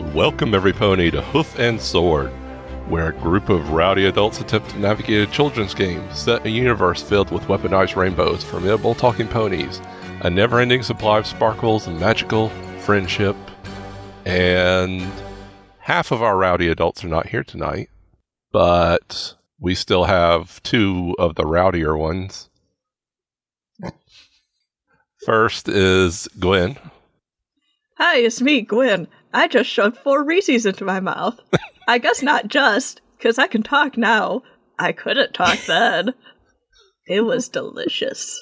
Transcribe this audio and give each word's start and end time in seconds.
Welcome, 0.00 0.54
every 0.54 0.72
pony, 0.72 1.10
to 1.10 1.20
Hoof 1.20 1.58
and 1.58 1.80
Sword, 1.80 2.30
where 2.88 3.10
a 3.10 3.12
group 3.12 3.48
of 3.48 3.70
rowdy 3.70 4.06
adults 4.06 4.40
attempt 4.40 4.70
to 4.70 4.78
navigate 4.78 5.28
a 5.28 5.30
children's 5.30 5.74
game 5.74 6.02
set 6.12 6.40
in 6.40 6.48
a 6.48 6.50
universe 6.50 7.00
filled 7.02 7.30
with 7.30 7.44
weaponized 7.44 7.94
rainbows, 7.94 8.42
formidable 8.42 8.94
talking 8.94 9.28
ponies, 9.28 9.80
a 10.22 10.30
never 10.30 10.58
ending 10.58 10.82
supply 10.82 11.18
of 11.18 11.26
sparkles 11.26 11.86
and 11.86 12.00
magical 12.00 12.48
friendship. 12.80 13.36
And 14.24 15.06
half 15.78 16.10
of 16.10 16.22
our 16.22 16.36
rowdy 16.36 16.68
adults 16.68 17.04
are 17.04 17.08
not 17.08 17.28
here 17.28 17.44
tonight, 17.44 17.90
but 18.50 19.34
we 19.60 19.74
still 19.74 20.04
have 20.04 20.62
two 20.62 21.14
of 21.18 21.36
the 21.36 21.44
rowdier 21.44 21.96
ones. 21.96 22.48
First 25.24 25.68
is 25.68 26.26
Gwen. 26.38 26.78
Hi, 27.98 28.16
it's 28.16 28.40
me, 28.40 28.62
Gwen. 28.62 29.06
I 29.32 29.48
just 29.48 29.70
shoved 29.70 29.96
four 29.98 30.24
Reese's 30.24 30.66
into 30.66 30.84
my 30.84 31.00
mouth. 31.00 31.38
I 31.86 31.98
guess 31.98 32.22
not 32.22 32.48
just, 32.48 33.00
because 33.16 33.38
I 33.38 33.46
can 33.46 33.62
talk 33.62 33.96
now. 33.96 34.42
I 34.78 34.92
couldn't 34.92 35.34
talk 35.34 35.58
then. 35.66 36.14
It 37.06 37.22
was 37.22 37.48
delicious. 37.48 38.40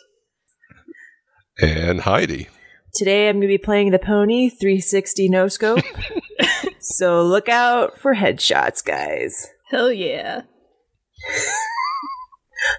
And 1.61 2.03
Heidi. 2.03 2.49
Today 2.95 3.29
I'm 3.29 3.37
going 3.37 3.43
to 3.43 3.49
be 3.49 3.59
playing 3.59 3.91
the 3.91 3.99
pony 3.99 4.49
360 4.49 5.29
no 5.29 5.49
scope. 5.49 5.85
so 6.81 7.23
look 7.23 7.49
out 7.49 7.99
for 7.99 8.15
headshots, 8.15 8.85
guys. 8.85 9.49
Hell 9.71 9.93
yeah. 9.93 10.43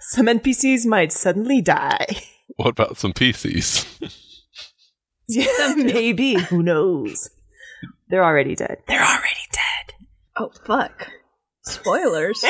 Some 0.02 0.28
NPCs 0.28 0.86
might 0.86 1.12
suddenly 1.12 1.62
die. 1.62 2.08
What 2.56 2.70
about 2.70 2.98
some 2.98 3.14
PCs? 3.14 3.86
Yeah, 5.30 5.76
maybe. 5.78 6.34
Who 6.50 6.64
knows? 6.64 7.30
They're 8.10 8.24
already 8.24 8.56
dead. 8.56 8.78
They're 8.88 9.02
already 9.02 9.48
dead. 9.52 9.96
Oh, 10.38 10.52
fuck. 10.66 11.10
Spoilers. 11.64 12.44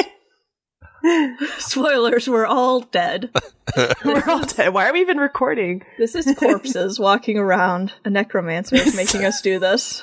Spoilers, 1.58 2.28
we're 2.28 2.46
all 2.46 2.82
dead. 2.82 3.30
We're 4.04 4.24
all 4.28 4.46
dead. 4.46 4.74
Why 4.74 4.90
are 4.90 4.94
we 4.94 5.02
even 5.02 5.18
recording? 5.18 5.84
This 5.98 6.16
is 6.16 6.36
corpses 6.38 7.00
walking 7.00 7.38
around. 7.38 7.94
A 8.04 8.10
necromancer 8.10 8.76
is 8.76 8.96
making 8.96 9.24
us 9.24 9.42
do 9.42 9.60
this. 9.60 10.02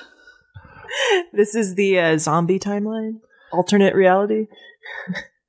This 1.32 1.54
is 1.54 1.74
the 1.74 1.98
uh, 1.98 2.18
zombie 2.18 2.60
timeline, 2.60 3.20
alternate 3.52 3.94
reality. 3.94 4.46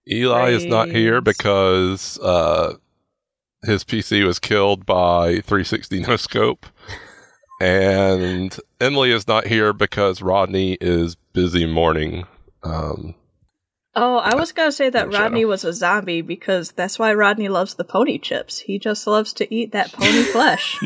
Eli 0.09 0.49
is 0.49 0.65
not 0.65 0.89
here 0.89 1.21
because 1.21 2.17
uh, 2.19 2.73
his 3.63 3.83
PC 3.83 4.25
was 4.25 4.39
killed 4.39 4.85
by 4.85 5.41
360 5.41 5.99
no 6.01 6.15
scope. 6.15 6.65
And 7.59 8.55
Emily 8.79 9.11
is 9.11 9.27
not 9.27 9.47
here 9.47 9.73
because 9.73 10.21
Rodney 10.21 10.77
is 10.79 11.15
busy 11.33 11.65
mourning. 11.65 12.25
Um, 12.63 13.15
Oh, 13.99 14.17
I 14.17 14.35
was 14.35 14.51
gonna 14.51 14.71
say 14.71 14.91
that 14.91 15.11
Shadow. 15.11 15.23
Rodney 15.23 15.45
was 15.45 15.65
a 15.65 15.73
zombie 15.73 16.21
because 16.21 16.71
that's 16.71 16.99
why 16.99 17.15
Rodney 17.15 17.47
loves 17.49 17.73
the 17.73 17.83
pony 17.83 18.19
chips. 18.19 18.59
He 18.59 18.77
just 18.77 19.07
loves 19.07 19.33
to 19.33 19.51
eat 19.53 19.71
that 19.71 19.91
pony 19.91 20.21
flesh. 20.31 20.79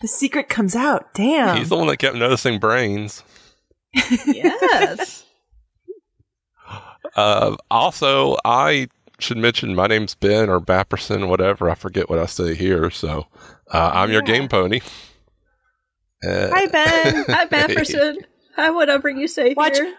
The 0.00 0.08
secret 0.08 0.48
comes 0.48 0.76
out. 0.76 1.12
Damn. 1.12 1.56
He's 1.56 1.68
the 1.70 1.76
one 1.76 1.88
that 1.88 1.96
kept 1.98 2.14
noticing 2.16 2.58
brains. 2.60 3.22
yes. 4.26 5.24
Uh, 7.16 7.56
also, 7.72 8.36
I 8.44 8.86
should 9.18 9.36
mention 9.36 9.74
my 9.74 9.88
name's 9.88 10.14
Ben 10.14 10.48
or 10.48 10.60
Bapperson, 10.60 11.28
whatever. 11.28 11.68
I 11.68 11.74
forget 11.74 12.08
what 12.08 12.20
I 12.20 12.26
say 12.26 12.54
here. 12.54 12.88
So 12.88 13.26
uh, 13.70 13.90
I'm 13.94 14.10
your 14.10 14.22
game 14.22 14.48
pony. 14.48 14.80
Uh, 16.26 16.48
Hi, 16.52 16.66
Ben. 16.66 17.24
Hi, 17.28 17.46
Bapperson. 17.46 18.16
Hi, 18.56 18.70
whatever 18.70 19.08
you 19.08 19.26
say 19.28 19.54
Watch- 19.54 19.76
here. 19.76 19.94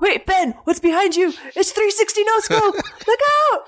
Wait, 0.00 0.24
Ben, 0.24 0.54
what's 0.64 0.80
behind 0.80 1.14
you? 1.14 1.28
It's 1.54 1.72
360 1.72 2.24
no 2.24 2.38
scope. 2.40 2.74
Look 3.06 3.20
out! 3.52 3.60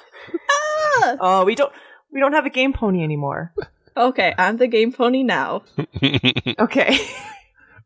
Ah! 0.50 1.16
Oh, 1.20 1.44
we 1.44 1.54
don't 1.54 1.72
we 2.10 2.20
don't 2.20 2.32
have 2.32 2.46
a 2.46 2.50
game 2.50 2.72
pony 2.72 3.02
anymore. 3.02 3.52
Okay, 3.94 4.34
I'm 4.38 4.56
the 4.56 4.66
game 4.66 4.92
pony 4.92 5.22
now. 5.22 5.62
Okay. 6.58 6.96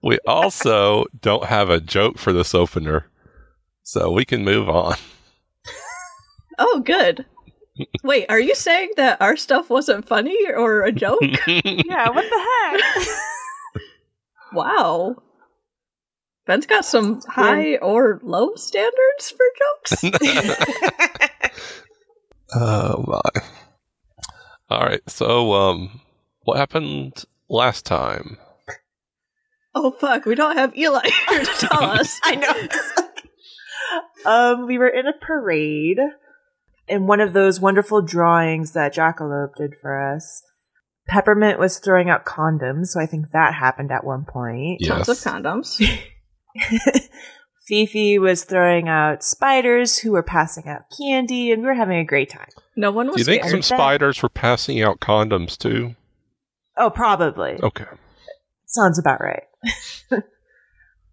we 0.03 0.19
also 0.28 1.06
don't 1.21 1.44
have 1.47 1.71
a 1.71 1.81
joke 1.81 2.19
for 2.19 2.32
this 2.32 2.55
opener. 2.55 3.06
So 3.82 4.12
we 4.12 4.25
can 4.25 4.44
move 4.44 4.69
on. 4.69 4.94
Oh, 6.59 6.81
good. 6.81 7.26
Wait, 8.03 8.26
are 8.28 8.41
you 8.41 8.54
saying 8.54 8.92
that 8.97 9.20
our 9.20 9.37
stuff 9.37 9.70
wasn't 9.70 10.06
funny 10.06 10.38
or 10.48 10.82
a 10.82 10.92
joke? 10.92 11.20
yeah, 11.47 12.10
what 12.10 12.31
the 12.31 12.47
heck? 12.48 12.82
wow. 14.53 15.16
Ben's 16.47 16.66
got 16.66 16.84
some 16.84 17.20
high 17.22 17.76
or 17.76 18.20
low 18.22 18.54
standards 18.54 19.31
for 19.31 19.47
jokes. 19.59 20.04
oh 22.54 23.04
my. 23.06 23.20
All 24.70 24.87
right. 24.87 25.03
So 25.10 25.53
um 25.53 26.00
what 26.43 26.56
happened 26.56 27.25
last 27.48 27.84
time? 27.84 28.38
oh, 29.76 29.91
fuck, 29.91 30.25
we 30.25 30.34
don't 30.34 30.56
have 30.56 30.76
Eli 30.76 31.08
here 31.28 31.44
to 31.44 31.66
tell 31.66 31.84
us. 31.84 32.19
I 32.25 32.37
know. 34.25 34.31
um, 34.31 34.66
we 34.66 34.78
were 34.78 34.88
in 34.88 35.06
a 35.06 35.12
parade, 35.12 35.98
and 36.88 37.08
one 37.08 37.20
of 37.20 37.32
those 37.32 37.60
wonderful 37.60 38.02
drawings 38.02 38.72
that 38.72 38.94
Jackalope 38.94 39.56
did 39.56 39.74
for 39.80 40.14
us. 40.14 40.42
Peppermint 41.08 41.58
was 41.58 41.78
throwing 41.78 42.10
out 42.10 42.24
condoms, 42.24 42.86
so 42.86 43.00
I 43.00 43.06
think 43.06 43.30
that 43.32 43.54
happened 43.54 43.92
at 43.92 44.04
one 44.04 44.24
point. 44.24 44.80
Tons 44.84 45.08
of 45.08 45.19
condoms. 45.19 45.80
Fifi 47.66 48.19
was 48.19 48.44
throwing 48.44 48.88
out 48.88 49.25
spiders 49.25 49.98
who 49.98 50.12
were 50.12 50.22
passing 50.22 50.69
out 50.69 50.82
candy, 50.96 51.50
and 51.52 51.62
we 51.62 51.69
were 51.69 51.75
having 51.75 51.98
a 51.98 52.04
great 52.04 52.30
time. 52.30 52.48
No 52.76 52.91
one 52.91 53.06
was. 53.06 53.16
Do 53.16 53.20
was 53.20 53.28
you 53.28 53.34
think 53.34 53.50
some 53.50 53.62
spiders 53.62 54.22
were 54.22 54.28
passing 54.28 54.82
out 54.82 55.00
condoms 55.00 55.56
too? 55.56 55.94
Oh, 56.76 56.91
probably. 56.91 57.58
Okay. 57.62 57.86
Sounds 58.66 58.98
about 58.98 59.20
right. 59.20 59.44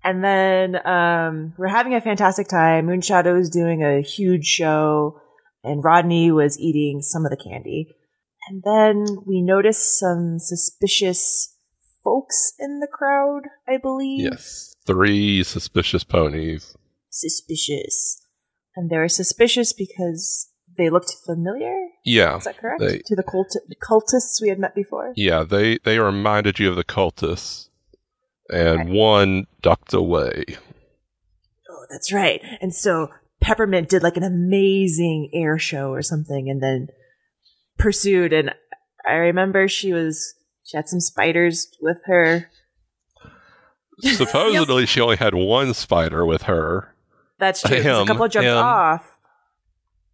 and 0.04 0.24
then 0.24 0.86
um, 0.86 1.54
we're 1.58 1.68
having 1.68 1.96
a 1.96 2.02
fantastic 2.02 2.48
time. 2.48 2.88
Moonshadow 2.88 3.40
is 3.40 3.50
doing 3.50 3.84
a 3.84 4.02
huge 4.02 4.46
show, 4.46 5.22
and 5.64 5.84
Rodney 5.84 6.32
was 6.32 6.60
eating 6.60 7.02
some 7.02 7.26
of 7.26 7.32
the 7.32 7.38
candy. 7.38 7.88
And 8.50 8.62
then 8.64 9.06
we 9.26 9.42
noticed 9.42 9.98
some 10.00 10.38
suspicious 10.40 11.56
folks 12.04 12.54
in 12.60 12.80
the 12.80 12.88
crowd, 12.92 13.44
I 13.68 13.78
believe. 13.78 14.20
Yes. 14.26 14.74
Three 14.86 15.44
suspicious 15.44 16.04
ponies. 16.04 16.76
Suspicious. 17.10 18.22
And 18.76 18.90
they 18.90 18.98
were 18.98 19.08
suspicious 19.08 19.72
because 19.72 20.50
they 20.78 20.90
looked 20.90 21.16
familiar. 21.26 21.88
Yeah. 22.04 22.38
Is 22.38 22.44
that 22.44 22.58
correct? 22.58 22.82
They- 22.82 22.98
to 23.06 23.16
the 23.16 23.24
cult- 23.24 23.56
cultists 23.82 24.42
we 24.42 24.50
had 24.50 24.60
met 24.60 24.76
before? 24.76 25.14
Yeah, 25.16 25.44
they 25.44 25.78
they 25.78 26.00
reminded 26.00 26.60
you 26.60 26.70
of 26.70 26.76
the 26.76 26.84
cultists. 26.84 27.70
And 28.50 28.90
one 28.92 29.46
ducked 29.62 29.94
away. 29.94 30.44
Oh, 31.70 31.86
that's 31.90 32.12
right. 32.12 32.42
And 32.62 32.76
so 32.76 33.10
Peppermint 33.44 33.90
did 33.90 34.04
like 34.04 34.18
an 34.18 34.24
amazing 34.24 35.30
air 35.34 35.60
show 35.60 35.92
or 35.92 36.02
something 36.02 36.50
and 36.50 36.64
then 36.64 36.88
pursued 37.78 38.32
and 38.32 38.54
I 39.06 39.14
remember 39.14 39.68
she 39.68 39.92
was 39.92 40.36
she 40.64 40.78
had 40.78 40.88
some 40.88 41.02
spiders 41.02 41.68
with 41.82 41.98
her. 42.06 42.50
Supposedly 44.00 44.86
she 44.86 45.02
only 45.02 45.18
had 45.18 45.36
one 45.36 45.74
spider 45.74 46.26
with 46.26 46.44
her. 46.44 46.96
That's 47.38 47.62
true. 47.62 47.82
Him, 47.82 48.04
a 48.04 48.06
couple 48.06 48.28
jumped 48.30 48.48
him. 48.48 48.58
off 48.58 49.06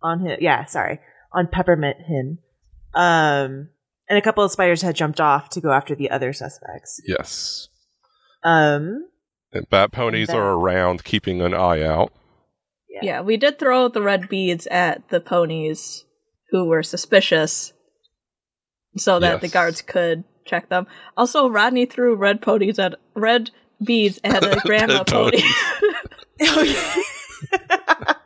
on 0.02 0.22
him. 0.22 0.38
Yeah, 0.42 0.66
sorry. 0.66 1.00
On 1.32 1.48
Peppermint 1.48 1.98
him. 2.02 2.40
Um 2.96 3.70
and 4.10 4.18
a 4.18 4.22
couple 4.24 4.44
of 4.44 4.52
spiders 4.52 4.82
had 4.82 4.96
jumped 4.96 5.22
off 5.22 5.50
to 5.50 5.62
go 5.62 5.72
after 5.72 5.94
the 5.94 6.10
other 6.10 6.34
suspects. 6.34 7.00
Yes. 7.06 7.70
Um 8.44 9.08
And 9.54 9.70
bat 9.70 9.92
ponies 9.92 10.32
are 10.32 10.54
around 10.54 11.04
keeping 11.04 11.42
an 11.42 11.54
eye 11.54 11.84
out. 11.84 12.12
Yeah, 13.01 13.21
we 13.21 13.38
did 13.38 13.59
throw 13.59 13.88
the 13.88 14.01
red 14.01 14.27
beads 14.30 14.68
at 14.68 15.07
the 15.09 15.21
ponies 15.21 16.06
who 16.51 16.65
were 16.65 16.83
suspicious 16.83 17.71
so 18.97 19.19
that 19.19 19.41
the 19.41 19.47
guards 19.47 19.81
could 19.81 20.24
check 20.45 20.69
them. 20.69 20.88
Also, 21.15 21.47
Rodney 21.47 21.86
threw 21.86 22.15
red 22.15 22.41
ponies 22.41 22.80
at 22.80 22.95
red 23.15 23.51
beads 23.83 24.19
at 24.24 24.44
a 24.44 24.59
grandma 24.65 24.97
Red 24.97 25.07
pony 25.07 25.41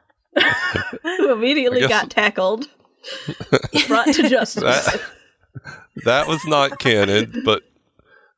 who 1.04 1.33
immediately 1.33 1.81
guess- 1.81 1.89
got 1.89 2.10
tackled, 2.10 2.68
brought 3.88 4.07
to 4.13 4.30
justice. 4.30 4.63
That, 4.63 5.01
that 6.06 6.27
was 6.27 6.45
not 6.45 6.80
canon, 6.80 7.42
but 7.45 7.63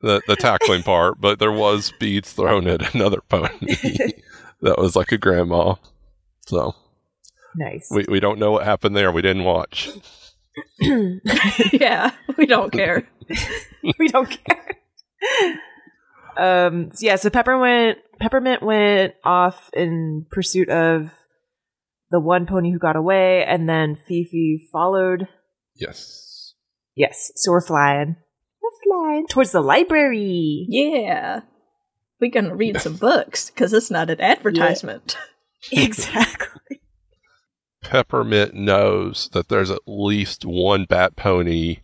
the 0.00 0.20
the 0.26 0.36
tackling 0.36 0.82
part, 0.82 1.20
but 1.20 1.38
there 1.38 1.52
was 1.52 1.92
beads 1.98 2.32
thrown 2.32 2.66
at 2.66 2.94
another 2.94 3.20
pony 3.28 3.48
that 4.60 4.78
was 4.78 4.96
like 4.96 5.12
a 5.12 5.18
grandma. 5.18 5.74
So 6.46 6.74
nice. 7.56 7.88
we, 7.90 8.04
we 8.08 8.20
don't 8.20 8.38
know 8.38 8.52
what 8.52 8.64
happened 8.64 8.96
there. 8.96 9.12
We 9.12 9.22
didn't 9.22 9.44
watch. 9.44 9.90
yeah, 11.72 12.12
we 12.38 12.46
don't 12.46 12.72
care. 12.72 13.06
we 13.98 14.08
don't 14.08 14.30
care. 14.30 14.78
Um, 16.36 16.90
so 16.94 17.06
yeah, 17.06 17.16
so 17.16 17.30
Peppermint 17.30 17.98
Peppermint 18.20 18.62
went 18.62 19.14
off 19.24 19.70
in 19.72 20.26
pursuit 20.30 20.68
of 20.68 21.10
the 22.10 22.20
one 22.20 22.46
pony 22.46 22.72
who 22.72 22.78
got 22.78 22.96
away, 22.96 23.44
and 23.44 23.68
then 23.68 23.96
Fifi 24.08 24.68
followed. 24.72 25.28
Yes. 25.74 26.54
Yes, 26.94 27.32
so 27.36 27.50
we're 27.50 27.60
flying. 27.60 28.16
We're 28.62 28.70
flying 28.84 29.26
towards 29.26 29.52
the 29.52 29.60
library. 29.60 30.66
Yeah. 30.68 31.40
We're 32.20 32.30
gonna 32.30 32.56
read 32.56 32.80
some 32.80 32.96
books, 32.96 33.50
because 33.50 33.72
it's 33.72 33.90
not 33.90 34.08
an 34.08 34.20
advertisement. 34.20 35.18
exactly. 35.72 36.80
Peppermint 37.82 38.54
knows 38.54 39.28
that 39.32 39.48
there's 39.48 39.70
at 39.70 39.80
least 39.86 40.44
one 40.44 40.84
bat 40.86 41.14
pony 41.16 41.78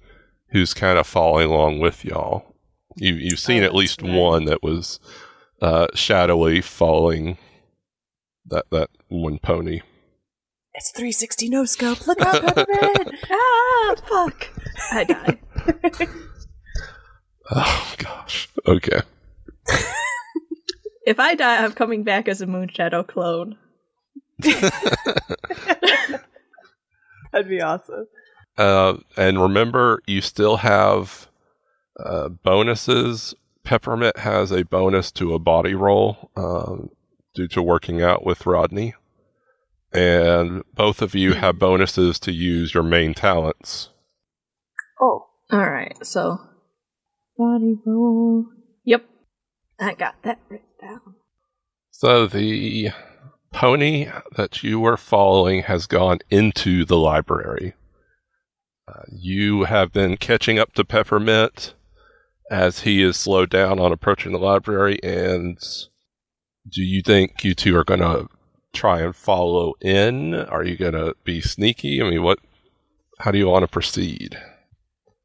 who's 0.49 0.75
kind 0.75 0.99
of 0.99 1.07
following 1.07 1.49
along 1.49 1.79
with 1.81 2.05
y'all. 2.05 2.55
You, 2.97 3.15
you've 3.15 3.39
seen 3.39 3.63
Oh, 3.63 3.67
at 3.67 3.75
least 3.75 4.03
right. 4.03 4.13
one 4.13 4.45
that 4.47 4.63
was 4.63 4.99
uh, 5.61 5.87
shadowily 5.95 6.61
following 6.61 7.39
that 8.47 8.67
that 8.71 8.91
one 9.09 9.39
pony. 9.39 9.81
It's 10.75 10.91
360 10.91 11.49
no 11.51 11.65
scope. 11.65 12.07
Look 12.07 12.21
out, 12.21 12.43
Peppermint. 12.43 13.15
ah, 13.31 13.95
fuck. 14.09 14.49
I 14.91 15.05
died. 15.05 15.39
Oh 17.55 17.95
gosh. 17.99 18.49
Okay. 18.67 19.01
If 21.07 21.19
I 21.19 21.35
die, 21.35 21.65
I'm 21.65 21.73
coming 21.73 22.03
back 22.03 22.29
as 22.29 22.41
a 22.41 22.47
Moonshadow 22.47 23.07
clone. 23.07 23.57
That'd 27.33 27.49
be 27.49 27.61
awesome. 27.61 28.07
Uh, 28.59 28.99
and 29.17 29.41
remember, 29.41 30.03
you 30.07 30.21
still 30.21 30.59
have 30.59 31.29
uh, 31.99 32.29
bonuses. 32.29 33.35
Peppermint 33.65 34.19
has 34.19 34.51
a 34.51 34.65
bonus 34.65 35.11
to 35.13 35.35
a 35.35 35.39
body 35.39 35.75
roll 35.75 36.31
um, 36.37 36.91
due 37.35 37.49
to 37.49 37.63
working 37.63 38.03
out 38.03 38.25
with 38.27 38.47
Rodney. 38.47 38.95
And 39.93 40.63
both 40.75 41.03
of 41.03 41.15
you 41.15 41.35
have 41.35 41.59
bonuses 41.59 42.19
to 42.21 42.33
use 42.33 42.75
your 42.75 42.83
main 42.83 43.15
talents. 43.15 43.91
Oh, 45.01 45.27
Alright, 45.53 46.05
so. 46.05 46.39
body 47.37 47.77
roll. 47.85 48.47
Yep. 48.85 49.05
I 49.81 49.95
got 49.95 50.23
that 50.23 50.39
written 50.49 50.67
down. 50.81 51.15
So 51.91 52.27
the 52.27 52.91
pony 53.53 54.09
that 54.37 54.63
you 54.63 54.81
were 54.81 54.97
following 54.97 55.63
has 55.63 55.87
gone 55.87 56.19
into 56.31 56.85
the 56.85 56.97
library. 56.97 57.75
Uh, 58.89 59.03
you 59.11 59.65
have 59.65 59.93
been 59.93 60.17
catching 60.17 60.59
up 60.59 60.73
to 60.75 60.85
Peppermint 60.85 61.75
as 62.51 62.81
he 62.81 63.03
is 63.03 63.17
slowed 63.17 63.51
down 63.51 63.79
on 63.79 63.93
approaching 63.93 64.33
the 64.33 64.39
library. 64.39 64.99
And 65.03 65.59
do 66.71 66.83
you 66.83 67.03
think 67.03 67.45
you 67.45 67.55
two 67.55 67.77
are 67.77 67.85
going 67.85 68.01
to 68.01 68.29
try 68.73 69.01
and 69.01 69.15
follow 69.15 69.75
in? 69.81 70.35
Are 70.35 70.65
you 70.65 70.77
going 70.77 70.95
to 70.95 71.15
be 71.25 71.41
sneaky? 71.41 72.03
I 72.03 72.11
mean, 72.11 72.23
what? 72.23 72.39
How 73.21 73.31
do 73.31 73.39
you 73.39 73.49
want 73.49 73.63
to 73.63 73.69
proceed? 73.69 74.39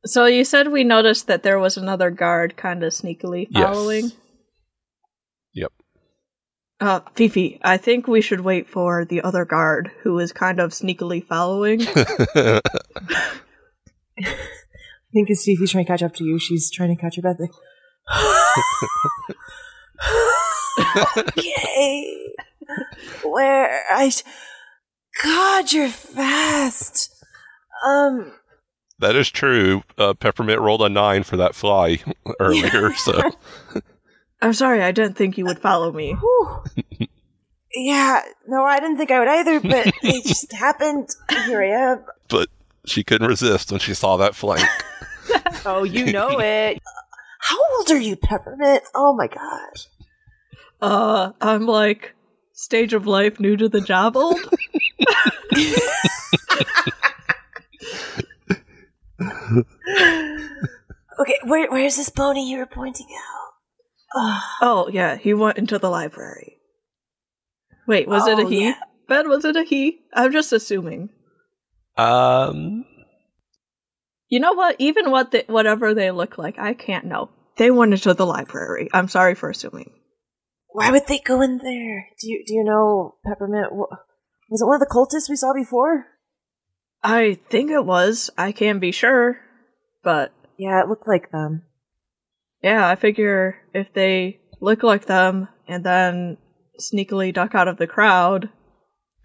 So 0.05 0.25
you 0.25 0.45
said 0.45 0.71
we 0.71 0.83
noticed 0.83 1.27
that 1.27 1.43
there 1.43 1.59
was 1.59 1.75
another 1.77 2.11
guard 2.11 2.55
kind 2.55 2.83
of 2.83 2.93
sneakily 2.93 3.51
following? 3.51 4.05
Yes. 4.05 4.13
Yep. 5.57 5.73
Uh, 6.79 6.99
Fifi, 7.15 7.59
I 7.63 7.77
think 7.77 8.07
we 8.07 8.21
should 8.21 8.41
wait 8.41 8.69
for 8.69 9.03
the 9.05 9.21
other 9.21 9.43
guard 9.43 9.89
who 10.03 10.19
is 10.19 10.31
kind 10.31 10.59
of 10.59 10.69
sneakily 10.69 11.25
following. 11.25 11.81
I 11.87 12.61
think 15.11 15.29
it's 15.29 15.43
Fifi's 15.43 15.71
trying 15.71 15.85
to 15.85 15.91
catch 15.91 16.03
up 16.03 16.13
to 16.15 16.23
you. 16.23 16.37
She's 16.37 16.69
trying 16.69 16.95
to 16.95 17.01
catch 17.01 17.17
your 17.17 17.23
breath. 17.23 17.39
Like, 17.39 17.49
okay. 21.17 22.33
Where 23.23 23.83
I. 23.89 24.11
God, 25.23 25.71
you're 25.73 25.89
fast. 25.89 27.11
Um. 27.83 28.31
that 28.99 29.15
is 29.15 29.31
true. 29.31 29.81
Uh, 29.97 30.13
Peppermint 30.13 30.61
rolled 30.61 30.83
a 30.83 30.89
nine 30.89 31.23
for 31.23 31.37
that 31.37 31.55
fly 31.55 31.97
earlier, 32.39 32.93
so. 32.93 33.19
I'm 34.41 34.53
sorry, 34.53 34.83
I 34.83 34.91
didn't 34.91 35.15
think 35.17 35.37
you 35.37 35.45
would 35.45 35.59
follow 35.59 35.91
me. 35.91 36.15
Yeah. 37.75 38.21
No, 38.47 38.63
I 38.63 38.79
didn't 38.79 38.97
think 38.97 39.11
I 39.11 39.19
would 39.19 39.27
either, 39.27 39.59
but 39.59 39.87
it 40.03 40.25
just 40.25 40.51
happened. 40.53 41.09
Here 41.45 41.61
I 41.61 41.91
am. 41.91 42.05
but 42.29 42.49
she 42.85 43.03
couldn't 43.03 43.27
resist 43.27 43.71
when 43.71 43.79
she 43.79 43.93
saw 43.93 44.17
that 44.17 44.35
flank. 44.35 44.67
Oh, 45.65 45.83
you 45.83 46.13
know 46.13 46.29
it. 46.39 46.79
How 47.41 47.57
old 47.77 47.91
are 47.91 47.99
you, 47.99 48.15
Peppermint? 48.15 48.83
Oh 48.95 49.13
my 49.13 49.27
gosh. 49.27 49.87
Uh, 50.81 51.31
I'm 51.41 51.65
like, 51.65 52.15
stage 52.53 52.93
of 52.93 53.05
life 53.05 53.37
new 53.39 53.57
to 53.57 53.67
the 53.67 53.81
job 53.81 54.15
old? 54.15 54.39
Okay, 61.19 61.39
where 61.45 61.69
where's 61.71 61.95
this 61.97 62.09
pony 62.09 62.41
you 62.43 62.59
were 62.59 62.65
pointing 62.67 63.07
out? 63.07 63.46
Oh, 64.15 64.41
oh, 64.61 64.89
yeah, 64.91 65.15
he 65.17 65.33
went 65.33 65.57
into 65.57 65.79
the 65.79 65.89
library. 65.89 66.57
Wait, 67.87 68.07
was 68.07 68.27
it 68.27 68.39
a 68.39 68.43
Oh, 68.43 68.49
he? 68.49 68.63
yeah. 68.65 68.75
Ben, 69.07 69.29
was 69.29 69.45
it 69.45 69.55
a 69.55 69.63
he? 69.63 69.99
I'm 70.13 70.31
just 70.33 70.51
assuming. 70.51 71.09
Um, 71.97 72.85
You 74.29 74.39
know 74.41 74.53
what? 74.53 74.75
Even 74.79 75.09
what 75.11 75.31
they, 75.31 75.43
whatever 75.47 75.93
they 75.93 76.11
look 76.11 76.37
like, 76.37 76.59
I 76.59 76.73
can't 76.73 77.05
know. 77.05 77.29
They 77.57 77.71
went 77.71 77.93
into 77.93 78.13
the 78.13 78.25
library. 78.25 78.89
I'm 78.93 79.07
sorry 79.07 79.33
for 79.35 79.49
assuming. 79.49 79.91
why 80.69 80.91
would 80.91 81.07
they 81.07 81.19
go 81.19 81.41
in 81.41 81.57
there? 81.59 82.09
Do 82.19 82.29
you 82.29 82.43
do 82.45 82.53
you 82.53 82.63
know 82.63 83.15
Peppermint? 83.25 83.71
wh- 83.71 83.95
Was 84.51 84.61
it 84.61 84.65
one 84.67 84.75
of 84.75 84.81
the 84.81 84.93
cultists 84.93 85.29
we 85.29 85.35
saw 85.37 85.53
before? 85.53 86.05
I 87.01 87.39
think 87.49 87.71
it 87.71 87.85
was. 87.85 88.29
I 88.37 88.51
can't 88.51 88.81
be 88.81 88.91
sure. 88.91 89.39
But 90.03 90.33
Yeah, 90.57 90.81
it 90.83 90.89
looked 90.89 91.07
like 91.07 91.31
them. 91.31 91.63
Yeah, 92.61 92.87
I 92.87 92.95
figure 92.95 93.57
if 93.73 93.93
they 93.93 94.39
look 94.61 94.83
like 94.83 95.05
them 95.05 95.47
and 95.67 95.83
then 95.83 96.37
sneakily 96.79 97.33
duck 97.33 97.55
out 97.55 97.67
of 97.67 97.77
the 97.77 97.87
crowd 97.87 98.49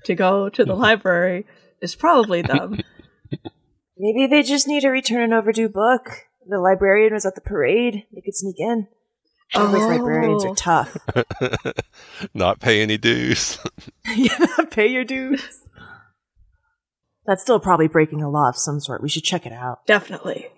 to 0.05 0.15
go 0.15 0.49
to 0.49 0.65
the 0.65 0.75
library, 0.87 1.47
it's 1.81 1.95
probably 1.95 2.43
them. 2.43 2.81
Maybe 3.99 4.27
they 4.27 4.43
just 4.43 4.67
need 4.67 4.81
to 4.81 4.89
return 4.89 5.23
an 5.23 5.33
overdue 5.33 5.69
book. 5.69 6.11
The 6.49 6.59
librarian 6.59 7.13
was 7.15 7.25
at 7.25 7.35
the 7.35 7.41
parade. 7.41 8.05
They 8.13 8.21
could 8.21 8.35
sneak 8.35 8.57
in. 8.59 8.89
Always 9.55 9.83
Oh. 9.83 9.87
librarians 9.89 10.45
are 10.45 10.55
tough. 10.55 10.97
not 12.35 12.59
pay 12.59 12.81
any 12.81 12.97
dues. 12.99 13.59
yeah, 14.17 14.47
pay 14.71 14.87
your 14.89 15.05
dues. 15.05 15.65
That's 17.27 17.43
still 17.43 17.61
probably 17.61 17.87
breaking 17.87 18.23
a 18.23 18.31
law 18.31 18.49
of 18.49 18.57
some 18.57 18.81
sort. 18.81 19.03
We 19.03 19.09
should 19.09 19.23
check 19.25 19.47
it 19.47 19.53
out. 19.53 19.87
Definitely. 19.87 20.49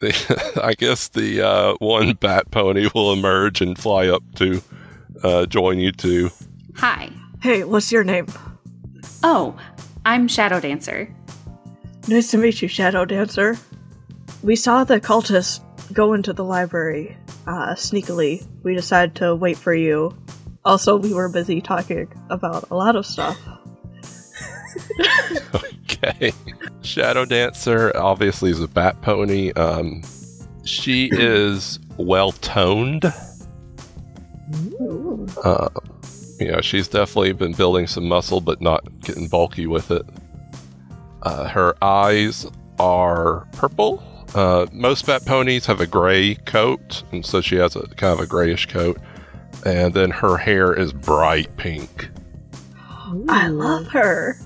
The- 0.00 0.60
I 0.62 0.74
guess 0.74 1.08
the 1.08 1.42
uh, 1.42 1.74
one 1.78 2.14
bat 2.14 2.50
pony 2.50 2.88
will 2.94 3.12
emerge 3.12 3.60
and 3.60 3.78
fly 3.78 4.08
up 4.08 4.22
to 4.36 4.62
uh, 5.22 5.46
join 5.46 5.78
you 5.78 5.92
two. 5.92 6.30
Hi. 6.76 7.10
Hey, 7.40 7.64
what's 7.64 7.90
your 7.90 8.04
name? 8.04 8.26
Oh, 9.22 9.56
I'm 10.04 10.28
Shadow 10.28 10.60
Dancer. 10.60 11.14
Nice 12.08 12.30
to 12.30 12.38
meet 12.38 12.62
you, 12.62 12.68
Shadow 12.68 13.04
Dancer. 13.04 13.56
We 14.42 14.56
saw 14.56 14.84
the 14.84 15.00
cultists 15.00 15.60
go 15.92 16.12
into 16.12 16.32
the 16.32 16.44
library 16.44 17.16
uh, 17.46 17.74
sneakily. 17.74 18.46
We 18.62 18.74
decided 18.74 19.14
to 19.16 19.34
wait 19.34 19.56
for 19.56 19.74
you. 19.74 20.16
Also, 20.64 20.96
we 20.96 21.14
were 21.14 21.28
busy 21.28 21.60
talking 21.60 22.12
about 22.28 22.70
a 22.70 22.74
lot 22.74 22.96
of 22.96 23.06
stuff. 23.06 23.38
Okay. 26.04 26.32
Shadow 26.82 27.24
Dancer 27.24 27.92
obviously 27.96 28.50
is 28.50 28.60
a 28.60 28.68
bat 28.68 29.00
pony. 29.02 29.52
Um, 29.52 30.02
she 30.64 31.08
is 31.12 31.78
well 31.96 32.32
toned. 32.32 33.04
Uh, 35.44 35.68
you 36.38 36.52
know, 36.52 36.60
she's 36.60 36.88
definitely 36.88 37.32
been 37.32 37.52
building 37.52 37.86
some 37.86 38.06
muscle, 38.06 38.40
but 38.40 38.60
not 38.60 38.84
getting 39.00 39.28
bulky 39.28 39.66
with 39.66 39.90
it. 39.90 40.04
Uh, 41.22 41.48
her 41.48 41.74
eyes 41.82 42.46
are 42.78 43.46
purple. 43.52 44.02
Uh, 44.34 44.66
most 44.72 45.06
bat 45.06 45.24
ponies 45.24 45.66
have 45.66 45.80
a 45.80 45.86
gray 45.86 46.34
coat, 46.34 47.02
and 47.12 47.24
so 47.24 47.40
she 47.40 47.56
has 47.56 47.74
a 47.74 47.86
kind 47.96 48.12
of 48.12 48.20
a 48.20 48.26
grayish 48.26 48.66
coat. 48.66 48.98
And 49.64 49.94
then 49.94 50.10
her 50.10 50.36
hair 50.36 50.72
is 50.72 50.92
bright 50.92 51.56
pink. 51.56 52.08
I 53.28 53.48
love 53.48 53.86
her. 53.88 54.36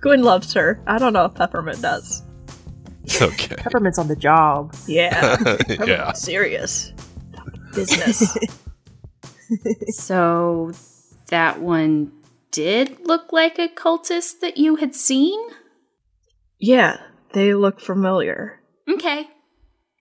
Gwen 0.00 0.22
loves 0.22 0.52
her. 0.54 0.80
I 0.86 0.98
don't 0.98 1.12
know 1.12 1.24
if 1.26 1.34
Peppermint 1.34 1.82
does. 1.82 2.22
Okay. 3.20 3.54
Peppermint's 3.58 3.98
on 3.98 4.08
the 4.08 4.16
job. 4.16 4.74
Yeah. 4.86 5.36
yeah. 5.68 6.12
Serious. 6.12 6.92
Business. 7.74 8.36
So 9.90 10.72
that 11.28 11.60
one 11.60 12.10
did 12.50 13.06
look 13.06 13.32
like 13.32 13.60
a 13.60 13.68
cultist 13.68 14.40
that 14.40 14.56
you 14.56 14.74
had 14.76 14.92
seen? 14.94 15.38
yeah, 16.58 16.96
they 17.32 17.54
look 17.54 17.78
familiar. 17.80 18.58
Okay. 18.88 19.28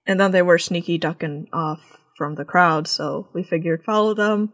And 0.08 0.20
then 0.20 0.32
they 0.32 0.42
were 0.42 0.58
sneaky 0.58 0.98
ducking 0.98 1.48
off 1.54 1.98
from 2.18 2.34
the 2.34 2.46
crowd, 2.46 2.88
so 2.88 3.28
we 3.34 3.44
figured 3.44 3.84
follow 3.84 4.16
them. 4.16 4.52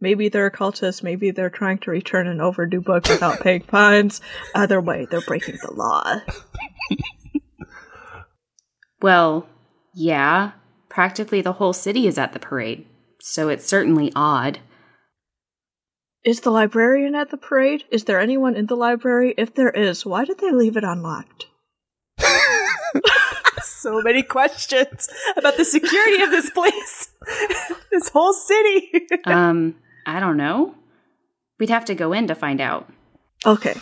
Maybe 0.00 0.28
they're 0.28 0.50
cultists, 0.50 1.02
maybe 1.02 1.30
they're 1.30 1.50
trying 1.50 1.78
to 1.78 1.90
return 1.90 2.26
an 2.26 2.40
overdue 2.40 2.82
book 2.82 3.08
without 3.08 3.40
paying 3.40 3.62
fines. 3.68 4.20
Either 4.54 4.80
way, 4.80 5.06
they're 5.10 5.20
breaking 5.22 5.58
the 5.62 5.72
law. 5.72 6.20
Well, 9.02 9.46
yeah, 9.94 10.52
practically 10.88 11.42
the 11.42 11.54
whole 11.54 11.72
city 11.72 12.06
is 12.06 12.18
at 12.18 12.32
the 12.32 12.38
parade, 12.38 12.86
so 13.20 13.48
it's 13.48 13.66
certainly 13.66 14.10
odd. 14.16 14.60
Is 16.24 16.40
the 16.40 16.50
librarian 16.50 17.14
at 17.14 17.30
the 17.30 17.36
parade? 17.36 17.84
Is 17.90 18.04
there 18.04 18.18
anyone 18.18 18.56
in 18.56 18.66
the 18.66 18.74
library? 18.74 19.34
If 19.38 19.54
there 19.54 19.70
is, 19.70 20.04
why 20.04 20.24
did 20.24 20.38
they 20.38 20.50
leave 20.50 20.76
it 20.76 20.82
unlocked? 20.82 21.46
so 23.62 24.00
many 24.02 24.22
questions 24.22 25.08
about 25.36 25.56
the 25.56 25.64
security 25.64 26.22
of 26.22 26.30
this 26.30 26.50
place, 26.50 27.10
this 27.92 28.08
whole 28.08 28.32
city. 28.32 29.06
um, 29.26 29.76
I 30.06 30.20
don't 30.20 30.36
know. 30.36 30.74
We'd 31.58 31.70
have 31.70 31.86
to 31.86 31.94
go 31.94 32.12
in 32.12 32.28
to 32.28 32.34
find 32.34 32.60
out. 32.60 32.88
Okay. 33.44 33.74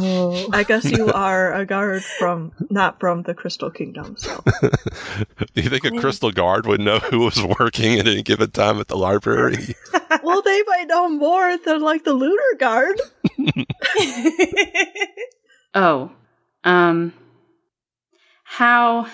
Oh. 0.00 0.48
I 0.52 0.64
guess 0.64 0.90
you 0.90 1.12
are 1.12 1.52
a 1.54 1.64
guard 1.64 2.02
from 2.02 2.52
not 2.70 2.98
from 2.98 3.22
the 3.22 3.34
Crystal 3.34 3.70
Kingdom, 3.70 4.16
so 4.16 4.42
Do 4.60 4.70
you 5.62 5.70
think 5.70 5.84
a 5.84 6.00
crystal 6.00 6.32
guard 6.32 6.66
would 6.66 6.80
know 6.80 6.98
who 6.98 7.20
was 7.20 7.40
working 7.58 7.98
at 7.98 8.08
any 8.08 8.22
given 8.22 8.50
time 8.50 8.80
at 8.80 8.88
the 8.88 8.96
library? 8.96 9.74
Well 10.22 10.40
they 10.42 10.62
might 10.66 10.86
know 10.88 11.08
more 11.08 11.56
than 11.58 11.82
like 11.82 12.04
the 12.04 12.12
lunar 12.14 12.54
guard. 12.58 13.00
Oh, 15.74 16.10
um, 16.64 17.12
how 18.44 19.08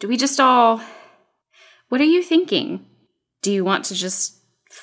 do 0.00 0.08
we 0.08 0.16
just 0.16 0.40
all. 0.40 0.80
What 1.88 2.00
are 2.00 2.04
you 2.04 2.22
thinking? 2.22 2.84
Do 3.42 3.52
you 3.52 3.64
want 3.64 3.84
to 3.86 3.94
just 3.94 4.37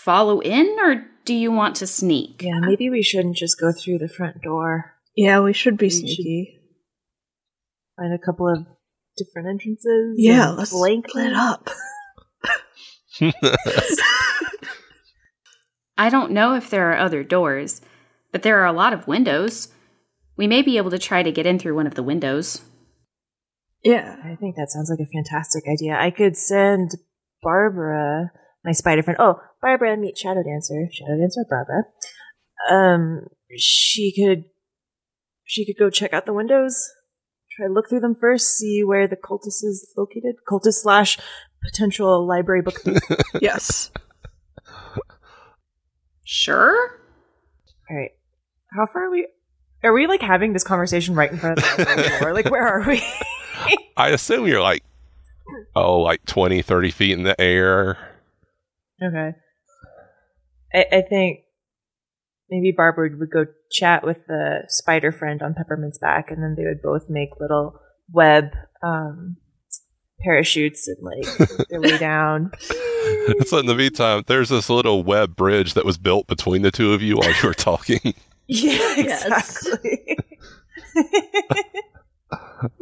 follow 0.05 0.39
in 0.39 0.77
or 0.79 1.03
do 1.25 1.33
you 1.33 1.51
want 1.51 1.75
to 1.77 1.87
sneak? 1.87 2.41
yeah, 2.43 2.59
maybe 2.59 2.89
we 2.91 3.01
shouldn't 3.01 3.35
just 3.35 3.59
go 3.59 3.71
through 3.71 3.97
the 3.97 4.07
front 4.07 4.41
door. 4.43 4.93
Yeah, 5.15 5.39
we 5.41 5.51
should 5.53 5.77
be 5.77 5.87
We 5.87 5.89
should- 5.89 5.99
sneaky. 6.01 6.59
Find 7.97 8.13
a 8.13 8.19
couple 8.23 8.47
of 8.47 8.67
different 9.17 9.47
entrances. 9.49 10.15
Yeah, 10.17 10.49
and 10.49 10.57
let's 10.57 10.71
flank 10.71 11.07
split 11.09 11.31
them. 11.31 11.35
up. 11.35 11.69
I 15.97 16.09
don't 16.09 16.31
know 16.31 16.55
if 16.55 16.69
there 16.69 16.91
are 16.91 16.97
other 16.97 17.23
doors, 17.23 17.81
but 18.31 18.43
there 18.43 18.59
are 18.59 18.65
a 18.65 18.73
lot 18.73 18.91
of 18.93 19.07
windows. 19.07 19.69
We 20.37 20.45
may 20.47 20.61
be 20.61 20.77
able 20.77 20.91
to 20.91 20.99
try 20.99 21.23
to 21.23 21.31
get 21.31 21.45
in 21.45 21.57
through 21.57 21.75
one 21.75 21.87
of 21.87 21.95
the 21.95 22.03
windows. 22.03 22.61
Yeah. 23.83 24.17
I 24.25 24.35
think 24.35 24.55
that 24.57 24.69
sounds 24.71 24.89
like 24.89 24.99
a 24.99 25.09
fantastic 25.09 25.63
idea. 25.71 25.95
I 25.97 26.11
could 26.11 26.35
send 26.35 26.91
Barbara, 27.41 28.31
my 28.65 28.73
spider 28.73 29.03
friend. 29.03 29.17
Oh, 29.21 29.39
Barbara, 29.65 29.97
meet 29.97 30.15
Shadow 30.15 30.43
Dancer. 30.43 30.87
Shadow 30.91 31.17
Dancer 31.19 31.43
Barbara. 31.49 31.85
Um, 32.69 33.25
she 33.57 34.13
could, 34.13 34.43
she 35.43 35.65
could 35.65 35.75
go 35.79 35.89
check 35.89 36.13
out 36.13 36.27
the 36.27 36.33
windows. 36.33 36.87
Try 37.49 37.65
to 37.65 37.73
look 37.73 37.89
through 37.89 38.01
them 38.01 38.13
first, 38.13 38.55
see 38.55 38.83
where 38.83 39.07
the 39.07 39.15
cultist 39.15 39.63
is 39.63 39.91
located. 39.97 40.35
Cultist 40.47 40.83
slash 40.83 41.17
potential 41.63 42.27
library 42.27 42.61
book 42.61 42.79
thief. 42.79 42.99
Yes. 43.41 43.89
Sure? 46.23 46.99
All 47.89 47.97
right, 47.97 48.11
how 48.71 48.85
far 48.85 49.05
are 49.05 49.11
we? 49.11 49.27
Are 49.83 49.93
we 49.93 50.05
like 50.05 50.21
having 50.21 50.53
this 50.53 50.63
conversation 50.63 51.15
right 51.15 51.31
in 51.31 51.39
front 51.39 51.57
of 51.57 51.63
the 51.63 51.85
library 51.85 52.19
door? 52.19 52.33
Like, 52.33 52.51
where 52.51 52.67
are 52.67 52.87
we? 52.87 53.03
I 53.97 54.09
assume 54.09 54.47
you're 54.47 54.61
like, 54.61 54.83
oh, 55.75 56.01
like 56.01 56.23
20, 56.25 56.61
30 56.61 56.91
feet 56.91 57.11
in 57.13 57.23
the 57.23 57.39
air. 57.41 57.97
Okay. 59.01 59.35
I, 60.75 60.85
I 60.91 61.01
think 61.01 61.39
maybe 62.49 62.73
Barbara 62.75 63.09
would 63.17 63.31
go 63.31 63.45
chat 63.71 64.03
with 64.03 64.27
the 64.27 64.63
spider 64.67 65.11
friend 65.11 65.41
on 65.41 65.53
Peppermint's 65.53 65.97
back, 65.97 66.29
and 66.29 66.43
then 66.43 66.55
they 66.57 66.65
would 66.65 66.81
both 66.81 67.09
make 67.09 67.39
little 67.39 67.79
web 68.11 68.51
um, 68.83 69.37
parachutes 70.19 70.87
and 70.87 70.97
like 71.01 71.67
their 71.69 71.81
way 71.81 71.97
down. 71.97 72.51
so 73.45 73.57
in 73.57 73.65
the 73.65 73.75
meantime, 73.75 74.23
there's 74.27 74.49
this 74.49 74.69
little 74.69 75.03
web 75.03 75.35
bridge 75.35 75.73
that 75.73 75.85
was 75.85 75.97
built 75.97 76.27
between 76.27 76.61
the 76.61 76.71
two 76.71 76.93
of 76.93 77.01
you 77.01 77.17
while 77.17 77.29
you 77.29 77.47
were 77.47 77.53
talking. 77.53 78.13
Yeah, 78.47 78.99
exactly. 78.99 80.19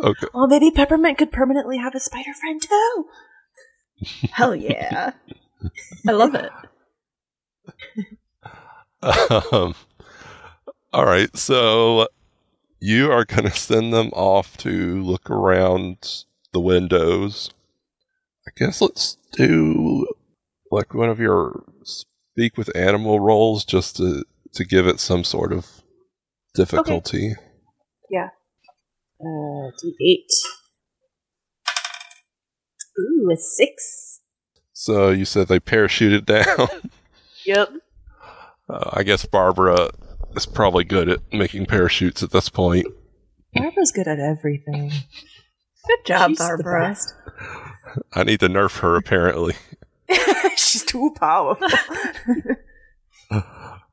okay. 0.04 0.28
well, 0.34 0.48
maybe 0.48 0.72
Peppermint 0.72 1.18
could 1.18 1.32
permanently 1.32 1.78
have 1.78 1.96
a 1.96 2.02
spider 2.02 2.34
friend 2.34 2.62
too. 2.62 3.06
Hell 4.34 4.54
yeah. 4.54 5.12
I 6.06 6.12
love 6.12 6.36
it. 6.36 6.52
Um, 9.02 9.76
all 10.94 11.06
right, 11.06 11.36
so 11.36 12.08
you 12.80 13.12
are 13.12 13.26
going 13.26 13.44
to 13.44 13.52
send 13.52 13.94
them 13.94 14.10
off 14.14 14.56
to 14.58 15.02
look 15.04 15.30
around 15.30 16.26
the 16.54 16.60
windows. 16.62 17.52
I 18.48 18.52
guess 18.56 18.82
let's 18.82 19.18
do 19.34 20.08
like 20.72 20.94
one 20.94 21.10
of 21.10 21.20
your 21.20 21.64
speak 21.84 22.58
with 22.58 22.76
animal 22.76 23.20
rolls 23.20 23.66
just 23.66 23.98
to 23.98 24.24
to 24.54 24.64
give 24.64 24.88
it 24.88 25.00
some 25.00 25.24
sort 25.24 25.52
of 25.52 25.68
difficulty. 26.54 27.36
Yeah. 28.10 28.30
Uh, 29.20 29.72
D8. 29.82 30.26
Ooh, 33.00 33.32
a 33.32 33.38
six. 33.38 34.22
So 34.74 35.10
you 35.10 35.26
said 35.26 35.48
they 35.48 35.60
parachuted 35.60 36.26
down. 36.58 36.92
Yep. 37.46 37.70
Uh, 38.70 38.90
I 38.94 39.04
guess 39.04 39.26
Barbara 39.26 39.90
is 40.36 40.46
probably 40.46 40.84
good 40.84 41.10
at 41.10 41.20
making 41.34 41.66
parachutes 41.66 42.24
at 42.24 42.32
this 42.32 42.50
point. 42.50 42.88
Barbara's 43.54 43.92
good 43.92 44.08
at 44.08 44.20
everything. 44.20 44.90
Good 45.88 46.06
job, 46.06 46.30
She's 46.32 46.38
the 46.40 46.44
Barbara. 46.44 46.82
best. 46.90 47.14
I 48.14 48.24
need 48.24 48.40
to 48.40 48.48
nerf 48.48 48.80
her 48.80 48.96
apparently. 48.96 49.54
She's 50.56 50.84
too 50.84 51.14
powerful. 51.20 51.68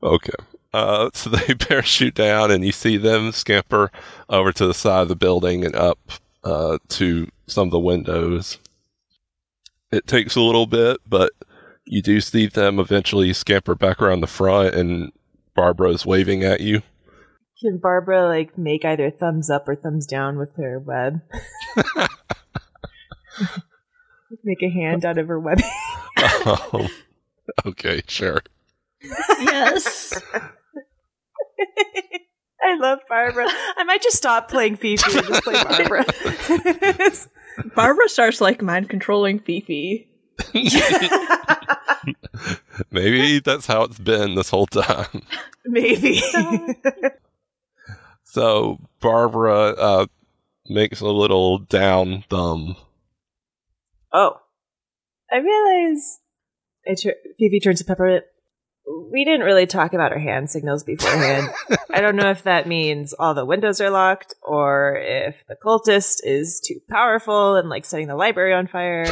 Okay. 0.02 0.32
Uh, 0.72 1.10
so 1.12 1.28
they 1.28 1.54
parachute 1.54 2.14
down, 2.14 2.50
and 2.50 2.64
you 2.64 2.72
see 2.72 2.96
them 2.96 3.32
scamper 3.32 3.90
over 4.30 4.50
to 4.52 4.66
the 4.66 4.72
side 4.72 5.02
of 5.02 5.08
the 5.08 5.16
building 5.16 5.62
and 5.64 5.74
up 5.76 5.98
uh, 6.42 6.78
to 6.88 7.28
some 7.46 7.68
of 7.68 7.70
the 7.72 7.78
windows. 7.78 8.56
It 9.92 10.06
takes 10.06 10.36
a 10.36 10.40
little 10.40 10.66
bit, 10.66 10.98
but 11.06 11.32
you 11.90 12.00
do 12.00 12.20
see 12.20 12.46
them 12.46 12.78
eventually 12.78 13.32
scamper 13.32 13.74
back 13.74 14.00
around 14.00 14.20
the 14.20 14.28
front, 14.28 14.76
and 14.76 15.10
Barbara's 15.56 16.06
waving 16.06 16.44
at 16.44 16.60
you. 16.60 16.82
Can 17.60 17.78
Barbara 17.78 18.28
like 18.28 18.56
make 18.56 18.84
either 18.84 19.10
thumbs 19.10 19.50
up 19.50 19.68
or 19.68 19.74
thumbs 19.74 20.06
down 20.06 20.38
with 20.38 20.56
her 20.56 20.78
web? 20.78 21.20
make 24.44 24.62
a 24.62 24.70
hand 24.70 25.04
out 25.04 25.18
of 25.18 25.26
her 25.26 25.40
web. 25.40 25.58
Um, 26.46 26.88
okay, 27.66 28.02
sure. 28.06 28.40
Yes. 29.02 30.12
I 32.62 32.76
love 32.78 33.00
Barbara. 33.08 33.46
I 33.48 33.82
might 33.82 34.02
just 34.02 34.16
stop 34.16 34.48
playing 34.48 34.76
Fifi 34.76 35.02
and 35.18 35.26
just 35.26 35.42
play 35.42 35.60
Barbara. 35.64 36.04
Barbara 37.74 38.08
starts 38.08 38.40
like 38.40 38.62
mind 38.62 38.88
controlling 38.88 39.40
Fifi. 39.40 40.06
Maybe 42.90 43.40
that's 43.40 43.66
how 43.66 43.82
it's 43.84 43.98
been 43.98 44.34
this 44.34 44.50
whole 44.50 44.66
time. 44.66 45.22
Maybe. 45.64 46.20
So 48.24 48.78
Barbara 49.00 49.70
uh, 49.70 50.06
makes 50.68 51.00
a 51.00 51.08
little 51.08 51.58
down 51.58 52.22
thumb. 52.30 52.76
oh, 54.12 54.36
I 55.32 55.38
realize. 55.38 56.20
I 56.88 56.94
tur- 56.94 57.16
Fifi 57.38 57.58
turns 57.58 57.80
to 57.80 57.84
Peppermint. 57.84 58.24
We 59.12 59.24
didn't 59.24 59.46
really 59.46 59.66
talk 59.66 59.94
about 59.94 60.12
our 60.12 60.18
hand 60.20 60.48
signals 60.48 60.84
beforehand. 60.84 61.48
I 61.90 62.00
don't 62.00 62.14
know 62.14 62.30
if 62.30 62.44
that 62.44 62.68
means 62.68 63.12
all 63.12 63.34
the 63.34 63.44
windows 63.44 63.80
are 63.80 63.90
locked 63.90 64.34
or 64.42 64.96
if 64.96 65.44
the 65.48 65.56
cultist 65.56 66.20
is 66.22 66.60
too 66.60 66.80
powerful 66.88 67.56
and 67.56 67.68
like 67.68 67.84
setting 67.84 68.06
the 68.06 68.16
library 68.16 68.54
on 68.54 68.68
fire. 68.68 69.06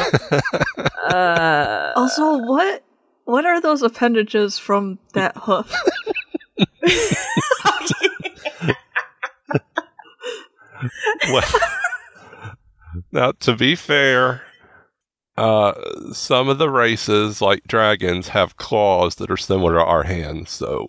Uh, 1.11 1.93
Also, 1.97 2.39
what 2.39 2.85
what 3.25 3.45
are 3.45 3.61
those 3.61 3.83
appendages 3.83 4.59
from 4.59 4.99
that 5.13 5.37
hoof? 5.37 5.71
well, 11.31 11.45
now 13.13 13.33
to 13.41 13.55
be 13.55 13.75
fair, 13.75 14.43
uh, 15.37 15.73
some 16.13 16.49
of 16.49 16.59
the 16.59 16.71
races, 16.71 17.41
like 17.43 17.63
dragons, 17.67 18.29
have 18.29 18.57
claws 18.57 19.17
that 19.17 19.31
are 19.31 19.37
similar 19.37 19.75
to 19.75 19.85
our 19.85 20.05
hands, 20.05 20.51
so 20.51 20.89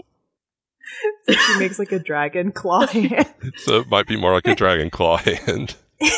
so 1.27 1.33
she 1.33 1.59
makes 1.59 1.79
like 1.79 1.91
a 1.91 1.99
dragon 1.99 2.51
claw 2.51 2.85
hand. 2.87 3.33
so 3.57 3.77
it 3.79 3.87
might 3.89 4.07
be 4.07 4.17
more 4.17 4.33
like 4.33 4.47
a 4.47 4.55
dragon 4.55 4.89
claw 4.89 5.17
hand. 5.17 5.75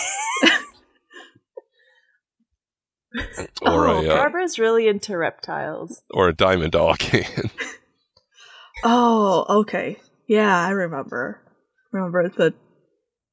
or 3.62 3.88
Oh, 3.88 4.02
a 4.06 4.10
uh, 4.10 4.16
Barbara's 4.18 4.58
really 4.60 4.88
into 4.88 5.18
reptiles. 5.18 6.02
or 6.12 6.30
a 6.30 6.34
diamond 6.34 6.72
dog 6.74 7.00
can. 7.00 7.50
Oh, 8.84 9.46
okay. 9.62 9.98
Yeah, 10.28 10.58
I 10.60 10.70
remember. 10.72 11.40
Remember 11.92 12.30
the 12.30 12.56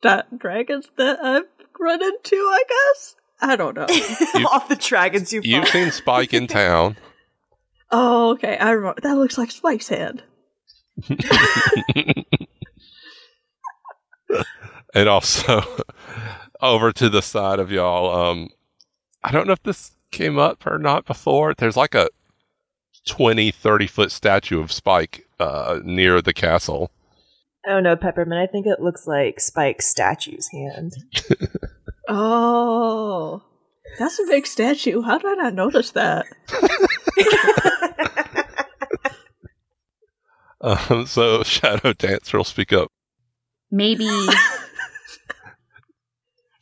that 0.03 0.39
dragons 0.39 0.87
that 0.99 1.19
I've 1.25 1.45
run 1.81 2.03
into, 2.03 2.37
I 2.37 2.63
guess? 2.69 3.15
I 3.41 3.57
don't 3.57 3.75
know. 3.75 3.87
Off 4.53 4.69
the 4.69 4.77
dragons 4.77 5.33
you've 5.33 5.47
You've 5.47 5.69
seen 5.69 5.91
Spike 5.91 6.35
in 6.35 6.49
town. 6.49 6.99
oh, 7.91 8.33
okay. 8.33 8.59
I 8.59 8.73
remember. 8.73 9.01
That 9.01 9.17
looks 9.17 9.39
like 9.39 9.51
Spike's 9.51 9.89
hand. 9.89 10.23
and 14.95 15.09
also 15.09 15.63
over 16.61 16.93
to 16.93 17.09
the 17.09 17.23
side 17.23 17.59
of 17.61 17.71
y'all 17.71 18.31
um 18.31 18.49
i 19.25 19.31
don't 19.31 19.47
know 19.47 19.53
if 19.53 19.63
this 19.63 19.93
came 20.11 20.39
up 20.39 20.67
or 20.67 20.79
not 20.79 21.05
before 21.05 21.55
there's 21.55 21.77
like 21.77 21.95
a 21.95 22.09
20 23.07 23.51
30 23.51 23.87
foot 23.87 24.13
statue 24.13 24.61
of 24.61 24.73
spike 24.73 25.27
uh 25.41 25.81
near 25.85 26.21
the 26.21 26.33
castle 26.33 26.91
Oh 27.67 27.81
no, 27.81 27.97
Peppermint. 27.97 28.41
I 28.41 28.47
think 28.51 28.67
it 28.67 28.81
looks 28.81 29.07
like 29.07 29.41
Spike's 29.41 29.87
statue's 29.87 30.49
hand. 30.49 30.95
Oh, 32.11 33.43
that's 33.99 34.19
a 34.19 34.25
big 34.25 34.47
statue. 34.47 35.03
How 35.03 35.19
did 35.19 35.27
I 35.27 35.35
not 35.35 35.53
notice 35.55 35.91
that? 35.91 36.25
um 40.63 41.07
so 41.07 41.43
shadow 41.43 41.93
dancer 41.93 42.39
will 42.39 42.45
speak 42.45 42.73
up 42.73 42.91
Maybe. 43.71 44.09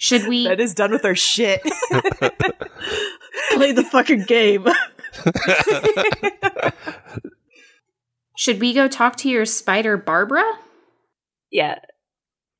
Should 0.06 0.28
we? 0.28 0.46
that 0.46 0.60
is 0.60 0.74
done 0.74 0.92
with 0.92 1.04
our 1.04 1.14
shit. 1.14 1.62
Play 3.52 3.72
the 3.72 3.82
fucking 3.90 4.24
game. 4.24 4.66
Should 8.36 8.60
we 8.60 8.72
go 8.72 8.86
talk 8.86 9.16
to 9.16 9.28
your 9.28 9.44
spider, 9.44 9.96
Barbara? 9.96 10.44
yeah. 11.50 11.78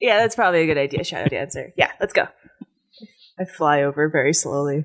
Yeah, 0.01 0.19
that's 0.19 0.35
probably 0.35 0.61
a 0.61 0.67
good 0.67 0.77
idea, 0.77 1.05
Shadow 1.05 1.29
Dancer. 1.29 1.73
Yeah, 1.77 1.91
let's 2.01 2.13
go. 2.13 2.29
I 3.39 3.45
fly 3.47 3.83
over 3.83 4.09
very 4.11 4.35
slowly. 4.35 4.85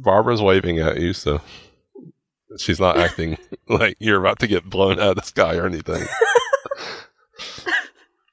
barbara's 0.00 0.40
waving 0.42 0.78
at 0.78 1.00
you 1.00 1.12
so 1.12 1.40
she's 2.58 2.78
not 2.78 2.98
acting 2.98 3.38
like 3.68 3.96
you're 3.98 4.20
about 4.20 4.38
to 4.40 4.46
get 4.46 4.68
blown 4.68 4.98
out 5.00 5.10
of 5.10 5.16
the 5.16 5.22
sky 5.22 5.56
or 5.56 5.66
anything 5.66 6.04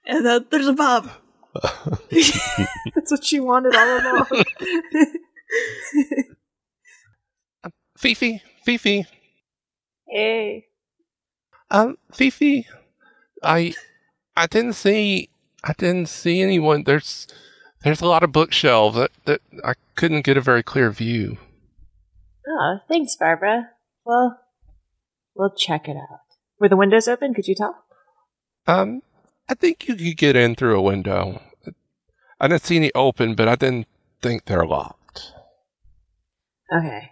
and 0.05 0.25
then 0.25 0.45
there's 0.49 0.67
a 0.67 0.73
bomb. 0.73 1.09
That's 2.95 3.11
what 3.11 3.23
she 3.23 3.39
wanted 3.39 3.75
all 3.75 3.99
along. 3.99 4.25
fifi 7.97 8.41
fifi 8.63 9.05
hey. 10.07 10.65
Um, 11.69 11.97
Fifi, 12.13 12.65
I 13.43 13.73
I 14.35 14.47
didn't 14.47 14.73
see 14.73 15.29
I 15.63 15.73
didn't 15.73 16.07
see 16.07 16.41
anyone. 16.41 16.83
There's 16.83 17.27
there's 17.83 18.01
a 18.01 18.07
lot 18.07 18.23
of 18.23 18.31
bookshelves 18.31 18.95
that, 18.95 19.11
that 19.25 19.41
I 19.63 19.73
couldn't 19.95 20.25
get 20.25 20.37
a 20.37 20.41
very 20.41 20.63
clear 20.63 20.91
view. 20.91 21.37
Oh, 22.47 22.77
thanks, 22.87 23.15
Barbara. 23.15 23.71
Well, 24.05 24.39
we'll 25.35 25.53
check 25.55 25.87
it 25.87 25.97
out. 25.97 26.21
Were 26.59 26.69
the 26.69 26.77
windows 26.77 27.07
open? 27.07 27.33
Could 27.33 27.47
you 27.47 27.55
tell? 27.55 27.83
Um, 28.65 29.01
I 29.49 29.53
think 29.53 29.87
you 29.87 29.95
could 29.95 30.17
get 30.17 30.35
in 30.35 30.55
through 30.55 30.77
a 30.77 30.81
window. 30.81 31.41
I 32.39 32.47
didn't 32.47 32.63
see 32.63 32.77
any 32.77 32.91
open, 32.93 33.35
but 33.35 33.47
I 33.47 33.55
didn't 33.55 33.87
think 34.21 34.45
they're 34.45 34.65
locked. 34.65 35.33
Okay. 36.75 37.11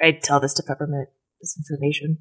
I'd 0.00 0.22
tell 0.22 0.40
this 0.40 0.54
to 0.54 0.62
Peppermint. 0.62 1.08
This 1.40 1.58
information. 1.58 2.18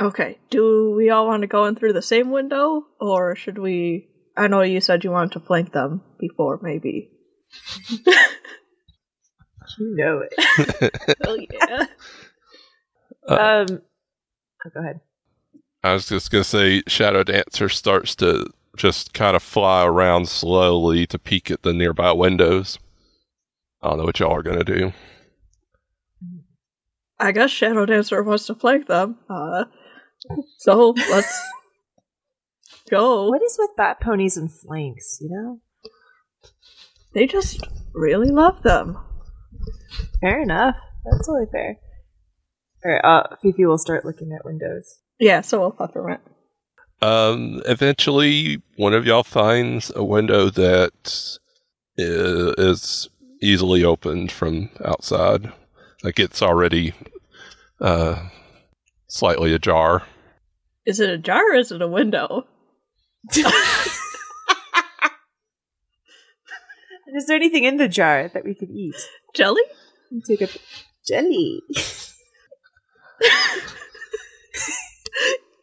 Okay. 0.00 0.38
Do 0.50 0.94
we 0.96 1.10
all 1.10 1.26
want 1.26 1.42
to 1.42 1.46
go 1.48 1.66
in 1.66 1.74
through 1.74 1.92
the 1.92 2.02
same 2.02 2.30
window, 2.30 2.84
or 3.00 3.34
should 3.34 3.58
we? 3.58 4.08
I 4.36 4.46
know 4.46 4.62
you 4.62 4.80
said 4.80 5.04
you 5.04 5.10
wanted 5.10 5.32
to 5.32 5.40
flank 5.40 5.72
them 5.72 6.02
before, 6.18 6.60
maybe. 6.62 7.10
You 9.78 9.94
know 9.96 10.20
it. 10.20 10.94
Hell 11.24 11.36
yeah. 11.38 11.86
Uh, 13.28 13.34
um. 13.34 13.82
Oh, 14.66 14.70
go 14.74 14.80
ahead. 14.80 15.00
I 15.82 15.94
was 15.94 16.08
just 16.08 16.30
gonna 16.30 16.44
say, 16.44 16.82
Shadow 16.86 17.24
Dancer 17.24 17.68
starts 17.68 18.14
to 18.16 18.46
just 18.80 19.12
kind 19.12 19.36
of 19.36 19.42
fly 19.42 19.84
around 19.84 20.28
slowly 20.28 21.06
to 21.06 21.18
peek 21.18 21.50
at 21.50 21.62
the 21.62 21.72
nearby 21.72 22.12
windows. 22.12 22.78
I 23.82 23.88
don't 23.88 23.98
know 23.98 24.04
what 24.04 24.18
y'all 24.18 24.34
are 24.34 24.42
gonna 24.42 24.64
do. 24.64 24.92
I 27.18 27.32
guess 27.32 27.50
Shadow 27.50 27.84
Dancer 27.84 28.22
wants 28.22 28.46
to 28.46 28.54
flank 28.54 28.86
them. 28.86 29.18
Uh, 29.28 29.64
so 30.58 30.94
let's 31.10 31.40
go. 32.90 33.28
What 33.28 33.42
is 33.42 33.56
with 33.58 33.76
bat 33.76 34.00
ponies 34.00 34.38
and 34.38 34.50
flanks? 34.50 35.18
You 35.20 35.28
know. 35.30 35.60
They 37.12 37.26
just 37.26 37.66
really 37.92 38.30
love 38.30 38.62
them. 38.62 38.96
Fair 40.22 40.40
enough. 40.40 40.76
That's 41.04 41.26
totally 41.26 41.46
fair. 41.52 41.76
All 42.84 42.92
right. 42.92 43.04
Uh, 43.04 43.36
Fifi 43.42 43.66
will 43.66 43.78
start 43.78 44.06
looking 44.06 44.32
at 44.32 44.44
windows. 44.44 45.00
Yeah, 45.18 45.42
so 45.42 45.60
we'll 45.60 45.72
Peppermint. 45.72 46.20
Um, 47.02 47.62
eventually, 47.66 48.62
one 48.76 48.92
of 48.92 49.06
y'all 49.06 49.22
finds 49.22 49.90
a 49.94 50.04
window 50.04 50.50
that 50.50 51.38
is 51.96 53.08
easily 53.42 53.84
opened 53.84 54.32
from 54.32 54.70
outside. 54.84 55.52
Like 56.02 56.18
it's 56.18 56.42
already 56.42 56.94
uh, 57.80 58.28
slightly 59.08 59.54
ajar. 59.54 60.02
Is 60.86 61.00
it 61.00 61.10
a 61.10 61.18
jar 61.18 61.52
or 61.52 61.56
is 61.56 61.72
it 61.72 61.82
a 61.82 61.88
window? 61.88 62.46
Is 67.12 67.26
there 67.26 67.36
anything 67.36 67.64
in 67.64 67.76
the 67.76 67.88
jar 67.88 68.30
that 68.32 68.44
we 68.44 68.54
could 68.54 68.70
eat? 68.70 68.94
Jelly? 69.34 69.62
Take 70.26 70.42
a 70.42 70.48
jelly. 71.06 71.60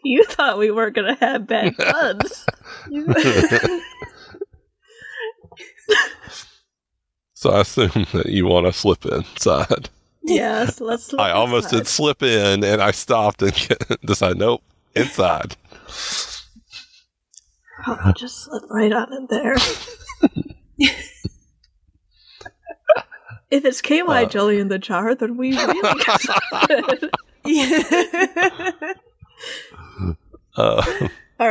You 0.04 0.24
thought 0.26 0.58
we 0.58 0.72
weren't 0.72 0.96
gonna 0.96 1.16
have 1.20 1.48
bad 1.48 1.76
buds. 1.78 2.46
So 7.34 7.52
I 7.52 7.62
assume 7.62 8.08
that 8.14 8.26
you 8.28 8.48
want 8.48 8.66
to 8.66 8.74
slip 8.74 9.06
inside. 9.06 9.90
yes, 10.24 10.82
let's. 10.82 11.04
slip 11.06 11.22
I 11.22 11.30
almost 11.32 11.66
inside. 11.66 11.78
did 11.78 11.88
slip 11.88 12.24
in, 12.24 12.64
and 12.64 12.82
I 12.82 12.90
stopped 12.92 13.44
and 13.44 13.54
decided, 14.06 14.38
nope, 14.40 14.64
inside. 14.96 15.56
I'll 17.86 18.14
just 18.14 18.44
slip 18.44 18.64
right 18.72 18.92
on 18.92 19.14
in 19.14 19.28
there. 19.30 19.56
if 23.52 23.64
it's 23.66 23.82
KY 23.82 24.02
Uh. 24.02 24.26
jelly 24.26 24.60
in 24.60 24.70
the 24.70 24.80
jar, 24.80 25.14
then 25.14 25.38
we 25.38 25.56
really 25.56 25.96
get 26.04 26.22
something. 26.22 27.10
yeah. 27.46 28.72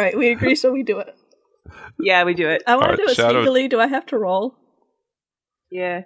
All 0.07 0.13
right, 0.13 0.19
we 0.19 0.29
agree, 0.31 0.55
so 0.55 0.71
we 0.71 0.85
do 0.85 1.01
it. 1.01 1.13
yeah, 1.99 2.23
we 2.23 2.33
do 2.35 2.49
it. 2.49 2.63
I 2.65 2.77
want 2.77 2.93
All 2.93 2.97
to 2.97 3.03
do 3.03 3.09
it 3.11 3.17
Shadow- 3.17 3.45
sneakily. 3.45 3.69
Do 3.69 3.81
I 3.81 3.89
have 3.89 4.07
to 4.07 4.19
roll? 4.19 4.55
Yeah. 5.69 6.03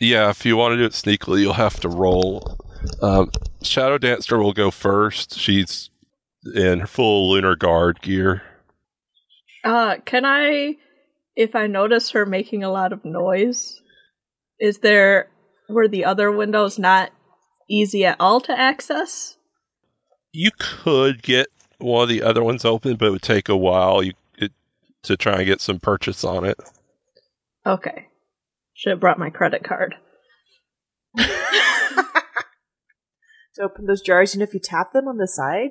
yeah, 0.00 0.28
if 0.28 0.44
you 0.44 0.54
want 0.58 0.72
to 0.72 0.76
do 0.76 0.84
it 0.84 0.92
sneakily, 0.92 1.40
you'll 1.40 1.54
have 1.54 1.80
to 1.80 1.88
roll. 1.88 2.58
Um, 3.00 3.30
Shadow 3.62 3.96
Dancer 3.96 4.38
will 4.38 4.52
go 4.52 4.70
first. 4.70 5.38
She's 5.38 5.88
in 6.54 6.80
her 6.80 6.86
full 6.86 7.30
lunar 7.30 7.56
guard 7.56 8.02
gear. 8.02 8.42
Uh, 9.64 9.96
can 10.04 10.26
I, 10.26 10.76
if 11.36 11.56
I 11.56 11.68
notice 11.68 12.10
her 12.10 12.26
making 12.26 12.62
a 12.64 12.70
lot 12.70 12.92
of 12.92 13.02
noise, 13.06 13.80
is 14.60 14.80
there 14.80 15.30
were 15.70 15.88
the 15.88 16.04
other 16.04 16.30
windows 16.30 16.78
not 16.78 17.12
easy 17.68 18.04
at 18.04 18.18
all 18.20 18.42
to 18.42 18.52
access? 18.58 19.38
You 20.32 20.50
could 20.58 21.22
get 21.22 21.46
one 21.78 22.02
of 22.02 22.08
the 22.08 22.22
other 22.22 22.42
ones 22.42 22.64
open, 22.64 22.96
but 22.96 23.06
it 23.06 23.10
would 23.10 23.22
take 23.22 23.48
a 23.48 23.56
while 23.56 24.02
you, 24.02 24.12
it, 24.36 24.52
to 25.04 25.16
try 25.16 25.38
and 25.38 25.46
get 25.46 25.60
some 25.60 25.80
purchase 25.80 26.24
on 26.24 26.44
it. 26.44 26.58
Okay, 27.66 28.06
should 28.74 28.90
have 28.90 29.00
brought 29.00 29.18
my 29.18 29.30
credit 29.30 29.64
card. 29.64 29.94
To 33.58 33.64
open 33.64 33.86
those 33.86 34.02
jars, 34.02 34.34
and 34.34 34.42
if 34.42 34.54
you 34.54 34.60
tap 34.60 34.92
them 34.92 35.08
on 35.08 35.16
the 35.16 35.26
side, 35.26 35.70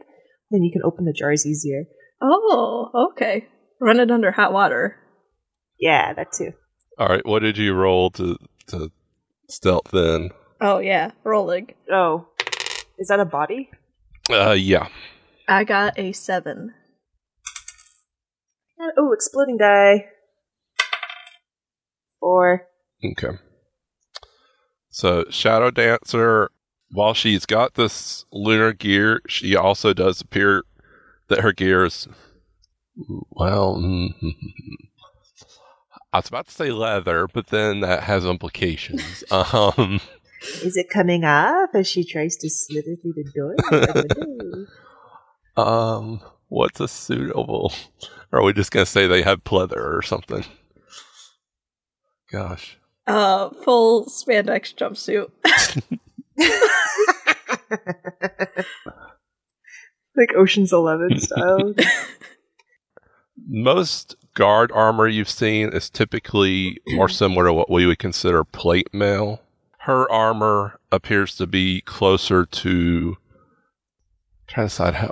then 0.52 0.62
you 0.62 0.74
can 0.74 0.82
open 0.84 1.06
the 1.06 1.14
jars 1.14 1.46
easier. 1.46 1.86
Oh, 2.22 3.12
okay. 3.12 3.48
Run 3.80 4.02
it 4.02 4.12
under 4.12 4.32
hot 4.32 4.52
water. 4.52 4.98
Yeah, 5.80 6.12
that 6.14 6.34
too. 6.34 6.52
All 6.98 7.08
right, 7.08 7.26
what 7.26 7.44
did 7.44 7.58
you 7.58 7.74
roll 7.74 8.10
to 8.12 8.38
to 8.68 8.92
stealth 9.50 9.92
then? 9.94 10.32
Oh 10.60 10.80
yeah, 10.80 11.12
rolling. 11.24 11.76
Oh, 11.90 12.28
is 12.98 13.08
that 13.08 13.22
a 13.22 13.26
body? 13.26 13.70
Uh, 14.30 14.52
yeah. 14.52 14.90
I 15.48 15.64
got 15.64 15.98
a 15.98 16.12
seven. 16.12 16.74
And- 18.78 18.92
Oh, 18.98 19.12
exploding 19.14 19.58
die. 19.58 20.08
Four. 22.20 22.68
Okay. 23.04 23.38
So 24.90 25.26
Shadow 25.30 25.72
Dancer 25.72 26.50
while 26.92 27.14
she's 27.14 27.46
got 27.46 27.74
this 27.76 28.26
lunar 28.32 28.74
gear, 28.74 29.22
she 29.28 29.56
also 29.56 29.94
does 29.94 30.22
appear 30.22 30.64
that 31.28 31.42
her 31.42 31.52
gear 31.54 31.86
is 31.86 32.08
well. 33.30 33.76
I 36.14 36.18
was 36.20 36.30
about 36.30 36.48
to 36.48 36.54
say 36.54 36.72
leather, 36.72 37.28
but 37.28 37.48
then 37.48 37.82
that 37.82 38.04
has 38.04 38.26
implications. 38.26 39.24
Um, 39.32 40.00
Is 40.64 40.78
it 40.78 40.90
coming 40.90 41.26
off 41.26 41.70
as 41.74 41.88
she 41.88 42.04
tries 42.06 42.38
to 42.38 42.50
slither 42.50 42.96
through 43.02 43.14
the 43.14 43.26
door? 43.36 43.56
the 45.58 45.64
window? 45.64 45.98
um, 45.98 46.22
what's 46.50 46.80
a 46.80 46.88
suitable? 46.88 47.74
Or 48.32 48.40
are 48.40 48.44
we 48.44 48.54
just 48.54 48.72
gonna 48.72 48.86
say 48.86 49.08
they 49.08 49.22
have 49.22 49.44
pleather 49.44 49.78
or 49.98 50.02
something? 50.02 50.44
Gosh, 52.32 52.78
Uh, 53.08 53.50
full 53.64 54.06
spandex 54.06 54.76
jumpsuit. 54.76 55.32
like 60.16 60.34
Ocean's 60.36 60.74
Eleven 60.74 61.20
style. 61.20 61.74
most 63.48 64.16
guard 64.34 64.72
armor 64.74 65.08
you've 65.08 65.30
seen 65.30 65.70
is 65.70 65.90
typically 65.90 66.80
more 66.90 67.10
similar 67.10 67.46
to 67.46 67.54
what 67.54 67.70
we 67.72 67.86
would 67.86 68.00
consider 68.00 68.44
plate 68.44 68.94
mail. 68.94 69.42
Her 69.80 70.12
armor 70.12 70.80
appears 70.92 71.36
to 71.38 71.48
be 71.48 71.82
closer 71.82 72.46
to. 72.46 73.18
Trying 74.48 74.66
to 74.68 74.70
decide 74.70 74.94
how. 74.96 75.12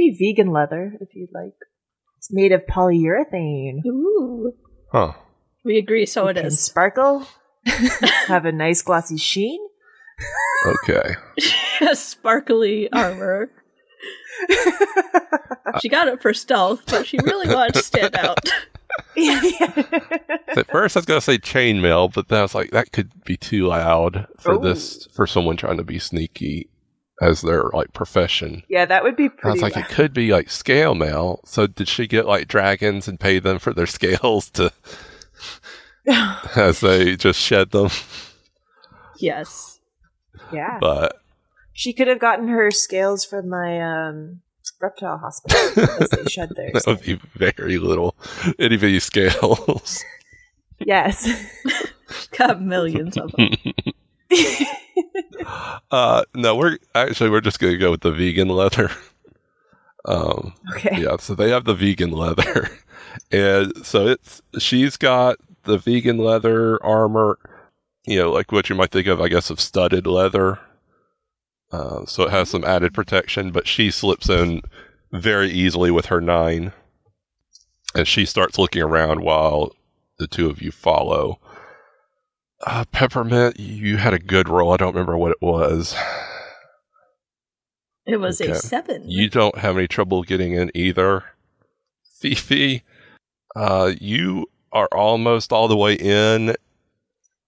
Be 0.00 0.16
vegan 0.18 0.50
leather 0.50 0.94
if 0.98 1.14
you'd 1.14 1.28
like. 1.34 1.52
It's 2.16 2.32
made 2.32 2.52
of 2.52 2.64
polyurethane. 2.64 3.84
Ooh. 3.86 4.54
Huh. 4.90 5.12
We 5.62 5.76
agree, 5.76 6.06
so 6.06 6.26
it 6.28 6.34
can 6.36 6.46
is. 6.46 6.58
sparkle. 6.58 7.26
have 8.26 8.46
a 8.46 8.52
nice 8.52 8.80
glossy 8.80 9.18
sheen. 9.18 9.60
Okay. 10.66 11.16
Sparkly 11.92 12.90
armor. 12.90 13.50
She 15.82 15.90
got 15.90 16.08
it 16.08 16.22
for 16.22 16.32
stealth, 16.32 16.82
but 16.86 17.06
she 17.06 17.18
really 17.18 17.54
wanted 17.54 17.74
to 17.74 17.82
stand 17.82 18.16
out. 18.16 18.38
At 19.18 20.66
first, 20.70 20.96
I 20.96 21.00
was 21.00 21.04
gonna 21.04 21.20
say 21.20 21.36
chainmail, 21.36 22.14
but 22.14 22.28
then 22.28 22.38
I 22.38 22.42
was 22.42 22.54
like, 22.54 22.70
that 22.70 22.92
could 22.92 23.10
be 23.24 23.36
too 23.36 23.66
loud 23.66 24.26
for 24.40 24.52
Oh. 24.54 24.58
this 24.58 25.06
for 25.12 25.26
someone 25.26 25.58
trying 25.58 25.76
to 25.76 25.84
be 25.84 25.98
sneaky 25.98 26.69
as 27.20 27.42
their 27.42 27.64
like 27.72 27.92
profession. 27.92 28.62
yeah, 28.68 28.86
that 28.86 29.02
would 29.02 29.16
be 29.16 29.28
I 29.44 29.50
was 29.50 29.60
like, 29.62 29.76
it 29.76 29.88
could 29.90 30.12
be 30.14 30.32
like 30.32 30.50
scale 30.50 30.94
mail. 30.94 31.40
So 31.44 31.66
did 31.66 31.86
she 31.88 32.06
get 32.06 32.26
like 32.26 32.48
dragons 32.48 33.06
and 33.08 33.20
pay 33.20 33.38
them 33.38 33.58
for 33.58 33.72
their 33.74 33.86
scales 33.98 34.48
to 34.50 34.72
as 36.56 36.80
they 36.80 37.16
just 37.16 37.38
shed 37.40 37.70
them? 37.72 37.90
Yes. 39.18 39.80
yeah, 40.52 40.78
But 40.80 41.20
she 41.74 41.92
could 41.92 42.08
have 42.08 42.20
gotten 42.20 42.48
her 42.48 42.70
scales 42.70 43.24
from 43.24 43.48
my 43.50 43.80
um, 43.80 44.40
reptile 44.80 45.18
hospital 45.18 45.84
as 46.00 46.08
they 46.10 46.24
shed 46.24 46.50
theirs. 46.56 46.72
that 46.72 46.86
would 46.86 47.02
be 47.02 47.20
very 47.34 47.76
little 47.78 48.14
itty 48.58 48.78
bitty 48.78 48.98
scales. 49.00 50.02
yes. 50.78 51.28
Got 52.36 52.62
millions 52.62 53.16
of 53.18 53.30
them. 53.32 53.50
uh, 55.90 56.24
no, 56.34 56.56
we're 56.56 56.78
actually 56.94 57.30
we're 57.30 57.40
just 57.40 57.58
gonna 57.58 57.76
go 57.76 57.90
with 57.90 58.00
the 58.00 58.12
vegan 58.12 58.48
leather. 58.48 58.90
Um, 60.04 60.54
okay. 60.72 61.02
yeah, 61.02 61.16
so 61.18 61.34
they 61.34 61.50
have 61.50 61.64
the 61.64 61.74
vegan 61.74 62.10
leather, 62.10 62.70
and 63.32 63.84
so 63.84 64.06
it's 64.06 64.40
she's 64.58 64.96
got 64.96 65.36
the 65.64 65.78
vegan 65.78 66.18
leather 66.18 66.82
armor, 66.84 67.38
you 68.06 68.18
know, 68.18 68.30
like 68.30 68.50
what 68.52 68.68
you 68.70 68.74
might 68.74 68.90
think 68.90 69.06
of, 69.06 69.20
I 69.20 69.28
guess, 69.28 69.50
of 69.50 69.60
studded 69.60 70.06
leather. 70.06 70.58
Uh, 71.70 72.04
so 72.06 72.24
it 72.24 72.30
has 72.30 72.48
some 72.48 72.64
added 72.64 72.94
protection, 72.94 73.52
but 73.52 73.68
she 73.68 73.90
slips 73.90 74.28
in 74.28 74.62
very 75.12 75.50
easily 75.50 75.90
with 75.90 76.06
her 76.06 76.20
nine, 76.20 76.72
and 77.94 78.08
she 78.08 78.24
starts 78.24 78.58
looking 78.58 78.82
around 78.82 79.20
while 79.20 79.72
the 80.18 80.26
two 80.26 80.48
of 80.48 80.62
you 80.62 80.70
follow. 80.72 81.38
Uh, 82.66 82.84
Peppermint, 82.92 83.58
you 83.58 83.96
had 83.96 84.12
a 84.14 84.18
good 84.18 84.48
roll. 84.48 84.72
I 84.72 84.76
don't 84.76 84.92
remember 84.94 85.16
what 85.16 85.30
it 85.32 85.40
was. 85.40 85.96
It 88.06 88.16
was 88.18 88.40
Okay. 88.40 88.50
a 88.50 88.54
seven. 88.54 89.08
You 89.08 89.28
don't 89.30 89.56
have 89.58 89.76
any 89.78 89.86
trouble 89.88 90.22
getting 90.22 90.52
in 90.54 90.70
either. 90.74 91.24
Fifi, 92.18 92.82
uh, 93.56 93.92
you 94.00 94.46
are 94.72 94.88
almost 94.92 95.52
all 95.52 95.68
the 95.68 95.76
way 95.76 95.94
in, 95.94 96.54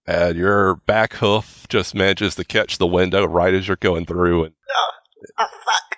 and 0.07 0.37
your 0.37 0.75
back 0.77 1.13
hoof 1.13 1.65
just 1.69 1.93
manages 1.93 2.35
to 2.35 2.43
catch 2.43 2.77
the 2.79 2.87
window 2.87 3.25
right 3.25 3.53
as 3.53 3.67
you're 3.67 3.77
going 3.77 4.05
through. 4.05 4.45
And 4.45 4.53
Oh 5.37 5.47
fuck! 5.65 5.97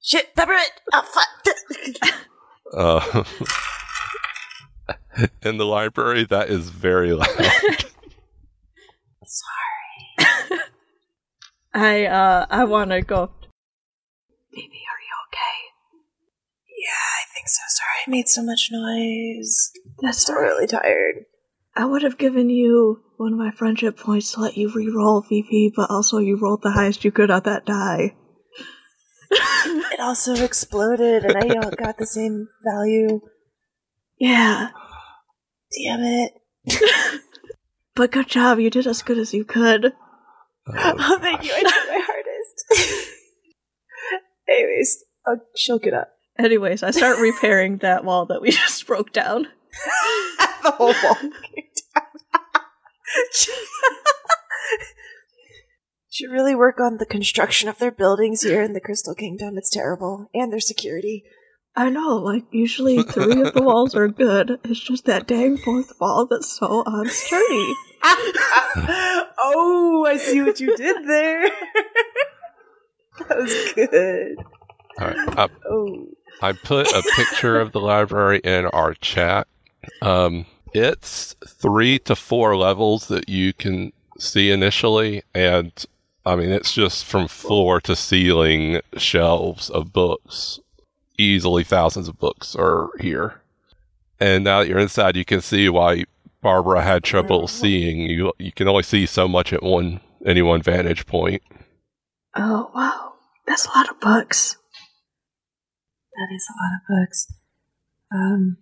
Shit, 0.00 0.34
peppermint! 0.34 0.70
Oh 0.92 1.02
fuck! 1.02 2.14
uh, 2.76 3.24
in 5.42 5.56
the 5.58 5.66
library, 5.66 6.24
that 6.24 6.48
is 6.50 6.68
very 6.70 7.12
loud. 7.12 7.28
I 11.74 12.06
uh 12.06 12.46
I 12.50 12.64
wanna 12.64 13.02
go 13.02 13.30
Baby, 14.52 14.80
are 14.88 15.02
you 15.04 15.14
okay? 15.28 15.58
yeah, 16.78 17.06
I 17.20 17.24
think 17.34 17.48
so. 17.48 17.60
Sorry, 17.68 17.98
I 18.06 18.10
made 18.10 18.28
so 18.28 18.42
much 18.42 18.70
noise. 18.72 19.70
That's 20.00 20.28
right. 20.30 20.40
really 20.40 20.66
tired. 20.66 21.26
I 21.76 21.84
would 21.84 22.02
have 22.02 22.18
given 22.18 22.50
you 22.50 23.02
one 23.18 23.32
of 23.32 23.38
my 23.38 23.50
friendship 23.50 23.98
points 23.98 24.32
to 24.32 24.40
let 24.40 24.56
you 24.56 24.72
re-roll, 24.74 25.22
Fifi, 25.22 25.72
but 25.74 25.90
also 25.90 26.18
you 26.18 26.36
rolled 26.40 26.62
the 26.62 26.72
highest 26.72 27.04
you 27.04 27.12
could 27.12 27.30
on 27.30 27.42
that 27.44 27.66
die. 27.66 28.16
It 29.92 30.00
also 30.00 30.34
exploded, 30.44 31.24
and 31.24 31.36
I 31.36 31.48
got 31.76 31.98
the 31.98 32.06
same 32.06 32.48
value. 32.64 33.20
Yeah, 34.18 34.70
Damn 35.76 36.00
it! 36.00 36.32
but 37.98 38.12
good 38.12 38.28
job. 38.28 38.60
You 38.60 38.70
did 38.70 38.86
as 38.86 39.02
good 39.02 39.18
as 39.18 39.34
you 39.34 39.44
could. 39.44 39.92
Oh, 40.68 41.18
thank 41.20 41.44
you. 41.44 41.52
I 41.52 41.62
did 41.62 41.64
my 41.66 42.00
hardest. 42.06 43.08
Anyways, 44.48 45.04
oh, 45.26 45.38
she'll 45.56 45.80
get 45.80 45.94
up. 45.94 46.12
Anyways, 46.38 46.84
I 46.84 46.92
start 46.92 47.18
repairing 47.18 47.76
that 47.82 48.04
wall 48.04 48.24
that 48.26 48.40
we 48.40 48.52
just 48.52 48.86
broke 48.86 49.12
down. 49.12 49.48
the 50.62 50.70
whole 50.70 50.94
wall 51.02 51.16
came 51.16 51.64
down. 51.94 52.04
Should 56.10 56.30
really 56.30 56.54
work 56.54 56.80
on 56.80 56.98
the 56.98 57.06
construction 57.06 57.68
of 57.68 57.78
their 57.78 57.90
buildings 57.90 58.42
here 58.42 58.62
in 58.62 58.74
the 58.74 58.80
Crystal 58.80 59.14
Kingdom. 59.14 59.58
It's 59.58 59.70
terrible, 59.70 60.30
and 60.32 60.52
their 60.52 60.60
security. 60.60 61.24
I 61.74 61.90
know, 61.90 62.16
like, 62.16 62.44
usually 62.52 63.02
three 63.02 63.40
of 63.40 63.54
the 63.54 63.62
walls 63.62 63.94
are 63.94 64.08
good. 64.08 64.58
It's 64.64 64.80
just 64.80 65.04
that 65.04 65.26
dang 65.26 65.56
fourth 65.58 65.92
wall 66.00 66.26
that's 66.28 66.58
so 66.58 66.82
unsturdy. 66.84 67.74
oh, 69.38 70.06
I 70.08 70.16
see 70.16 70.42
what 70.42 70.60
you 70.60 70.76
did 70.76 71.06
there. 71.06 71.42
that 73.28 73.38
was 73.38 73.72
good. 73.74 74.36
all 75.00 75.06
right. 75.08 75.38
I, 75.38 75.48
Oh, 75.68 76.08
I 76.40 76.52
put 76.52 76.88
a 76.92 77.02
picture 77.16 77.58
of 77.58 77.72
the 77.72 77.80
library 77.80 78.40
in 78.44 78.66
our 78.66 78.94
chat. 78.94 79.48
Um, 80.02 80.46
it's 80.72 81.34
three 81.46 81.98
to 82.00 82.14
four 82.14 82.56
levels 82.56 83.08
that 83.08 83.28
you 83.28 83.52
can 83.52 83.92
see 84.18 84.50
initially, 84.50 85.22
and 85.34 85.72
I 86.24 86.36
mean 86.36 86.50
it's 86.50 86.72
just 86.72 87.04
from 87.04 87.28
floor 87.28 87.80
to 87.82 87.96
ceiling 87.96 88.80
shelves 88.96 89.70
of 89.70 89.92
books. 89.92 90.60
Easily 91.16 91.64
thousands 91.64 92.06
of 92.08 92.18
books 92.18 92.54
are 92.54 92.90
here. 93.00 93.40
And 94.20 94.44
now 94.44 94.60
that 94.60 94.68
you're 94.68 94.78
inside, 94.78 95.16
you 95.16 95.24
can 95.24 95.40
see 95.40 95.68
why 95.68 96.04
Barbara 96.42 96.82
had 96.82 97.02
trouble 97.04 97.48
seeing. 97.48 98.00
You 98.02 98.32
you 98.38 98.52
can 98.52 98.68
only 98.68 98.82
see 98.82 99.06
so 99.06 99.26
much 99.28 99.52
at 99.52 99.62
one 99.62 100.00
any 100.24 100.42
one 100.42 100.62
vantage 100.62 101.06
point. 101.06 101.42
Oh, 102.36 102.70
wow. 102.74 103.12
That's 103.46 103.66
a 103.66 103.70
lot 103.70 103.88
of 103.90 103.98
books. 104.00 104.56
that 106.14 106.34
is 106.34 106.46
a 106.48 106.56
lot 106.62 106.76
of 106.76 107.06
books. 107.06 107.32
Um, 108.14 108.56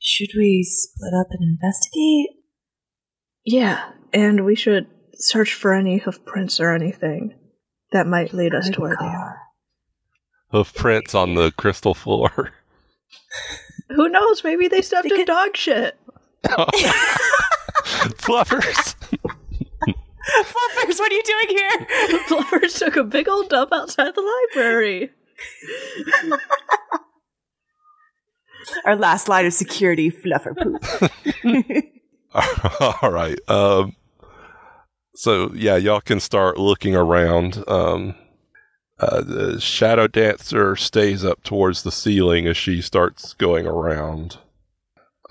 should 0.00 0.30
we 0.36 0.64
split 0.64 1.12
up 1.18 1.28
and 1.30 1.42
investigate? 1.42 2.30
Yeah, 3.44 3.90
and 4.12 4.44
we 4.44 4.54
should 4.54 4.86
search 5.14 5.54
for 5.54 5.74
any 5.74 5.98
hoof 5.98 6.24
prints 6.24 6.60
or 6.60 6.74
anything 6.74 7.34
that 7.92 8.06
might 8.06 8.32
lead 8.34 8.54
us 8.54 8.66
Good 8.66 8.74
to 8.74 8.80
where 8.80 8.96
they 8.98 9.06
are. 9.06 9.38
Hoof 10.50 10.74
prints 10.74 11.14
on 11.14 11.34
the 11.34 11.50
crystal 11.52 11.94
floor. 11.94 12.52
Who 13.90 14.08
knows? 14.08 14.42
Maybe 14.44 14.68
they 14.68 14.82
stepped 14.82 15.04
They 15.04 15.10
in 15.10 15.16
could- 15.16 15.26
dog 15.26 15.56
shit. 15.56 15.96
Fluffers. 18.18 18.94
Fluffers, 20.44 20.98
what 20.98 21.10
are 21.10 21.14
you 21.14 21.22
doing 21.24 21.48
here? 21.48 21.70
Fluffers 22.28 22.78
took 22.78 22.96
a 22.96 23.04
big 23.04 23.28
old 23.28 23.48
dump 23.48 23.72
outside 23.72 24.14
the 24.14 24.42
library. 24.54 25.10
Our 28.84 28.96
last 28.96 29.28
line 29.28 29.46
of 29.46 29.52
security, 29.52 30.10
fluffer 30.10 30.56
poop. 30.56 30.84
All 33.02 33.10
right. 33.10 33.38
Um, 33.48 33.96
so 35.14 35.50
yeah, 35.54 35.76
y'all 35.76 36.00
can 36.00 36.20
start 36.20 36.58
looking 36.58 36.94
around. 36.94 37.64
Um, 37.66 38.14
uh, 39.00 39.22
the 39.22 39.60
shadow 39.60 40.06
dancer 40.08 40.76
stays 40.76 41.24
up 41.24 41.42
towards 41.42 41.82
the 41.82 41.92
ceiling 41.92 42.46
as 42.46 42.56
she 42.56 42.82
starts 42.82 43.32
going 43.34 43.66
around. 43.66 44.38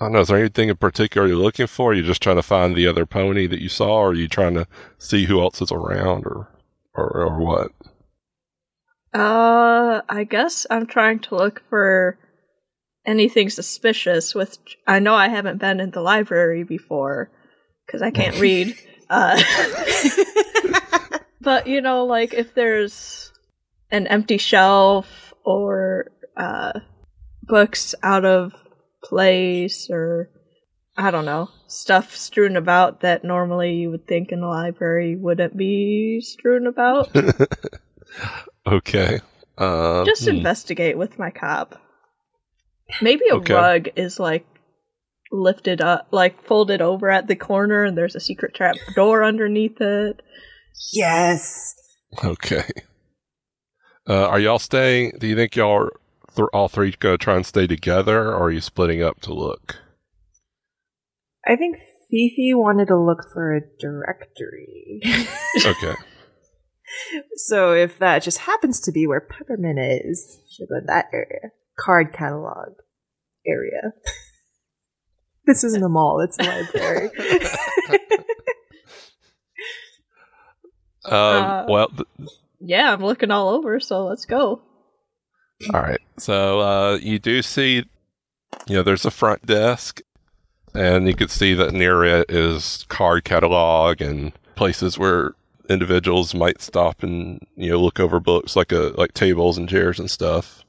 I 0.00 0.04
don't 0.04 0.12
know. 0.12 0.20
Is 0.20 0.28
there 0.28 0.38
anything 0.38 0.68
in 0.68 0.76
particular 0.76 1.26
you're 1.26 1.36
looking 1.36 1.66
for? 1.66 1.92
You're 1.92 2.04
you 2.04 2.08
just 2.08 2.22
trying 2.22 2.36
to 2.36 2.42
find 2.42 2.74
the 2.74 2.86
other 2.86 3.04
pony 3.04 3.46
that 3.48 3.60
you 3.60 3.68
saw, 3.68 3.96
or 3.96 4.10
are 4.10 4.14
you 4.14 4.28
trying 4.28 4.54
to 4.54 4.66
see 4.98 5.24
who 5.24 5.40
else 5.40 5.60
is 5.60 5.72
around, 5.72 6.24
or 6.24 6.48
or, 6.94 7.24
or 7.24 7.38
what? 7.40 7.72
Uh, 9.12 10.02
I 10.08 10.24
guess 10.24 10.66
I'm 10.70 10.86
trying 10.86 11.18
to 11.20 11.34
look 11.34 11.62
for 11.68 12.16
anything 13.04 13.50
suspicious. 13.50 14.36
With 14.36 14.58
I 14.86 15.00
know 15.00 15.14
I 15.14 15.28
haven't 15.28 15.58
been 15.58 15.80
in 15.80 15.90
the 15.90 16.00
library 16.00 16.62
before 16.62 17.30
because 17.86 18.00
I 18.00 18.12
can't 18.12 18.38
read. 18.40 18.76
Uh, 19.10 19.42
but 21.40 21.66
you 21.66 21.80
know, 21.80 22.04
like 22.04 22.34
if 22.34 22.54
there's 22.54 23.32
an 23.90 24.06
empty 24.06 24.38
shelf 24.38 25.34
or 25.44 26.12
uh, 26.36 26.78
books 27.42 27.96
out 28.04 28.24
of 28.24 28.52
place 29.08 29.88
or 29.90 30.30
I 30.96 31.10
don't 31.10 31.24
know 31.24 31.48
stuff 31.68 32.16
strewn 32.16 32.56
about 32.56 33.00
that 33.02 33.22
normally 33.22 33.74
you 33.74 33.90
would 33.90 34.06
think 34.06 34.32
in 34.32 34.40
the 34.40 34.46
library 34.46 35.16
wouldn't 35.16 35.56
be 35.56 36.20
strewn 36.20 36.66
about. 36.66 37.14
okay. 38.66 39.20
Uh, 39.56 40.04
Just 40.04 40.24
hmm. 40.24 40.36
investigate 40.36 40.96
with 40.96 41.18
my 41.18 41.30
cop. 41.30 41.80
Maybe 43.02 43.24
a 43.30 43.36
Okay. 43.36 43.52
rug 43.52 43.88
is 43.96 44.18
like 44.18 44.46
lifted 45.30 45.82
up, 45.82 46.08
like 46.10 46.42
folded 46.46 46.80
over 46.80 47.10
at 47.10 47.26
the 47.26 47.36
corner, 47.36 47.84
and 47.84 47.96
there's 47.98 48.16
a 48.16 48.20
secret 48.20 48.54
trap 48.54 48.76
door 48.94 49.22
underneath 49.22 49.80
it. 49.80 50.22
Yes. 50.92 51.74
Okay. 52.24 52.64
Uh, 54.08 54.26
are 54.26 54.40
y'all 54.40 54.58
staying? 54.58 55.12
Do 55.18 55.26
you 55.26 55.36
think 55.36 55.54
y'all 55.54 55.72
are 55.72 55.92
th- 56.38 56.48
all 56.52 56.68
three 56.68 56.94
gonna 56.98 57.18
try 57.18 57.36
and 57.36 57.44
stay 57.46 57.66
together, 57.66 58.28
or 58.28 58.34
are 58.34 58.50
you 58.50 58.60
splitting 58.60 59.02
up 59.02 59.20
to 59.22 59.34
look? 59.34 59.76
I 61.46 61.56
think 61.56 61.76
Fifi 62.10 62.54
wanted 62.54 62.88
to 62.88 62.96
look 62.96 63.26
for 63.32 63.54
a 63.54 63.60
directory. 63.78 65.00
Okay. 65.64 65.94
so 67.36 67.72
if 67.74 67.98
that 67.98 68.22
just 68.22 68.38
happens 68.38 68.80
to 68.80 68.92
be 68.92 69.06
where 69.06 69.20
Peppermint 69.20 69.78
is, 69.78 70.38
she'll 70.50 70.66
go 70.66 70.76
in 70.78 70.86
that 70.86 71.06
area. 71.12 71.50
Card 71.78 72.12
catalog 72.12 72.70
area. 73.46 73.92
this 75.46 75.64
isn't 75.64 75.82
a 75.82 75.88
mall, 75.88 76.20
it's 76.20 76.38
a 76.38 76.42
library. 76.42 77.10
Um, 81.04 81.14
Uh, 81.14 81.64
well, 81.68 81.88
th- 81.88 82.30
Yeah, 82.60 82.92
I'm 82.92 83.02
looking 83.02 83.30
all 83.30 83.48
over, 83.50 83.80
so 83.80 84.04
let's 84.04 84.26
go. 84.26 84.60
All 85.72 85.80
right. 85.80 86.00
So 86.18 86.60
uh, 86.60 86.98
you 87.00 87.18
do 87.18 87.42
see, 87.42 87.84
you 88.66 88.74
know, 88.74 88.82
there's 88.82 89.04
a 89.04 89.10
front 89.10 89.44
desk, 89.46 90.00
and 90.74 91.06
you 91.06 91.14
can 91.14 91.28
see 91.28 91.54
that 91.54 91.72
near 91.72 92.04
it 92.04 92.30
is 92.30 92.84
card 92.88 93.24
catalog 93.24 94.00
and 94.00 94.32
places 94.54 94.98
where 94.98 95.34
individuals 95.68 96.34
might 96.34 96.62
stop 96.62 97.02
and 97.02 97.46
you 97.56 97.70
know 97.70 97.78
look 97.78 98.00
over 98.00 98.18
books 98.18 98.56
like 98.56 98.72
a 98.72 98.92
like 98.96 99.12
tables 99.12 99.58
and 99.58 99.68
chairs 99.68 99.98
and 99.98 100.10
stuff. 100.10 100.64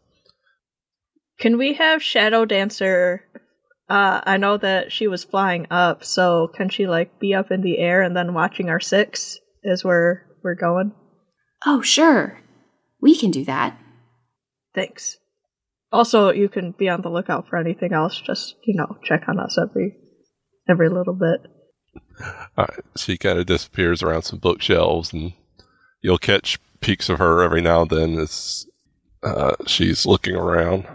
Can 1.39 1.58
we 1.58 1.73
have 1.73 2.04
Shadow 2.04 2.45
Dancer? 2.45 3.25
Uh, 3.89 4.21
I 4.23 4.38
know 4.38 4.58
that 4.58 4.91
she 4.91 5.08
was 5.08 5.23
flying 5.23 5.65
up, 5.71 6.04
so 6.04 6.49
can 6.49 6.69
she 6.69 6.86
like 6.86 7.19
be 7.19 7.34
up 7.34 7.49
in 7.49 7.62
the 7.62 7.80
air 7.80 8.02
and 8.02 8.15
then 8.15 8.34
watching 8.34 8.69
our 8.69 8.80
six 8.80 9.39
is 9.63 9.84
we're 9.84 10.21
we're 10.43 10.56
going? 10.56 10.91
Oh, 11.65 11.82
sure. 11.82 12.41
We 13.02 13.17
can 13.17 13.32
do 13.32 13.45
that. 13.45 13.78
Thanks. 14.79 15.17
Also, 15.91 16.31
you 16.31 16.47
can 16.47 16.71
be 16.71 16.87
on 16.87 17.01
the 17.01 17.09
lookout 17.09 17.49
for 17.49 17.57
anything 17.57 17.91
else. 17.91 18.21
Just 18.21 18.55
you 18.63 18.75
know, 18.75 18.97
check 19.03 19.23
on 19.27 19.39
us 19.39 19.57
every 19.61 19.97
every 20.69 20.87
little 20.87 21.15
bit. 21.15 21.51
All 22.57 22.65
right. 22.69 22.79
She 22.95 23.17
kind 23.17 23.39
of 23.39 23.45
disappears 23.45 24.01
around 24.01 24.21
some 24.21 24.39
bookshelves, 24.39 25.11
and 25.11 25.33
you'll 26.01 26.17
catch 26.17 26.59
peeks 26.79 27.09
of 27.09 27.19
her 27.19 27.41
every 27.41 27.61
now 27.61 27.81
and 27.81 27.89
then 27.89 28.19
as 28.19 28.67
uh, 29.21 29.55
she's 29.67 30.05
looking 30.05 30.35
around. 30.35 30.85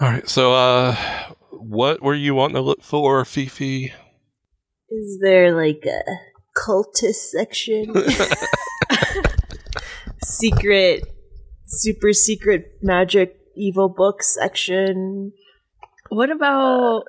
All 0.00 0.08
right. 0.08 0.28
So, 0.28 0.52
uh, 0.52 0.96
what 1.52 2.02
were 2.02 2.14
you 2.14 2.34
wanting 2.34 2.56
to 2.56 2.60
look 2.60 2.82
for, 2.82 3.24
Fifi? 3.24 3.92
Is 4.88 5.18
there 5.20 5.54
like 5.54 5.86
a 5.86 6.02
cultist 6.58 7.30
section? 7.30 7.94
secret, 10.24 11.04
super 11.70 12.12
secret 12.12 12.78
magic 12.82 13.36
evil 13.56 13.88
book 13.88 14.22
section? 14.22 15.32
What 16.08 16.30
about 16.30 17.04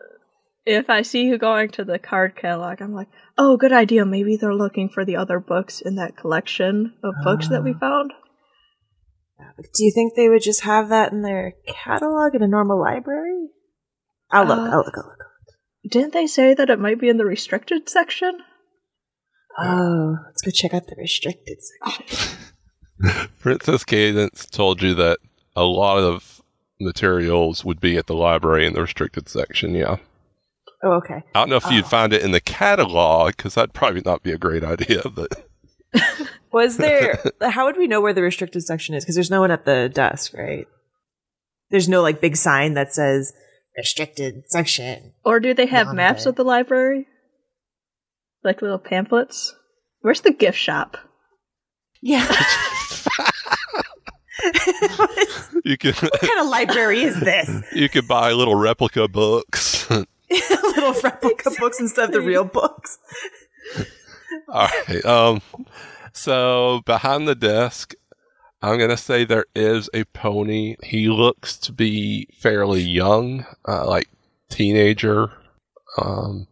if 0.66 0.90
I 0.90 1.02
see 1.02 1.24
you 1.26 1.38
going 1.38 1.70
to 1.72 1.84
the 1.84 2.00
card 2.00 2.36
catalog? 2.36 2.82
I'm 2.82 2.94
like, 2.94 3.08
oh, 3.38 3.58
good 3.58 3.74
idea. 3.74 4.06
Maybe 4.06 4.38
they're 4.38 4.54
looking 4.54 4.90
for 4.90 5.04
the 5.04 5.16
other 5.16 5.40
books 5.40 5.82
in 5.82 5.96
that 5.96 6.16
collection 6.18 6.94
of 7.04 7.14
books 7.24 7.48
that 7.50 7.64
we 7.64 7.74
Ah. 7.76 7.80
found. 7.80 8.14
Do 9.74 9.84
you 9.84 9.92
think 9.92 10.14
they 10.16 10.30
would 10.30 10.44
just 10.44 10.62
have 10.62 10.90
that 10.90 11.12
in 11.12 11.24
their 11.24 11.54
catalog 11.68 12.36
in 12.36 12.44
a 12.44 12.48
normal 12.48 12.80
library? 12.80 13.50
I'll 14.32 14.46
look, 14.46 14.60
Uh, 14.60 14.70
I'll 14.72 14.78
look, 14.86 14.98
I'll 14.98 15.04
look. 15.04 15.18
Didn't 15.90 16.14
they 16.14 16.28
say 16.28 16.54
that 16.54 16.70
it 16.70 16.80
might 16.80 17.00
be 17.00 17.10
in 17.10 17.18
the 17.18 17.26
restricted 17.26 17.90
section? 17.90 18.38
Oh, 19.58 20.16
let's 20.28 20.42
go 20.44 20.52
check 20.52 20.74
out 20.76 20.86
the 20.88 20.96
restricted 20.98 21.58
section. 21.62 22.38
Princess 23.40 23.84
Cadance 23.84 24.50
told 24.50 24.82
you 24.82 24.94
that 24.96 25.20
a 25.56 25.64
lot 25.64 25.98
of 26.00 26.42
materials 26.80 27.64
would 27.66 27.80
be 27.80 27.98
at 27.98 28.08
the 28.08 28.16
library 28.16 28.66
in 28.66 28.74
the 28.74 28.82
restricted 28.82 29.30
section. 29.30 29.74
Yeah. 29.76 29.98
Oh, 30.84 30.94
okay. 30.94 31.22
I 31.36 31.40
don't 31.40 31.50
know 31.50 31.58
if 31.58 31.70
you'd 31.72 31.86
Oh. 31.86 31.88
find 31.90 32.12
it 32.14 32.24
in 32.24 32.32
the 32.32 32.40
catalog 32.42 33.36
because 33.38 33.54
that'd 33.56 33.74
probably 33.74 34.02
not 34.04 34.24
be 34.24 34.32
a 34.32 34.38
great 34.38 34.64
idea, 34.64 35.04
but 35.14 35.46
Was 36.52 36.78
there? 36.78 37.20
how 37.42 37.66
would 37.66 37.78
we 37.78 37.88
know 37.88 38.02
where 38.02 38.14
the 38.14 38.22
restricted 38.24 38.64
section 38.64 38.96
is? 38.96 39.04
Because 39.04 39.16
there's 39.16 39.30
no 39.32 39.42
one 39.42 39.52
at 39.52 39.66
the 39.66 39.90
desk, 39.94 40.34
right? 40.34 40.66
There's 41.70 41.88
no 41.90 42.02
like 42.02 42.20
big 42.20 42.36
sign 42.36 42.74
that 42.74 42.94
says 42.94 43.32
restricted 43.78 44.44
section. 44.48 45.14
Or 45.24 45.40
do 45.40 45.54
they 45.54 45.68
have 45.68 45.88
Not 45.88 45.96
maps 45.96 46.24
there. 46.24 46.32
of 46.32 46.36
the 46.36 46.44
library? 46.44 47.08
Like 48.44 48.62
little 48.62 48.80
pamphlets? 48.80 49.56
Where's 50.02 50.22
the 50.22 50.34
gift 50.34 50.58
shop? 50.58 50.98
Yeah. 52.02 52.26
what 54.96 55.50
you 55.66 55.78
can 55.78 55.94
kind 55.94 56.40
of 56.40 56.48
library 56.48 57.02
is 57.04 57.20
this? 57.20 57.50
you 57.74 57.90
could 57.90 58.08
buy 58.08 58.32
little 58.32 58.56
replica 58.56 59.08
books. 59.08 59.90
Little 60.32 60.94
replica 61.04 61.52
books 61.60 61.80
instead 61.82 62.06
of 62.06 62.12
the 62.14 62.22
real 62.22 62.46
books. 62.46 62.98
All 64.48 64.70
right. 64.88 65.04
Um. 65.06 65.42
So 66.14 66.82
behind 66.86 67.28
the 67.28 67.36
desk, 67.36 67.94
I'm 68.62 68.80
gonna 68.80 68.96
say 68.96 69.26
there 69.26 69.46
is 69.54 69.90
a 69.94 70.06
pony. 70.06 70.78
He 70.84 71.10
looks 71.10 71.58
to 71.60 71.74
be 71.74 72.28
fairly 72.34 72.82
young, 72.82 73.46
uh, 73.68 73.86
like 73.88 74.08
teenager. 74.50 75.32
Um. 76.02 76.48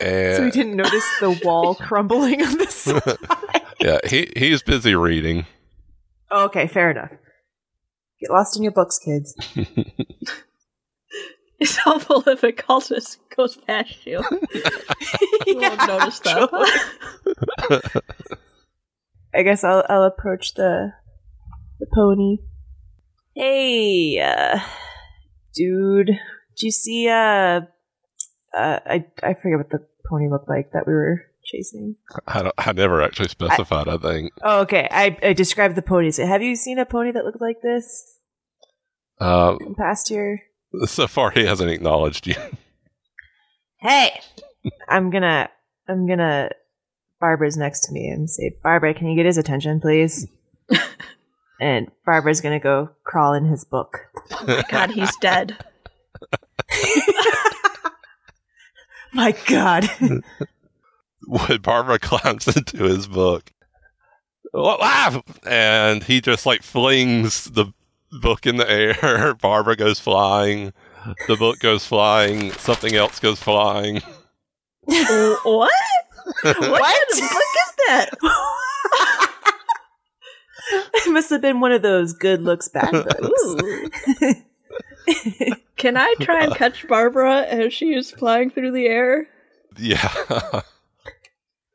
And 0.00 0.36
So 0.36 0.44
we 0.44 0.50
didn't 0.52 0.76
notice 0.76 1.04
the 1.20 1.38
wall 1.44 1.74
crumbling 1.74 2.42
on 2.42 2.58
the 2.58 2.66
side. 2.68 3.18
yeah, 3.80 3.98
he 4.08 4.32
he's 4.36 4.62
busy 4.62 4.94
reading. 4.94 5.46
Okay, 6.32 6.66
fair 6.66 6.90
enough. 6.90 7.10
Get 8.20 8.30
lost 8.30 8.56
in 8.56 8.62
your 8.62 8.72
books, 8.72 8.98
kids. 8.98 9.34
It's 11.62 11.76
helpful 11.76 12.24
if 12.26 12.42
a 12.42 12.50
cultist 12.50 13.18
goes 13.36 13.56
past 13.56 14.04
you. 14.04 14.20
You 15.46 15.58
won't 15.58 15.86
notice 15.86 16.18
that. 16.20 18.02
I 19.32 19.42
guess 19.44 19.62
I'll 19.62 19.84
I'll 19.88 20.02
approach 20.02 20.54
the 20.54 20.92
the 21.78 21.86
pony. 21.94 22.38
Hey, 23.36 24.18
uh, 24.18 24.58
dude, 25.54 26.06
did 26.56 26.62
you 26.62 26.72
see? 26.72 27.08
Uh, 27.08 27.60
uh, 28.56 28.80
I 28.84 29.06
I 29.22 29.34
forget 29.34 29.58
what 29.58 29.70
the 29.70 29.86
pony 30.10 30.28
looked 30.28 30.48
like 30.48 30.72
that 30.72 30.88
we 30.88 30.94
were 30.94 31.22
chasing. 31.52 31.96
I 32.26 32.42
don't, 32.42 32.54
I 32.58 32.72
never 32.72 33.02
actually 33.02 33.28
specified. 33.28 33.86
I 33.88 33.98
think. 33.98 34.32
Oh, 34.42 34.60
okay. 34.62 34.88
I 34.90 35.16
I 35.22 35.32
described 35.34 35.74
the 35.76 35.82
pony. 35.82 36.10
So 36.10 36.26
have 36.26 36.42
you 36.42 36.56
seen 36.56 36.78
a 36.78 36.86
pony 36.86 37.12
that 37.12 37.24
looked 37.24 37.40
like 37.40 37.60
this 37.62 38.16
Uh, 39.20 39.56
in 39.60 39.74
past 39.74 40.10
year? 40.10 40.42
so 40.86 41.06
far, 41.06 41.30
he 41.30 41.44
hasn't 41.44 41.70
acknowledged 41.70 42.26
you. 42.26 42.34
Hey, 43.80 44.18
I'm 44.88 45.10
gonna 45.10 45.50
I'm 45.88 46.06
gonna. 46.08 46.50
Barbara's 47.20 47.56
next 47.56 47.86
to 47.86 47.92
me 47.92 48.08
and 48.08 48.28
say, 48.28 48.56
Barbara, 48.64 48.94
can 48.94 49.06
you 49.06 49.14
get 49.16 49.26
his 49.26 49.38
attention, 49.38 49.80
please? 49.80 50.26
and 51.60 51.88
Barbara's 52.04 52.40
gonna 52.40 52.58
go 52.58 52.90
crawl 53.04 53.34
in 53.34 53.44
his 53.44 53.64
book. 53.64 54.00
Oh 54.32 54.44
my 54.46 54.64
god, 54.68 54.90
he's 54.90 55.14
dead. 55.16 55.56
My 59.14 59.32
God. 59.46 59.90
when 61.26 61.60
Barbara 61.60 61.98
climbs 62.00 62.48
into 62.48 62.84
his 62.84 63.06
book. 63.06 63.52
And 65.46 66.02
he 66.04 66.20
just 66.20 66.44
like 66.44 66.62
flings 66.62 67.44
the 67.44 67.72
book 68.20 68.46
in 68.46 68.56
the 68.56 68.70
air. 68.70 69.34
Barbara 69.40 69.76
goes 69.76 69.98
flying. 69.98 70.72
The 71.26 71.36
book 71.36 71.58
goes 71.58 71.86
flying. 71.86 72.52
Something 72.52 72.94
else 72.94 73.18
goes 73.18 73.40
flying. 73.40 73.96
what? 74.84 75.44
What, 75.44 75.72
kind 76.44 76.62
of 76.62 77.18
book 77.18 77.42
is 77.58 77.74
that? 77.88 78.08
it 80.94 81.12
must 81.12 81.30
have 81.30 81.40
been 81.40 81.60
one 81.60 81.72
of 81.72 81.82
those 81.82 82.12
good 82.12 82.42
looks 82.42 82.68
bad 82.68 82.92
books. 82.92 83.56
Can 85.76 85.96
I 85.96 86.14
try 86.20 86.44
and 86.44 86.54
catch 86.54 86.86
Barbara 86.86 87.42
as 87.42 87.72
she 87.72 87.94
is 87.94 88.10
flying 88.12 88.50
through 88.50 88.70
the 88.72 88.86
air? 88.86 89.26
Yeah. 89.76 90.62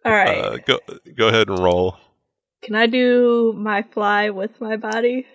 All 0.08 0.14
right. 0.14 0.38
Uh, 0.38 0.58
go 0.66 0.80
go 1.18 1.28
ahead 1.28 1.50
and 1.50 1.60
roll. 1.60 1.98
Can 2.64 2.76
I 2.76 2.88
do 2.88 3.54
my 3.58 3.82
fly 3.84 4.30
with 4.30 4.62
my 4.62 4.78
body? 4.78 5.28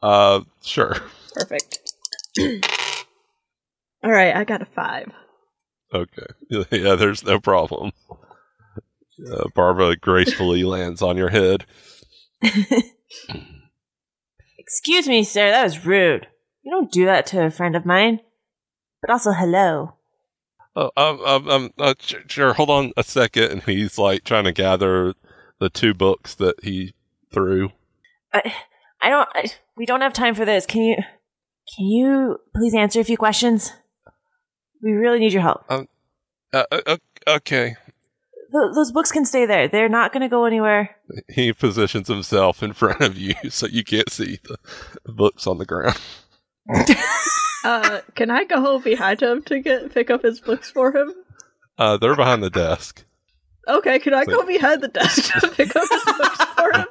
Uh, 0.00 0.40
sure. 0.62 0.96
Perfect. 1.34 1.92
All 4.02 4.10
right, 4.10 4.34
I 4.34 4.44
got 4.44 4.62
a 4.62 4.66
five. 4.66 5.12
Okay. 5.92 6.26
Yeah, 6.70 6.94
there's 6.94 7.22
no 7.24 7.38
problem. 7.38 7.92
Uh, 9.30 9.44
Barbara 9.54 9.96
gracefully 9.96 10.64
lands 10.74 11.02
on 11.02 11.16
your 11.16 11.28
head. 11.30 11.66
Excuse 14.56 15.06
me, 15.06 15.22
sir, 15.22 15.50
that 15.50 15.64
was 15.64 15.84
rude. 15.84 16.28
You 16.62 16.70
don't 16.70 16.90
do 16.90 17.04
that 17.04 17.26
to 17.26 17.44
a 17.44 17.50
friend 17.50 17.76
of 17.76 17.84
mine. 17.84 18.20
But 19.02 19.10
also, 19.10 19.32
hello. 19.32 19.96
Oh, 20.76 20.90
um, 20.96 21.20
um, 21.24 21.48
um 21.48 21.70
uh, 21.78 21.94
sure. 21.98 22.54
Hold 22.54 22.70
on 22.70 22.92
a 22.96 23.04
second, 23.04 23.44
and 23.44 23.62
he's 23.62 23.98
like 23.98 24.24
trying 24.24 24.44
to 24.44 24.52
gather 24.52 25.14
the 25.60 25.70
two 25.70 25.94
books 25.94 26.34
that 26.34 26.56
he 26.64 26.94
threw. 27.32 27.70
I, 28.32 28.54
I 29.00 29.08
don't. 29.08 29.28
I, 29.34 29.44
we 29.76 29.86
don't 29.86 30.00
have 30.00 30.12
time 30.12 30.34
for 30.34 30.44
this. 30.44 30.66
Can 30.66 30.82
you? 30.82 30.96
Can 31.76 31.86
you 31.86 32.38
please 32.54 32.74
answer 32.74 33.00
a 33.00 33.04
few 33.04 33.16
questions? 33.16 33.72
We 34.82 34.92
really 34.92 35.18
need 35.18 35.32
your 35.32 35.42
help. 35.42 35.64
Uh, 35.68 35.84
uh, 36.52 36.96
okay. 37.26 37.76
Th- 38.52 38.74
those 38.74 38.92
books 38.92 39.10
can 39.10 39.24
stay 39.24 39.46
there. 39.46 39.66
They're 39.66 39.88
not 39.88 40.12
going 40.12 40.20
to 40.20 40.28
go 40.28 40.44
anywhere. 40.44 40.96
He 41.28 41.52
positions 41.52 42.08
himself 42.08 42.62
in 42.62 42.74
front 42.74 43.00
of 43.00 43.16
you 43.16 43.34
so 43.48 43.66
you 43.66 43.82
can't 43.82 44.10
see 44.10 44.40
the 44.44 45.12
books 45.12 45.46
on 45.46 45.58
the 45.58 45.64
ground. 45.64 45.98
Uh, 47.64 48.00
can 48.14 48.30
I 48.30 48.44
go 48.44 48.78
behind 48.78 49.22
him 49.22 49.42
to 49.44 49.58
get 49.60 49.92
pick 49.92 50.10
up 50.10 50.22
his 50.22 50.38
books 50.40 50.70
for 50.70 50.94
him? 50.94 51.12
Uh, 51.78 51.96
they're 51.96 52.14
behind 52.16 52.42
the 52.42 52.50
desk. 52.50 53.04
Okay, 53.66 53.98
can 53.98 54.12
I 54.14 54.24
So- 54.24 54.32
go 54.40 54.46
behind 54.46 54.82
the 54.82 54.88
desk 54.88 55.32
to 55.40 55.48
pick 55.56 55.74
up 55.74 55.88
his 55.90 56.04
books 56.04 56.44
for 56.54 56.72
him? 56.72 56.86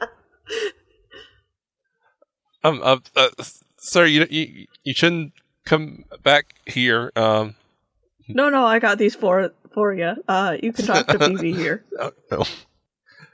Um, 2.64 2.80
uh, 2.84 2.98
uh, 3.16 3.30
sir, 3.78 4.06
you, 4.06 4.26
you 4.30 4.68
you 4.84 4.94
shouldn't 4.94 5.34
come 5.66 6.06
back 6.24 6.56
here. 6.66 7.12
Um, 7.16 7.56
No, 8.28 8.50
no, 8.50 8.66
I 8.66 8.80
got 8.80 8.98
these 8.98 9.16
for 9.16 9.52
for 9.74 9.94
you. 9.94 10.14
Uh, 10.28 10.58
you 10.62 10.72
can 10.74 10.86
talk 10.86 11.08
to 11.08 11.20
BB 11.20 11.56
here. 11.58 11.84
Oh, 12.00 12.12
no. 12.32 12.44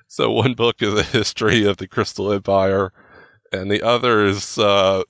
So 0.08 0.32
one 0.32 0.56
book 0.56 0.82
is 0.82 0.94
a 0.96 1.04
history 1.04 1.66
of 1.66 1.78
the 1.78 1.88
Crystal 1.88 2.34
Empire, 2.34 2.92
and 3.52 3.70
the 3.70 3.84
other 3.84 4.26
is 4.26 4.58
uh, 4.58 5.04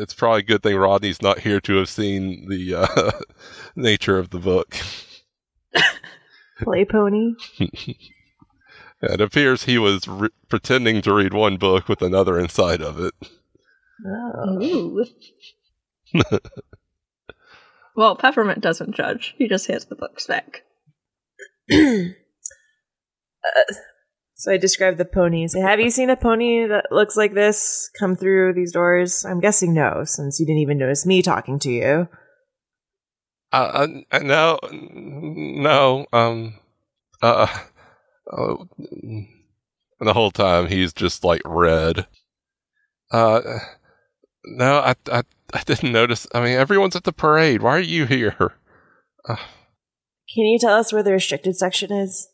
it's 0.00 0.14
probably 0.14 0.40
a 0.40 0.44
good 0.44 0.62
thing 0.62 0.76
Rodney's 0.76 1.22
not 1.22 1.40
here 1.40 1.60
to 1.60 1.76
have 1.76 1.88
seen 1.88 2.48
the 2.48 2.74
uh, 2.74 3.10
nature 3.76 4.18
of 4.18 4.30
the 4.30 4.38
book. 4.38 4.76
Play 6.62 6.84
pony. 6.84 7.34
It 9.00 9.20
appears 9.20 9.62
he 9.62 9.78
was 9.78 10.08
re- 10.08 10.30
pretending 10.48 11.02
to 11.02 11.14
read 11.14 11.32
one 11.32 11.56
book 11.56 11.88
with 11.88 12.02
another 12.02 12.36
inside 12.36 12.82
of 12.82 12.98
it. 12.98 13.14
Oh. 14.04 15.04
Well, 17.98 18.14
Peppermint 18.16 18.60
doesn't 18.60 18.94
judge. 18.94 19.34
He 19.38 19.48
just 19.48 19.66
hands 19.66 19.86
the 19.86 19.96
books 19.96 20.26
back. 20.26 20.62
So 24.38 24.52
I 24.52 24.56
described 24.56 24.98
the 24.98 25.04
pony. 25.04 25.48
Say, 25.48 25.60
have 25.60 25.80
you 25.80 25.90
seen 25.90 26.10
a 26.10 26.16
pony 26.16 26.64
that 26.68 26.92
looks 26.92 27.16
like 27.16 27.34
this 27.34 27.90
come 27.98 28.14
through 28.14 28.52
these 28.52 28.72
doors? 28.72 29.24
I'm 29.24 29.40
guessing 29.40 29.74
no, 29.74 30.04
since 30.04 30.38
you 30.38 30.46
didn't 30.46 30.60
even 30.60 30.78
notice 30.78 31.04
me 31.04 31.22
talking 31.22 31.58
to 31.58 31.70
you. 31.70 32.08
Uh, 33.52 33.88
uh, 34.12 34.18
no, 34.20 34.60
no, 34.70 36.06
um, 36.12 36.54
uh, 37.20 37.48
uh, 38.30 38.54
the 38.78 40.12
whole 40.12 40.30
time 40.30 40.68
he's 40.68 40.92
just 40.92 41.24
like 41.24 41.42
red. 41.44 42.06
Uh, 43.10 43.40
no, 44.44 44.78
I, 44.78 44.94
I, 45.10 45.24
I 45.52 45.62
didn't 45.64 45.90
notice. 45.90 46.28
I 46.32 46.44
mean, 46.44 46.56
everyone's 46.56 46.94
at 46.94 47.02
the 47.02 47.12
parade. 47.12 47.60
Why 47.60 47.76
are 47.76 47.80
you 47.80 48.06
here? 48.06 48.36
Uh, 49.28 49.34
Can 50.32 50.44
you 50.44 50.60
tell 50.60 50.76
us 50.76 50.92
where 50.92 51.02
the 51.02 51.10
restricted 51.10 51.56
section 51.56 51.90
is? 51.90 52.28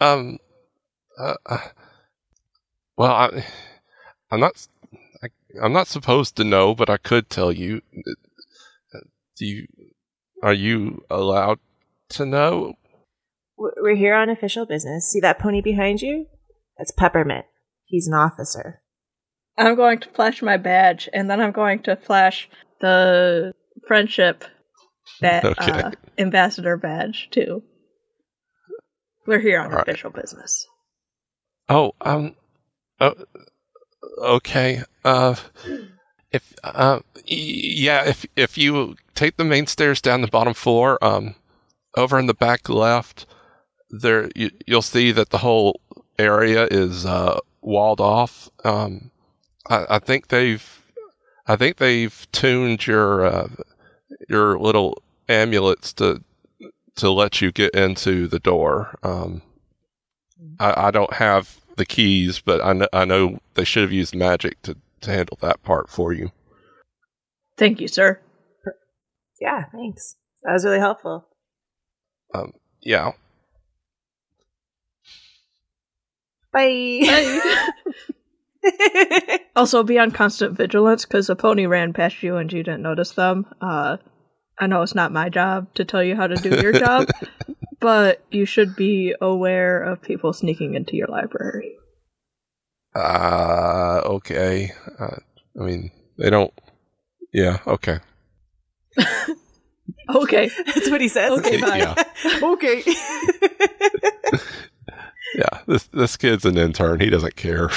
um, 0.00 0.38
uh, 1.18 1.34
uh, 1.46 1.58
well, 2.96 3.12
I, 3.12 3.44
I'm 4.30 4.40
not, 4.40 4.66
I, 5.22 5.28
I'm 5.62 5.72
not 5.72 5.86
supposed 5.88 6.36
to 6.36 6.44
know, 6.44 6.74
but 6.74 6.90
I 6.90 6.96
could 6.96 7.30
tell 7.30 7.52
you. 7.52 7.82
Uh, 8.94 9.00
Do 9.36 9.46
you, 9.46 9.66
are 10.42 10.52
you 10.52 11.04
allowed 11.10 11.58
to 12.10 12.26
know? 12.26 12.74
We're 13.56 13.94
here 13.96 14.14
on 14.14 14.28
official 14.28 14.66
business. 14.66 15.08
See 15.08 15.20
that 15.20 15.38
pony 15.38 15.60
behind 15.60 16.02
you? 16.02 16.26
That's 16.78 16.90
Peppermint. 16.90 17.46
He's 17.84 18.08
an 18.08 18.14
officer. 18.14 18.80
I'm 19.56 19.76
going 19.76 20.00
to 20.00 20.08
flash 20.10 20.42
my 20.42 20.56
badge, 20.56 21.08
and 21.12 21.30
then 21.30 21.40
I'm 21.40 21.52
going 21.52 21.82
to 21.84 21.94
flash 21.94 22.48
the 22.80 23.52
friendship 23.86 24.44
that 25.20 25.44
Okay. 25.58 25.82
uh, 25.82 25.92
ambassador 26.18 26.76
badge 26.76 27.28
too. 27.30 27.62
We're 29.26 29.38
here 29.40 29.60
on 29.60 29.66
All 29.66 29.78
right. 29.78 29.82
official 29.82 30.10
business. 30.10 30.66
Oh, 31.68 31.92
um, 32.00 32.34
oh, 33.00 33.14
okay. 34.18 34.82
Uh, 35.04 35.34
if 36.30 36.54
uh, 36.62 37.00
yeah, 37.26 38.04
if 38.04 38.26
if 38.36 38.58
you 38.58 38.96
take 39.14 39.36
the 39.36 39.44
main 39.44 39.66
stairs 39.66 40.00
down 40.00 40.20
the 40.20 40.28
bottom 40.28 40.54
floor, 40.54 41.02
um, 41.02 41.36
over 41.96 42.18
in 42.18 42.26
the 42.26 42.34
back 42.34 42.68
left, 42.68 43.26
there 43.90 44.30
you, 44.34 44.50
you'll 44.66 44.82
see 44.82 45.12
that 45.12 45.30
the 45.30 45.38
whole 45.38 45.80
area 46.18 46.66
is 46.70 47.06
uh 47.06 47.38
walled 47.60 48.00
off. 48.00 48.48
Um, 48.64 49.10
I, 49.68 49.86
I 49.90 49.98
think 49.98 50.28
they've, 50.28 50.82
I 51.46 51.56
think 51.56 51.78
they've 51.78 52.26
tuned 52.32 52.86
your 52.86 53.24
uh, 53.24 53.48
your 54.28 54.58
little 54.58 55.02
amulets 55.28 55.92
to 55.94 56.22
to 56.96 57.10
let 57.10 57.40
you 57.40 57.50
get 57.50 57.74
into 57.74 58.28
the 58.28 58.38
door. 58.38 58.98
Um, 59.02 59.42
I, 60.58 60.88
I 60.88 60.90
don't 60.90 61.12
have 61.12 61.60
the 61.76 61.86
keys, 61.86 62.40
but 62.40 62.64
I 62.64 62.72
know, 62.72 62.88
I 62.92 63.04
know 63.04 63.38
they 63.54 63.64
should 63.64 63.82
have 63.82 63.92
used 63.92 64.14
magic 64.14 64.60
to, 64.62 64.76
to 65.02 65.10
handle 65.10 65.38
that 65.40 65.62
part 65.62 65.88
for 65.88 66.12
you. 66.12 66.30
Thank 67.56 67.80
you, 67.80 67.88
sir. 67.88 68.20
Yeah, 69.40 69.64
thanks. 69.72 70.16
That 70.42 70.52
was 70.52 70.64
really 70.64 70.78
helpful. 70.78 71.26
Um, 72.34 72.52
yeah. 72.82 73.12
Bye. 76.52 77.40
also, 79.56 79.82
be 79.82 79.98
on 79.98 80.10
constant 80.10 80.56
vigilance 80.56 81.04
because 81.04 81.28
a 81.28 81.36
pony 81.36 81.66
ran 81.66 81.92
past 81.92 82.22
you 82.22 82.36
and 82.36 82.52
you 82.52 82.62
didn't 82.62 82.82
notice 82.82 83.12
them. 83.12 83.46
Uh, 83.60 83.98
I 84.58 84.66
know 84.66 84.82
it's 84.82 84.94
not 84.94 85.12
my 85.12 85.28
job 85.28 85.72
to 85.74 85.84
tell 85.84 86.02
you 86.02 86.14
how 86.16 86.26
to 86.26 86.36
do 86.36 86.60
your 86.60 86.72
job, 86.72 87.08
but 87.84 88.24
you 88.30 88.46
should 88.46 88.74
be 88.74 89.14
aware 89.20 89.82
of 89.82 90.00
people 90.00 90.32
sneaking 90.32 90.74
into 90.74 90.96
your 90.96 91.06
library. 91.06 91.76
Uh, 92.96 94.00
okay. 94.06 94.72
Uh, 94.98 95.16
I 95.60 95.62
mean, 95.62 95.90
they 96.16 96.30
don't. 96.30 96.52
Yeah. 97.32 97.58
Okay. 97.66 97.98
Okay. 100.14 100.50
That's 100.66 100.90
what 100.90 101.00
he 101.00 101.08
says. 101.08 101.32
Okay, 101.38 101.58
bye. 101.60 101.78
Yeah. 101.78 101.94
okay. 102.42 102.82
Yeah. 105.36 105.62
This 105.66 105.84
this 105.88 106.16
kid's 106.16 106.44
an 106.44 106.56
intern. 106.56 107.00
He 107.00 107.10
doesn't 107.10 107.34
care. 107.34 107.68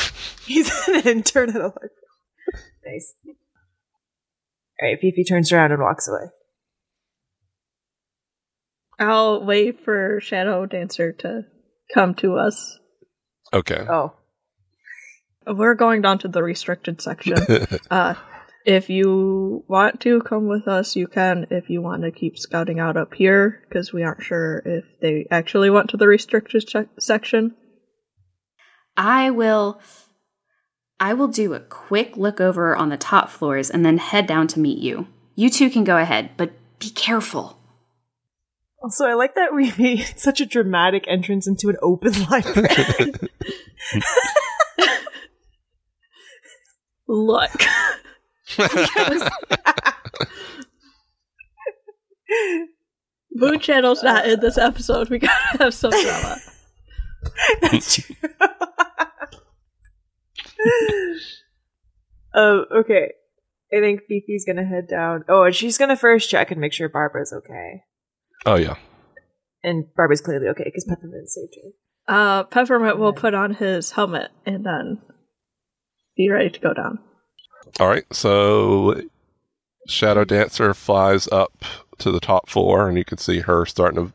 He's 0.45 0.69
an 0.87 1.07
intern 1.07 1.49
at 1.49 1.55
a 1.55 1.69
library. 1.69 1.89
Nice. 2.85 3.15
All 3.25 3.33
right, 4.83 4.99
Fifi 4.99 5.23
turns 5.23 5.51
around 5.51 5.71
and 5.71 5.81
walks 5.81 6.07
away. 6.07 6.29
I'll 8.99 9.45
wait 9.45 9.83
for 9.83 10.19
Shadow 10.21 10.65
Dancer 10.65 11.13
to 11.13 11.45
come 11.93 12.15
to 12.15 12.37
us. 12.37 12.77
Okay. 13.53 13.85
Oh. 13.87 14.13
We're 15.45 15.75
going 15.75 16.01
down 16.01 16.19
to 16.19 16.27
the 16.27 16.43
restricted 16.43 17.01
section. 17.01 17.37
uh, 17.91 18.15
If 18.67 18.89
you 18.89 19.63
want 19.69 20.01
to 20.01 20.19
come 20.19 20.49
with 20.49 20.67
us, 20.67 20.97
you 20.97 21.07
can. 21.07 21.47
If 21.51 21.69
you 21.69 21.81
want 21.81 22.01
to 22.03 22.11
keep 22.11 22.37
scouting 22.37 22.81
out 22.81 22.97
up 22.97 23.13
here, 23.13 23.63
because 23.63 23.93
we 23.93 24.03
aren't 24.03 24.23
sure 24.23 24.61
if 24.65 24.83
they 24.99 25.25
actually 25.31 25.69
went 25.69 25.91
to 25.91 25.97
the 25.97 26.05
restricted 26.05 26.67
che- 26.67 26.89
section. 26.99 27.55
I 28.97 29.29
will 29.29 29.79
I 30.99 31.13
will 31.13 31.29
do 31.29 31.53
a 31.53 31.61
quick 31.61 32.17
look 32.17 32.41
over 32.41 32.75
on 32.75 32.89
the 32.89 32.97
top 32.97 33.29
floors 33.29 33.69
and 33.69 33.85
then 33.85 33.99
head 33.99 34.27
down 34.27 34.47
to 34.47 34.59
meet 34.59 34.79
you. 34.79 35.07
You 35.35 35.49
two 35.49 35.69
can 35.69 35.85
go 35.85 35.95
ahead, 35.97 36.31
but 36.35 36.51
be 36.79 36.89
careful. 36.89 37.57
Also, 38.81 39.05
I 39.05 39.13
like 39.15 39.35
that 39.35 39.53
we 39.53 39.73
made 39.77 40.03
such 40.17 40.39
a 40.39 40.45
dramatic 40.45 41.05
entrance 41.07 41.47
into 41.47 41.69
an 41.69 41.77
open 41.81 42.13
library. 42.29 43.13
Look. 47.07 47.51
Moon 53.33 53.59
Channel's 53.61 54.03
not 54.03 54.27
in 54.27 54.39
this 54.39 54.57
episode. 54.57 55.09
We 55.09 55.19
gotta 55.19 55.57
have 55.59 55.73
some 55.73 55.91
drama. 55.91 56.35
That's 57.61 57.95
true. 57.95 58.15
um, 62.33 62.65
okay. 62.75 63.13
I 63.73 63.79
think 63.79 64.01
Fifi's 64.09 64.45
gonna 64.45 64.65
head 64.65 64.87
down. 64.87 65.23
Oh, 65.29 65.43
and 65.43 65.55
she's 65.55 65.77
gonna 65.77 65.95
first 65.95 66.29
check 66.29 66.51
and 66.51 66.59
make 66.61 66.73
sure 66.73 66.89
Barbara's 66.89 67.33
okay. 67.33 67.83
Oh 68.45 68.55
yeah. 68.55 68.75
And 69.63 69.85
Barbie's 69.95 70.21
clearly 70.21 70.47
okay 70.47 70.65
because 70.65 70.85
Peppermint 70.85 71.29
saved 71.29 71.55
her. 71.63 71.71
Uh, 72.13 72.43
Peppermint 72.45 72.97
will 72.97 73.13
put 73.13 73.33
on 73.33 73.53
his 73.53 73.91
helmet 73.91 74.31
and 74.45 74.65
then 74.65 75.01
be 76.15 76.29
ready 76.29 76.49
to 76.49 76.59
go 76.59 76.73
down. 76.73 76.99
All 77.79 77.87
right. 77.87 78.05
So 78.13 79.01
Shadow 79.87 80.23
Dancer 80.23 80.73
flies 80.73 81.27
up 81.31 81.65
to 81.99 82.11
the 82.11 82.19
top 82.19 82.49
floor, 82.49 82.87
and 82.87 82.97
you 82.97 83.05
can 83.05 83.17
see 83.17 83.39
her 83.39 83.65
starting 83.65 84.07
to 84.07 84.13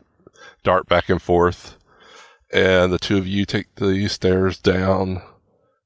dart 0.63 0.87
back 0.87 1.09
and 1.09 1.21
forth. 1.21 1.77
And 2.51 2.93
the 2.93 2.99
two 2.99 3.17
of 3.17 3.27
you 3.27 3.45
take 3.45 3.75
the 3.75 4.07
stairs 4.07 4.57
down, 4.57 5.21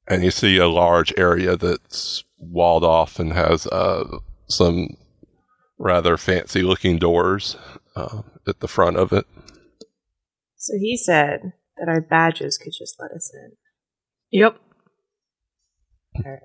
and 0.08 0.24
you 0.24 0.32
see 0.32 0.58
a 0.58 0.68
large 0.68 1.14
area 1.18 1.56
that's 1.56 2.24
walled 2.38 2.84
off 2.84 3.20
and 3.20 3.34
has 3.34 3.68
uh, 3.68 4.20
some 4.48 4.98
rather 5.80 6.18
fancy 6.18 6.62
looking 6.62 6.98
doors 6.98 7.56
uh, 7.98 8.22
at 8.48 8.60
the 8.60 8.68
front 8.68 8.98
of 8.98 9.12
it. 9.12 9.26
So 10.56 10.74
he 10.80 10.98
said 10.98 11.54
that 11.78 11.90
our 11.90 12.02
badges 12.02 12.58
could 12.58 12.74
just 12.78 12.98
let 13.00 13.12
us 13.12 13.32
in. 13.34 13.52
Yep. 14.32 14.58
All 16.16 16.32
right. 16.32 16.42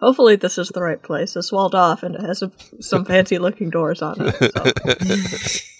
Hopefully, 0.00 0.36
this 0.36 0.58
is 0.58 0.68
the 0.68 0.82
right 0.82 1.02
place. 1.02 1.34
It's 1.34 1.50
walled 1.50 1.74
off 1.74 2.02
and 2.02 2.14
it 2.14 2.20
has 2.20 2.42
a, 2.42 2.52
some 2.80 3.04
fancy 3.04 3.38
looking 3.38 3.70
doors 3.70 4.02
on 4.02 4.16
it. 4.20 4.34
So. 4.54 5.58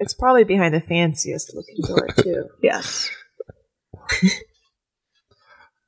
It's 0.00 0.14
probably 0.14 0.44
behind 0.44 0.72
the 0.72 0.80
fanciest 0.80 1.54
looking 1.54 1.76
door 1.86 2.08
too. 2.16 2.48
Yes. 2.62 3.10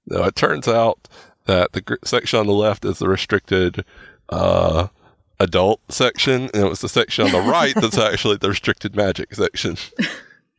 No, 0.07 0.25
it 0.25 0.37
turns 0.37 0.69
out 0.69 1.09
that 1.47 1.73
the 1.73 1.99
section 2.05 2.39
on 2.39 2.47
the 2.47 2.53
left 2.53 2.85
is 2.85 2.99
the 2.99 3.09
restricted 3.09 3.85
uh, 4.29 4.89
adult 5.43 5.81
section, 5.91 6.51
and 6.55 6.65
it 6.65 6.69
was 6.69 6.81
the 6.81 6.89
section 6.89 7.25
on 7.27 7.33
the 7.33 7.41
right 7.41 7.75
that's 7.75 7.99
actually 8.13 8.37
the 8.37 8.49
restricted 8.49 8.95
magic 8.97 9.35
section. 9.35 9.77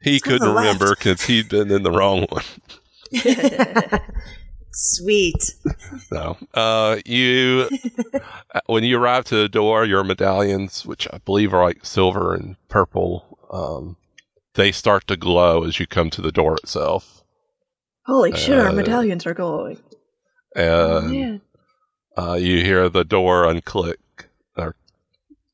He 0.01 0.15
on 0.15 0.19
couldn't 0.19 0.53
remember 0.53 0.89
because 0.89 1.21
he'd 1.21 1.47
been 1.47 1.71
in 1.71 1.83
the 1.83 1.91
wrong 1.91 2.27
one. 2.29 2.43
Sweet. 4.73 5.41
So, 6.09 6.35
uh, 6.53 6.97
you, 7.05 7.69
uh, 8.53 8.59
when 8.65 8.83
you 8.83 8.97
arrive 8.99 9.23
to 9.25 9.35
the 9.37 9.47
door, 9.47 9.85
your 9.85 10.03
medallions, 10.03 10.85
which 10.85 11.07
I 11.13 11.19
believe 11.19 11.53
are 11.53 11.63
like 11.63 11.85
silver 11.85 12.33
and 12.33 12.57
purple, 12.67 13.37
um, 13.49 13.95
they 14.55 14.73
start 14.73 15.07
to 15.07 15.15
glow 15.15 15.63
as 15.63 15.79
you 15.79 15.87
come 15.87 16.09
to 16.09 16.21
the 16.21 16.33
door 16.33 16.55
itself. 16.55 17.23
Holy 18.05 18.35
shit, 18.35 18.59
our 18.59 18.67
Uh, 18.67 18.73
medallions 18.73 19.25
are 19.25 19.33
glowing. 19.33 19.79
And 20.53 21.15
yeah. 21.15 21.37
uh, 22.17 22.33
you 22.33 22.57
hear 22.61 22.89
the 22.89 23.05
door 23.05 23.45
unclick, 23.45 23.95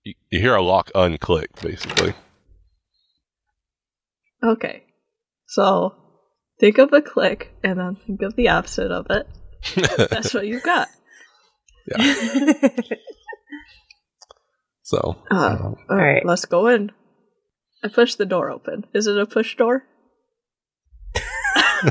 you, 0.04 0.14
you 0.30 0.40
hear 0.40 0.56
a 0.56 0.62
lock 0.62 0.92
unclick, 0.96 1.62
basically. 1.62 2.14
Okay. 4.44 4.84
So, 5.48 5.96
think 6.60 6.78
of 6.78 6.94
a 6.94 7.02
click 7.02 7.54
and 7.64 7.80
then 7.80 7.96
think 7.96 8.22
of 8.22 8.36
the 8.36 8.50
opposite 8.50 8.92
of 8.92 9.08
it. 9.10 9.28
That's 10.10 10.34
what 10.34 10.48
you've 10.48 10.64
got. 10.64 10.88
Yeah. 11.88 12.14
so, 14.84 15.18
Uh, 15.32 15.58
um, 15.60 15.76
all 15.90 15.98
right. 15.98 16.26
Let's 16.26 16.46
go 16.46 16.68
in. 16.68 16.92
I 17.84 17.88
push 17.88 18.16
the 18.16 18.26
door 18.26 18.52
open. 18.52 18.86
Is 18.94 19.08
it 19.08 19.18
a 19.18 19.26
push 19.26 19.56
door? 19.56 19.86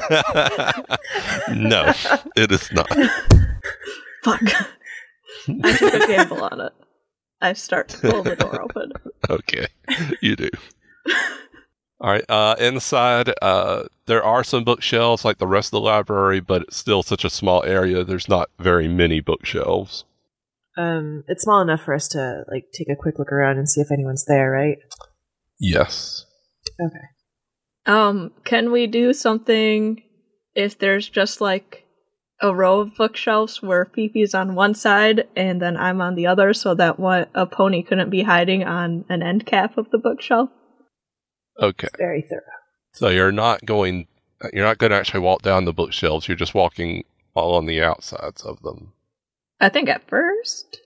no, 1.51 1.93
it 2.37 2.53
is 2.53 2.71
not. 2.73 2.89
Fuck. 4.23 4.43
I 5.65 5.77
took 5.77 5.95
a 5.95 6.07
gamble 6.07 6.43
on 6.45 6.61
it. 6.61 6.73
I 7.41 7.53
start 7.53 7.89
to 7.91 7.99
pull 7.99 8.23
the 8.23 8.37
door 8.37 8.63
open. 8.63 8.93
Okay, 9.31 9.67
you 10.23 10.37
do. 10.37 10.49
All 12.01 12.11
right. 12.11 12.25
Uh, 12.31 12.55
inside, 12.59 13.35
uh, 13.43 13.85
there 14.07 14.23
are 14.23 14.43
some 14.43 14.65
bookshelves 14.65 15.25
like 15.25 15.37
the 15.37 15.47
rest 15.47 15.69
of 15.69 15.73
the 15.73 15.81
library, 15.81 16.41
but 16.41 16.63
it's 16.63 16.77
still 16.77 17.03
such 17.03 17.25
a 17.25 17.31
small 17.31 17.63
area. 17.65 18.05
There's 18.05 18.29
not 18.29 18.49
very 18.59 18.89
many 18.89 19.21
bookshelves. 19.21 20.05
Um, 20.79 21.25
it's 21.27 21.43
small 21.43 21.61
enough 21.61 21.83
for 21.83 21.93
us 21.93 22.09
to 22.09 22.45
like 22.51 22.67
take 22.73 22.89
a 22.89 22.97
quick 22.97 23.19
look 23.19 23.33
around 23.33 23.59
and 23.59 23.69
see 23.69 23.81
if 23.81 23.91
anyone's 23.91 24.25
there, 24.27 24.51
right? 24.51 24.79
Yes. 25.59 26.25
Okay. 26.81 27.07
Um, 27.85 28.31
can 28.45 28.71
we 28.71 28.87
do 28.87 29.13
something 29.13 30.03
if 30.55 30.79
there's 30.79 31.09
just 31.09 31.41
like 31.41 31.85
a 32.41 32.55
row 32.55 32.81
of 32.81 32.95
bookshelves 32.95 33.63
where 33.63 33.85
Fifi's 33.85 34.35
on 34.35 34.55
one 34.55 34.75
side 34.75 35.27
and 35.35 35.61
then 35.61 35.77
I'm 35.77 36.01
on 36.01 36.15
the 36.15 36.27
other 36.27 36.55
so 36.55 36.75
that 36.75 36.99
one 36.99 37.27
a 37.35 37.47
pony 37.47 37.83
couldn't 37.83 38.11
be 38.11 38.23
hiding 38.23 38.65
on 38.65 39.05
an 39.09 39.23
end 39.23 39.47
cap 39.47 39.77
of 39.77 39.91
the 39.91 39.99
bookshelf? 39.99 40.51
Okay. 41.61 41.89
Very 41.99 42.23
thorough. 42.23 42.43
So 42.93 43.09
you're 43.09 43.33
not 43.33 43.65
going. 43.65 44.07
You're 44.53 44.65
not 44.65 44.79
going 44.79 44.91
to 44.91 44.97
actually 44.97 45.21
walk 45.21 45.43
down 45.43 45.65
the 45.65 45.73
bookshelves. 45.73 46.29
You're 46.29 46.37
just 46.37 46.55
walking 46.55 47.05
all 47.35 47.57
on 47.57 47.67
the 47.67 47.83
outsides 47.83 48.43
of 48.43 48.63
them. 48.63 48.93
I 49.61 49.69
think 49.69 49.89
at 49.89 50.09
first. 50.09 50.79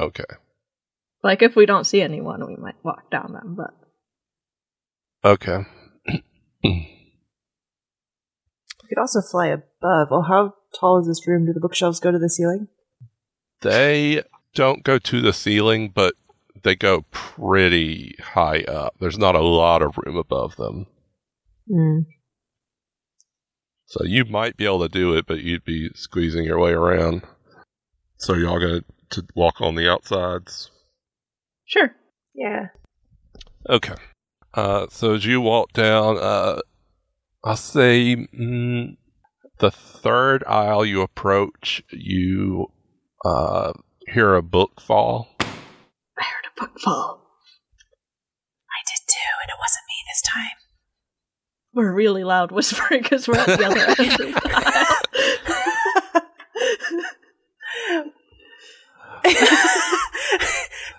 Okay. 0.00 0.24
Like 1.22 1.42
if 1.42 1.56
we 1.56 1.66
don't 1.66 1.86
see 1.86 2.00
anyone 2.00 2.46
we 2.46 2.56
might 2.56 2.82
walk 2.82 3.10
down 3.10 3.32
them, 3.32 3.54
but 3.56 3.74
Okay. 5.24 5.64
We 8.84 8.88
could 8.88 9.00
also 9.00 9.22
fly 9.22 9.46
above. 9.46 10.08
Oh, 10.10 10.20
how 10.20 10.54
tall 10.78 11.00
is 11.00 11.06
this 11.06 11.26
room? 11.26 11.46
Do 11.46 11.54
the 11.54 11.60
bookshelves 11.60 12.00
go 12.00 12.10
to 12.10 12.18
the 12.18 12.28
ceiling? 12.28 12.68
They 13.62 14.22
don't 14.54 14.84
go 14.84 14.98
to 14.98 15.20
the 15.22 15.32
ceiling, 15.32 15.88
but 15.88 16.14
they 16.64 16.76
go 16.76 17.06
pretty 17.10 18.14
high 18.20 18.60
up. 18.60 18.94
There's 19.00 19.18
not 19.18 19.36
a 19.36 19.40
lot 19.40 19.80
of 19.80 19.96
room 19.96 20.16
above 20.16 20.56
them. 20.56 20.86
Hmm. 21.66 22.00
So 23.86 24.04
you 24.04 24.26
might 24.26 24.58
be 24.58 24.66
able 24.66 24.80
to 24.80 24.88
do 24.88 25.14
it, 25.14 25.24
but 25.26 25.40
you'd 25.40 25.64
be 25.64 25.90
squeezing 25.94 26.44
your 26.44 26.58
way 26.58 26.72
around. 26.72 27.22
So 28.18 28.34
y'all 28.34 28.60
going 28.60 28.84
to 29.10 29.26
walk 29.34 29.62
on 29.62 29.76
the 29.76 29.90
outsides? 29.90 30.70
sure. 31.64 31.94
Yeah. 32.34 32.66
Okay. 33.68 33.94
Uh, 34.52 34.86
so 34.90 35.14
as 35.14 35.24
you 35.24 35.40
walk 35.40 35.72
down, 35.72 36.18
uh, 36.18 36.60
I'll 37.46 37.56
say 37.56 38.16
mm, 38.16 38.96
the 39.58 39.70
third 39.70 40.42
aisle 40.44 40.86
you 40.86 41.02
approach, 41.02 41.82
you 41.90 42.68
uh, 43.22 43.74
hear 44.08 44.34
a 44.34 44.40
book 44.40 44.80
fall. 44.80 45.28
I 45.40 46.22
heard 46.22 46.46
a 46.46 46.58
book 46.58 46.80
fall. 46.80 47.20
I 48.70 48.80
did 48.88 49.06
too, 49.06 49.34
and 49.42 49.50
it 49.50 49.58
wasn't 49.60 49.84
me 49.88 49.94
this 50.08 50.22
time. 50.22 50.56
We're 51.74 51.92
really 51.92 52.24
loud 52.24 52.50
whispering 52.50 53.02
because 53.02 53.28
we're 53.28 53.36
at 53.36 53.46
the 53.46 53.66
other 53.66 53.78
end 53.78 53.98
of 53.98 54.16
the 54.16 54.40
aisle. 54.54 54.94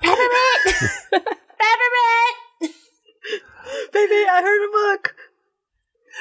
Peppermint! 0.01 0.65
Peppermint! 1.59 2.35
Baby, 3.91 4.27
I 4.29 4.41
heard 4.43 4.63
a 4.63 4.71
book. 4.71 5.15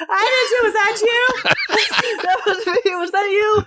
I 0.01 0.25
did 0.31 0.47
too. 0.51 0.65
Was 0.65 0.75
that 0.75 0.97
you? 1.03 1.21
That 2.23 2.41
was 2.47 2.67
me. 2.67 2.95
Was 2.97 3.11
that 3.13 3.29
you? 3.31 3.65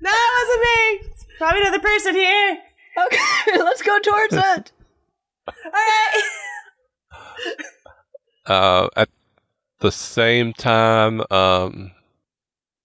No, 0.00 0.10
it 0.10 0.32
wasn't 0.38 0.62
me. 0.62 1.10
It's 1.12 1.26
probably 1.38 1.60
another 1.60 1.80
person 1.80 2.14
here. 2.14 2.58
Okay, 3.06 3.58
let's 3.62 3.82
go 3.82 3.98
towards 3.98 4.34
it. 4.34 4.72
All 5.48 5.54
right. 5.72 6.22
Uh, 8.46 8.88
at 8.96 9.08
the 9.80 9.90
same 9.92 10.52
time, 10.52 11.22
um, 11.30 11.90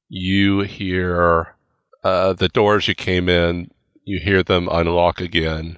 you 0.08 0.62
hear 0.62 1.56
uh, 2.04 2.34
the 2.34 2.48
doors 2.50 2.88
you 2.88 2.96
came 2.96 3.30
in, 3.30 3.70
you 4.06 4.20
hear 4.20 4.44
them 4.44 4.68
unlock 4.72 5.22
again. 5.22 5.78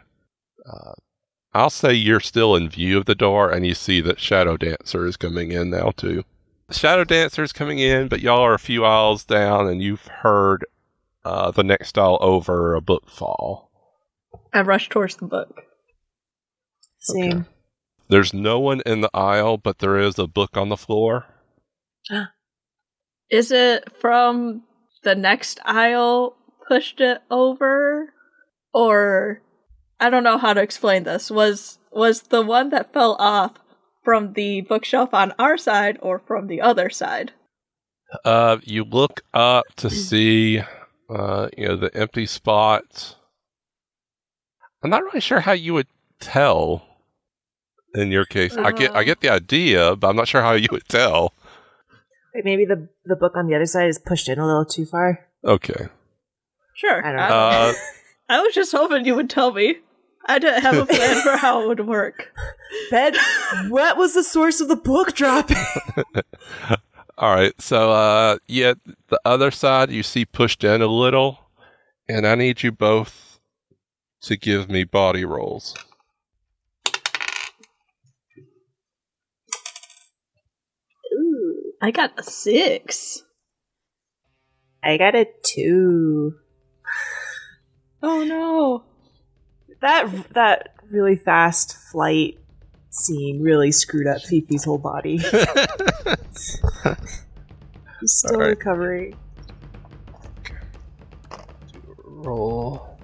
Uh, 0.66 0.94
I'll 1.54 1.70
say 1.70 1.94
you're 1.94 2.22
still 2.22 2.56
in 2.56 2.70
view 2.70 2.98
of 2.98 3.06
the 3.06 3.16
door, 3.16 3.52
and 3.52 3.66
you 3.66 3.74
see 3.74 4.00
that 4.02 4.20
Shadow 4.20 4.56
Dancer 4.58 5.06
is 5.06 5.18
coming 5.18 5.52
in 5.52 5.70
now 5.70 5.92
too. 5.92 6.24
Shadow 6.72 7.04
Dancer 7.04 7.44
is 7.44 7.52
coming 7.52 7.80
in, 7.80 8.08
but 8.08 8.22
y'all 8.22 8.40
are 8.40 8.54
a 8.54 8.60
few 8.60 8.86
aisles 8.86 9.26
down, 9.26 9.68
and 9.68 9.82
you've 9.82 10.08
heard 10.08 10.66
uh, 11.26 11.52
the 11.52 11.64
next 11.64 11.98
aisle 11.98 12.18
over 12.22 12.74
a 12.74 12.82
book 12.82 13.10
fall. 13.10 13.70
I 14.54 14.62
rush 14.62 14.88
towards 14.88 15.18
the 15.18 15.26
book. 15.26 15.62
Same. 17.00 17.32
Okay. 17.32 17.44
There's 18.08 18.34
no 18.34 18.60
one 18.60 18.82
in 18.86 19.02
the 19.02 19.10
aisle, 19.14 19.58
but 19.58 19.80
there 19.80 19.98
is 19.98 20.20
a 20.20 20.28
book 20.28 20.56
on 20.56 20.70
the 20.70 20.78
floor. 20.78 21.26
Is 23.30 23.52
it 23.52 23.96
from 23.98 24.64
the 25.04 25.16
next 25.16 25.60
aisle 25.64 26.36
pushed 26.68 27.00
it 27.00 27.22
over? 27.32 28.14
Or 28.74 29.42
I 30.02 30.10
don't 30.10 30.24
know 30.24 30.38
how 30.38 30.54
to 30.54 30.62
explain 30.62 31.04
this. 31.04 31.30
Was 31.32 31.78
was 31.92 32.24
the 32.24 32.42
one 32.42 32.70
that 32.72 32.92
fell 32.92 33.16
off 33.20 33.54
from 34.04 34.34
the 34.34 34.62
bookshelf 34.62 35.14
on 35.14 35.34
our 35.38 35.58
side 35.58 35.98
or 36.02 36.20
from 36.20 36.48
the 36.48 36.60
other 36.60 36.90
side? 36.90 37.32
Uh, 38.26 38.58
you 38.64 38.84
look 38.84 39.22
up 39.34 39.66
to 39.78 39.90
see, 39.90 40.62
uh, 41.10 41.48
you 41.58 41.68
know, 41.68 41.78
the 41.78 41.96
empty 41.96 42.26
spot. 42.26 43.16
I'm 44.84 44.90
not 44.90 45.04
really 45.04 45.22
sure 45.22 45.40
how 45.42 45.54
you 45.54 45.74
would 45.76 45.88
tell. 46.20 46.84
In 47.94 48.10
your 48.12 48.26
case, 48.26 48.56
I 48.58 48.72
get 48.72 48.96
I 48.96 49.02
Uh. 49.02 49.04
get 49.04 49.20
the 49.22 49.30
idea, 49.30 49.96
but 49.96 50.08
I'm 50.10 50.16
not 50.16 50.28
sure 50.28 50.42
how 50.42 50.54
you 50.54 50.68
would 50.72 50.88
tell. 50.90 51.34
Wait, 52.34 52.46
maybe 52.46 52.66
the 52.66 52.88
the 53.06 53.16
book 53.18 53.34
on 53.36 53.48
the 53.48 53.56
other 53.56 53.66
side 53.66 53.90
is 53.90 54.00
pushed 54.00 54.28
in 54.30 54.40
a 54.40 54.48
little 54.48 54.66
too 54.66 54.86
far. 54.86 55.28
Okay. 55.46 55.88
Sure. 56.74 57.06
I 57.06 57.12
don't 57.12 57.18
know. 57.18 57.36
Uh, 57.36 57.74
I 58.30 58.40
was 58.42 58.56
just 58.56 58.72
hoping 58.72 59.06
you 59.06 59.14
would 59.16 59.30
tell 59.30 59.52
me. 59.54 59.80
I 60.26 60.40
don't 60.40 60.62
have 60.62 60.78
a 60.78 60.86
plan 60.86 61.22
for 61.22 61.38
how 61.38 61.64
it 61.64 61.68
would 61.68 61.88
work. 61.88 62.32
Ben, 62.92 63.16
what 63.70 63.98
was 63.98 64.14
the 64.14 64.24
source 64.24 64.62
of 64.62 64.68
the 64.68 64.76
book 64.76 65.14
dropping? 65.14 65.58
all 67.18 67.34
right. 67.34 67.60
So, 67.62 67.92
uh, 67.92 68.38
yeah, 68.48 68.74
the 69.08 69.20
other 69.26 69.52
side 69.52 69.92
you 69.92 70.04
see 70.04 70.26
pushed 70.26 70.64
in 70.64 70.82
a 70.82 70.88
little, 70.88 71.40
and 72.08 72.26
I 72.26 72.36
need 72.36 72.64
you 72.64 72.72
both 72.72 73.40
to 74.22 74.38
give 74.38 74.70
me 74.70 74.84
body 74.84 75.26
rolls. 75.26 75.76
Ooh, 81.14 81.74
I 81.82 81.92
got 81.92 82.18
a 82.18 82.24
six. 82.24 83.24
I 84.84 84.98
got 84.98 85.16
a 85.16 85.28
two. 85.44 86.36
Oh 88.04 88.24
no. 88.24 88.91
That 89.82 90.10
that 90.34 90.76
really 90.90 91.16
fast 91.16 91.76
flight 91.92 92.38
scene 92.90 93.42
really 93.42 93.72
screwed 93.72 94.08
up 94.08 94.22
Fifi's 94.22 94.64
whole 94.64 94.78
body. 94.78 95.18
He's 98.00 98.14
still 98.14 98.36
Alright. 98.36 98.50
recovering. 98.50 99.16
Roll. 102.06 102.98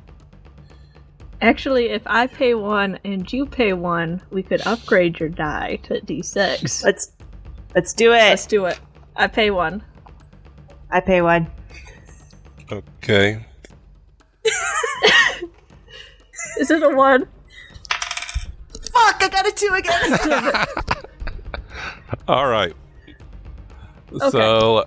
Actually, 1.42 1.90
if 1.90 2.02
I 2.06 2.28
pay 2.28 2.56
one 2.56 3.00
and 3.06 3.32
you 3.32 3.46
pay 3.46 3.74
one, 3.74 4.22
we 4.32 4.42
could 4.42 4.66
upgrade 4.66 5.20
your 5.20 5.30
die 5.30 5.78
to 5.84 6.02
d6. 6.02 6.84
Let's 6.86 7.12
let's 7.76 7.94
do 7.94 8.12
it. 8.12 8.18
Let's 8.18 8.48
do 8.48 8.66
it. 8.66 8.80
I 9.16 9.28
pay 9.28 9.52
one. 9.52 9.84
I 10.92 11.00
pay 11.00 11.22
one. 11.22 11.50
Okay. 12.72 13.46
Is 16.60 16.72
it 16.72 16.84
a 16.84 16.90
one? 16.90 17.28
Fuck! 18.92 19.24
I 19.24 19.30
got 19.30 19.48
a 19.48 19.52
two 19.52 19.74
again. 19.74 20.66
All 22.28 22.48
right. 22.48 22.74
So 24.32 24.86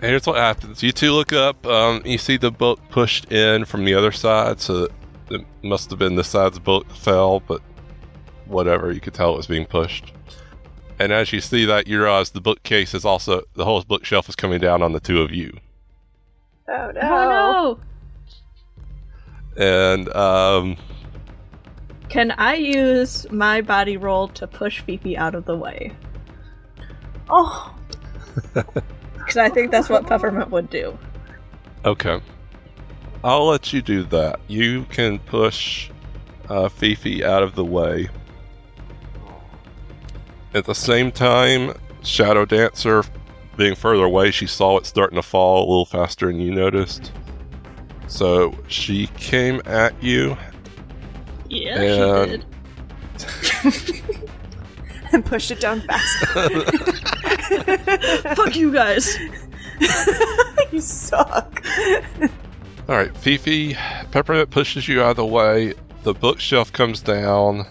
here's 0.00 0.26
what 0.26 0.36
happens. 0.36 0.82
You 0.82 0.92
two 0.92 1.12
look 1.12 1.32
up. 1.32 1.66
Um, 1.66 2.02
you 2.04 2.18
see 2.18 2.36
the 2.36 2.50
boat 2.50 2.80
pushed 2.90 3.30
in 3.32 3.64
from 3.64 3.84
the 3.84 3.94
other 3.94 4.12
side, 4.12 4.60
so 4.60 4.88
it 5.30 5.42
must 5.62 5.90
have 5.90 5.98
been 5.98 6.16
the 6.16 6.24
side's 6.24 6.58
book 6.58 6.90
fell, 6.90 7.40
but 7.40 7.60
whatever. 8.46 8.92
You 8.92 9.00
could 9.00 9.14
tell 9.14 9.34
it 9.34 9.36
was 9.36 9.46
being 9.46 9.66
pushed. 9.66 10.12
And 10.98 11.12
as 11.12 11.32
you 11.32 11.40
see 11.40 11.64
that, 11.64 11.86
you 11.86 12.00
realize 12.00 12.30
the 12.30 12.40
bookcase 12.40 12.94
is 12.94 13.04
also 13.04 13.42
the 13.54 13.64
whole 13.64 13.82
bookshelf 13.82 14.28
is 14.28 14.36
coming 14.36 14.60
down 14.60 14.82
on 14.82 14.92
the 14.92 15.00
two 15.00 15.20
of 15.22 15.32
you. 15.32 15.56
oh 16.68 16.90
no! 16.94 17.00
Oh 17.02 17.78
no! 19.56 19.64
And 19.64 20.08
um, 20.14 20.76
Can 22.14 22.30
I 22.38 22.54
use 22.54 23.28
my 23.32 23.60
body 23.60 23.96
roll 23.96 24.28
to 24.28 24.46
push 24.46 24.78
Fifi 24.82 25.16
out 25.16 25.34
of 25.34 25.46
the 25.46 25.56
way? 25.56 25.90
Oh, 27.28 27.74
Because 28.54 29.36
I 29.36 29.48
think 29.48 29.72
that's 29.72 29.88
what 29.88 30.06
Peppermint 30.06 30.50
would 30.52 30.70
do. 30.70 30.96
okay, 31.84 32.20
I'll 33.24 33.46
let 33.46 33.72
you 33.72 33.82
do 33.82 34.04
that. 34.04 34.38
You 34.46 34.84
can 34.90 35.18
push 35.18 35.90
uh, 36.48 36.68
Fifi 36.68 37.24
out 37.24 37.42
of 37.42 37.56
the 37.56 37.64
way. 37.64 38.08
At 40.54 40.66
the 40.66 40.74
same 40.74 41.10
time, 41.10 41.72
Shadow 42.04 42.44
Dancer 42.44 43.02
being 43.56 43.74
further 43.74 44.04
away, 44.04 44.30
she 44.30 44.46
saw 44.46 44.76
it 44.78 44.86
starting 44.86 45.16
to 45.16 45.22
fall 45.22 45.58
a 45.58 45.66
little 45.68 45.84
faster 45.84 46.28
than 46.28 46.38
you 46.38 46.54
noticed. 46.54 47.10
So 48.06 48.54
she 48.68 49.08
came 49.16 49.60
at 49.66 50.00
you. 50.00 50.36
Yeah, 51.54 52.22
And- 52.24 52.44
she 53.18 54.02
did. 54.02 54.30
and 55.12 55.24
pushed 55.24 55.50
it 55.50 55.60
down 55.60 55.80
fast. 55.82 56.26
Fuck 58.36 58.56
you 58.56 58.72
guys! 58.72 59.16
you 60.72 60.80
suck. 60.80 61.64
All 62.88 62.96
right, 62.96 63.16
Fifi, 63.16 63.74
Peppermint 64.10 64.50
pushes 64.50 64.88
you 64.88 65.02
out 65.02 65.10
of 65.12 65.16
the 65.16 65.26
way. 65.26 65.74
The 66.02 66.14
bookshelf 66.14 66.72
comes 66.72 67.00
down, 67.00 67.66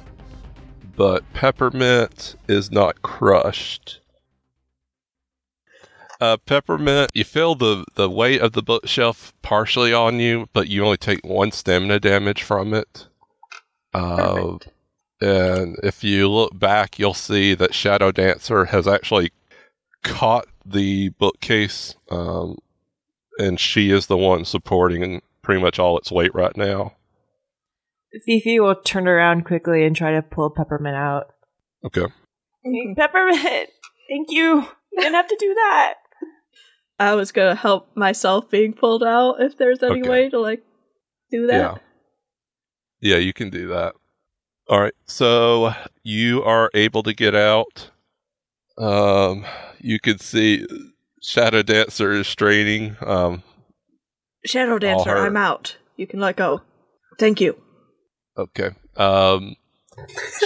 but 0.95 1.23
Peppermint 1.33 2.35
is 2.47 2.71
not 2.71 3.01
crushed. 3.01 3.99
Uh, 6.21 6.37
Peppermint, 6.37 7.11
you 7.13 7.25
feel 7.25 7.55
the, 7.55 7.83
the 7.95 8.09
weight 8.09 8.41
of 8.41 8.53
the 8.53 8.63
bookshelf 8.63 9.33
partially 9.41 9.93
on 9.93 10.19
you, 10.19 10.47
but 10.53 10.69
you 10.69 10.83
only 10.85 10.97
take 10.97 11.23
one 11.25 11.51
stamina 11.51 11.99
damage 11.99 12.41
from 12.43 12.73
it. 12.73 13.07
Uh, 13.93 14.57
and 15.21 15.77
if 15.83 16.03
you 16.03 16.29
look 16.29 16.57
back, 16.57 16.99
you'll 16.99 17.13
see 17.13 17.53
that 17.55 17.73
Shadow 17.73 18.11
Dancer 18.11 18.65
has 18.65 18.87
actually 18.87 19.31
caught 20.03 20.47
the 20.65 21.09
bookcase, 21.09 21.95
um, 22.09 22.57
and 23.37 23.59
she 23.59 23.91
is 23.91 24.07
the 24.07 24.17
one 24.17 24.45
supporting 24.45 25.21
pretty 25.41 25.61
much 25.61 25.79
all 25.79 25.97
its 25.97 26.11
weight 26.11 26.33
right 26.33 26.55
now. 26.57 26.93
Fifi 28.25 28.59
will 28.59 28.75
turn 28.75 29.07
around 29.07 29.43
quickly 29.45 29.83
and 29.85 29.95
try 29.95 30.11
to 30.11 30.21
pull 30.21 30.49
Peppermint 30.49 30.95
out. 30.95 31.27
Okay. 31.85 32.05
Peppermint, 32.97 33.69
thank 34.09 34.29
you. 34.29 34.65
You 34.91 34.99
didn't 35.01 35.15
have 35.15 35.27
to 35.27 35.37
do 35.39 35.53
that. 35.53 35.93
I 36.99 37.15
was 37.15 37.31
gonna 37.31 37.55
help 37.55 37.95
myself 37.97 38.49
being 38.49 38.73
pulled 38.73 39.03
out 39.03 39.41
if 39.41 39.57
there's 39.57 39.81
any 39.81 40.01
Okay. 40.01 40.09
way 40.09 40.29
to 40.29 40.39
like 40.39 40.63
do 41.31 41.47
that. 41.47 41.57
Yeah. 41.57 41.77
Yeah, 43.03 43.17
you 43.17 43.33
can 43.33 43.49
do 43.49 43.67
that. 43.67 43.95
All 44.69 44.79
right. 44.79 44.93
So 45.05 45.73
you 46.03 46.41
are 46.43 46.71
able 46.73 47.03
to 47.03 47.13
get 47.13 47.35
out. 47.35 47.89
Um, 48.77 49.45
you 49.79 49.99
can 49.99 50.19
see 50.19 50.65
Shadow 51.21 51.63
Dancer 51.63 52.13
is 52.13 52.27
straining. 52.27 52.95
Um, 53.01 53.43
Shadow 54.45 54.79
Dancer. 54.79 55.17
I'm 55.17 55.35
out. 55.35 55.75
You 55.97 56.07
can 56.07 56.21
let 56.21 56.37
go. 56.37 56.61
Thank 57.19 57.41
you. 57.41 57.61
okay. 58.37 58.69
Um, 58.95 59.55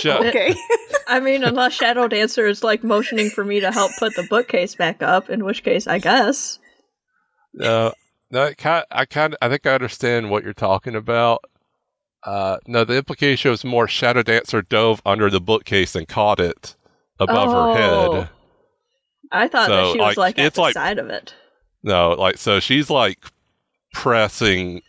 Sha- 0.01 0.17
Okay. 0.19 0.55
I 1.07 1.19
mean, 1.19 1.43
unless 1.43 1.73
Shadow 1.73 2.07
Dancer 2.07 2.47
is 2.47 2.63
like 2.63 2.83
motioning 2.83 3.29
for 3.29 3.45
me 3.45 3.59
to 3.59 3.71
help 3.71 3.91
put 3.99 4.15
the 4.15 4.23
bookcase 4.23 4.73
back 4.75 5.03
up, 5.03 5.29
in 5.29 5.45
which 5.45 5.63
case, 5.63 5.85
I 5.85 5.99
guess. 5.99 6.57
No, 7.53 7.93
no, 8.31 8.45
it 8.45 8.57
kind 8.57 8.83
I 8.91 9.05
kind 9.05 9.37
I 9.41 9.47
think 9.47 9.65
I 9.67 9.73
understand 9.75 10.31
what 10.31 10.43
you're 10.43 10.53
talking 10.53 10.95
about. 10.95 11.45
Uh, 12.27 12.57
no, 12.67 12.83
the 12.83 12.97
implication 12.97 13.51
was 13.51 13.63
more 13.63 13.87
Shadow 13.87 14.21
Dancer 14.21 14.61
dove 14.61 15.01
under 15.05 15.29
the 15.29 15.39
bookcase 15.39 15.95
and 15.95 16.05
caught 16.07 16.39
it 16.41 16.75
above 17.19 17.49
her 17.51 17.81
Oh. 17.81 18.11
head. 18.13 18.29
I 19.31 19.47
thought 19.47 19.67
So, 19.67 19.75
that 19.75 19.93
she 19.93 19.99
was 19.99 20.17
like, 20.17 20.17
like, 20.17 20.39
at 20.39 20.45
it's 20.47 20.55
the 20.55 20.61
like- 20.61 20.73
side 20.73 20.99
of 20.99 21.09
it. 21.09 21.33
No, 21.83 22.09
like 22.11 22.37
so 22.37 22.59
she's 22.59 22.89
like 22.89 23.17
pressing 23.93 24.81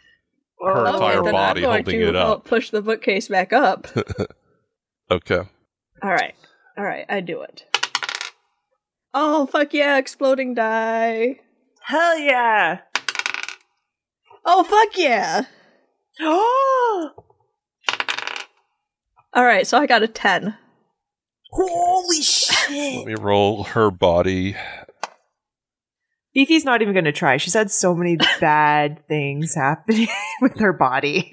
her 0.60 0.86
Oh, 0.88 0.94
entire 0.94 1.22
then 1.22 1.32
body 1.32 1.60
I'm 1.60 1.64
going 1.64 1.84
holding 1.84 2.00
to 2.00 2.08
it 2.08 2.16
up. 2.16 2.26
help 2.26 2.44
push 2.44 2.70
the 2.70 2.82
bookcase 2.82 3.28
back 3.28 3.52
up. 3.52 3.86
Okay. 5.10 5.38
All 6.02 6.10
right, 6.10 6.34
all 6.76 6.84
right, 6.84 7.06
I 7.08 7.20
do 7.20 7.40
it. 7.40 7.64
Oh 9.14 9.46
fuck 9.46 9.72
yeah! 9.72 9.96
Exploding 9.96 10.52
die. 10.54 11.40
Hell 11.80 12.18
yeah. 12.18 12.80
Oh 14.44 14.64
fuck 14.64 14.98
yeah! 14.98 15.42
Oh, 16.20 17.12
All 19.38 19.44
right, 19.44 19.64
so 19.64 19.78
I 19.78 19.86
got 19.86 20.02
a 20.02 20.08
ten. 20.08 20.56
holy 21.52 22.22
shit! 22.22 22.96
Let 22.96 23.06
me 23.06 23.14
roll 23.14 23.62
her 23.62 23.88
body. 23.88 24.56
Fifi's 26.34 26.64
not 26.64 26.82
even 26.82 26.92
going 26.92 27.04
to 27.04 27.12
try. 27.12 27.36
She's 27.36 27.54
had 27.54 27.70
so 27.70 27.94
many 27.94 28.16
bad 28.40 29.06
things 29.06 29.54
happening 29.54 30.08
with 30.40 30.58
her 30.58 30.72
body. 30.72 31.30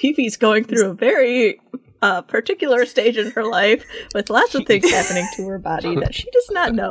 Fifi's 0.00 0.36
going 0.36 0.64
through 0.64 0.90
a 0.90 0.94
very 0.94 1.60
uh, 2.02 2.22
particular 2.22 2.86
stage 2.86 3.16
in 3.16 3.30
her 3.30 3.44
life 3.44 3.84
with 4.12 4.28
lots 4.28 4.56
of 4.56 4.66
things 4.66 4.90
happening 4.90 5.28
to 5.36 5.46
her 5.46 5.60
body 5.60 5.94
that 5.94 6.12
she 6.12 6.28
does 6.32 6.50
not 6.50 6.74
know. 6.74 6.90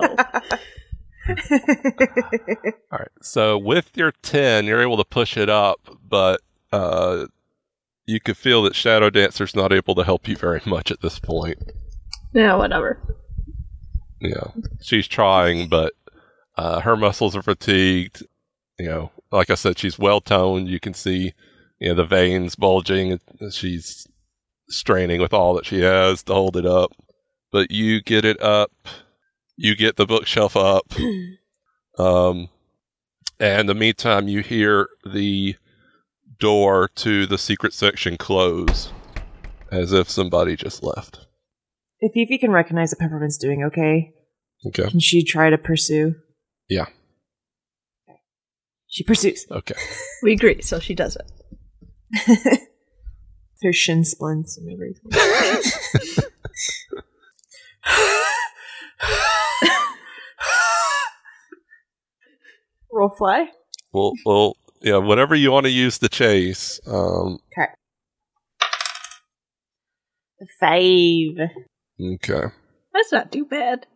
All 2.89 2.99
right. 2.99 3.09
So 3.21 3.57
with 3.57 3.91
your 3.97 4.13
10, 4.21 4.63
you're 4.63 4.81
able 4.81 4.95
to 4.95 5.03
push 5.03 5.36
it 5.36 5.49
up, 5.49 5.81
but 6.07 6.39
uh, 6.71 7.25
you 8.06 8.20
could 8.20 8.38
feel 8.38 8.64
that 8.64 8.76
Shadow 8.76 9.10
Dancer's 9.10 9.56
not 9.56 9.74
able 9.74 9.95
to 9.95 10.03
help 10.03 10.28
you 10.28 10.36
very 10.36 10.62
much 10.66 10.91
at 10.91 11.01
this 11.01 11.20
point. 11.20 11.58
Yeah, 12.34 12.56
whatever. 12.56 13.01
Yeah. 14.20 14.47
She's 14.82 15.08
trying, 15.08 15.70
but 15.70 15.93
uh, 16.58 16.82
her 16.82 16.95
muscles 16.95 17.36
are 17.36 17.41
fatigued. 17.41 18.26
You 18.78 18.88
know, 18.88 19.12
like 19.32 19.49
I 19.49 19.56
said, 19.56 19.80
she's 19.80 19.97
well 19.97 20.22
toned. 20.22 20.68
You 20.68 20.80
can 20.80 20.93
see, 20.93 21.34
you 21.80 21.89
know, 21.89 21.95
the 21.95 22.06
veins 22.06 22.56
bulging. 22.56 23.20
She's 23.51 24.08
straining 24.68 25.22
with 25.22 25.34
all 25.34 25.53
that 25.56 25.66
she 25.66 25.82
has 25.82 26.24
to 26.24 26.34
hold 26.34 26.58
it 26.58 26.66
up. 26.66 26.91
But 27.51 27.72
you 27.72 28.01
get 28.01 28.26
it 28.26 28.41
up. 28.41 28.72
You 29.56 29.76
get 29.76 29.95
the 29.95 30.06
bookshelf 30.06 30.56
up. 30.56 30.91
Um, 31.97 32.49
and 33.39 33.62
in 33.62 33.66
the 33.68 33.74
meantime, 33.74 34.28
you 34.28 34.41
hear 34.41 34.89
the 35.06 35.56
door 36.39 36.89
to 36.95 37.25
the 37.25 37.38
secret 37.38 37.73
section 37.73 38.17
close, 38.17 38.91
as 39.71 39.91
if 39.93 40.09
somebody 40.09 40.55
just 40.55 40.83
left. 40.83 41.25
if 42.01 42.11
Fifi 42.13 42.38
can 42.38 42.51
recognize 42.51 42.91
that 42.91 42.99
Peppermint's 42.99 43.38
doing 43.38 43.63
okay, 43.63 44.13
Okay. 44.67 44.89
can 44.89 44.99
she 44.99 45.23
try 45.23 45.49
to 45.49 45.57
pursue? 45.57 46.15
Yeah. 46.69 46.86
She 48.88 49.03
pursues. 49.03 49.45
Okay. 49.51 49.75
We 50.23 50.33
agree, 50.33 50.61
so 50.61 50.79
she 50.79 50.95
does 50.95 51.17
it. 51.17 51.31
Her 53.63 53.71
shin 53.73 54.03
splints 54.03 54.57
and 54.57 54.71
everything. 54.71 55.11
Roll 62.91 63.09
fly. 63.09 63.47
Well, 63.91 64.13
well, 64.25 64.57
yeah. 64.86 64.97
Whatever 64.97 65.36
you 65.36 65.51
want 65.51 65.65
to 65.65 65.71
use 65.71 65.99
to 65.99 66.07
chase. 66.07 66.79
Um. 66.88 67.39
Five. 70.59 71.49
Okay. 71.99 72.43
That's 72.93 73.11
not 73.11 73.31
too 73.31 73.45
bad. 73.45 73.88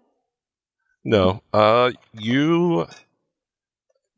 No. 1.05 1.41
Uh. 1.53 1.91
You 2.13 2.87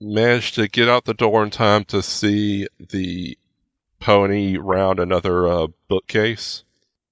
managed 0.02 0.56
to 0.56 0.68
get 0.68 0.90
out 0.90 1.06
the 1.06 1.14
door 1.14 1.44
in 1.44 1.52
time 1.52 1.86
to 1.86 2.02
see 2.02 2.68
the 2.80 3.38
pony 4.00 4.58
round 4.58 5.00
another 5.00 5.48
uh, 5.48 5.68
bookcase. 5.88 6.64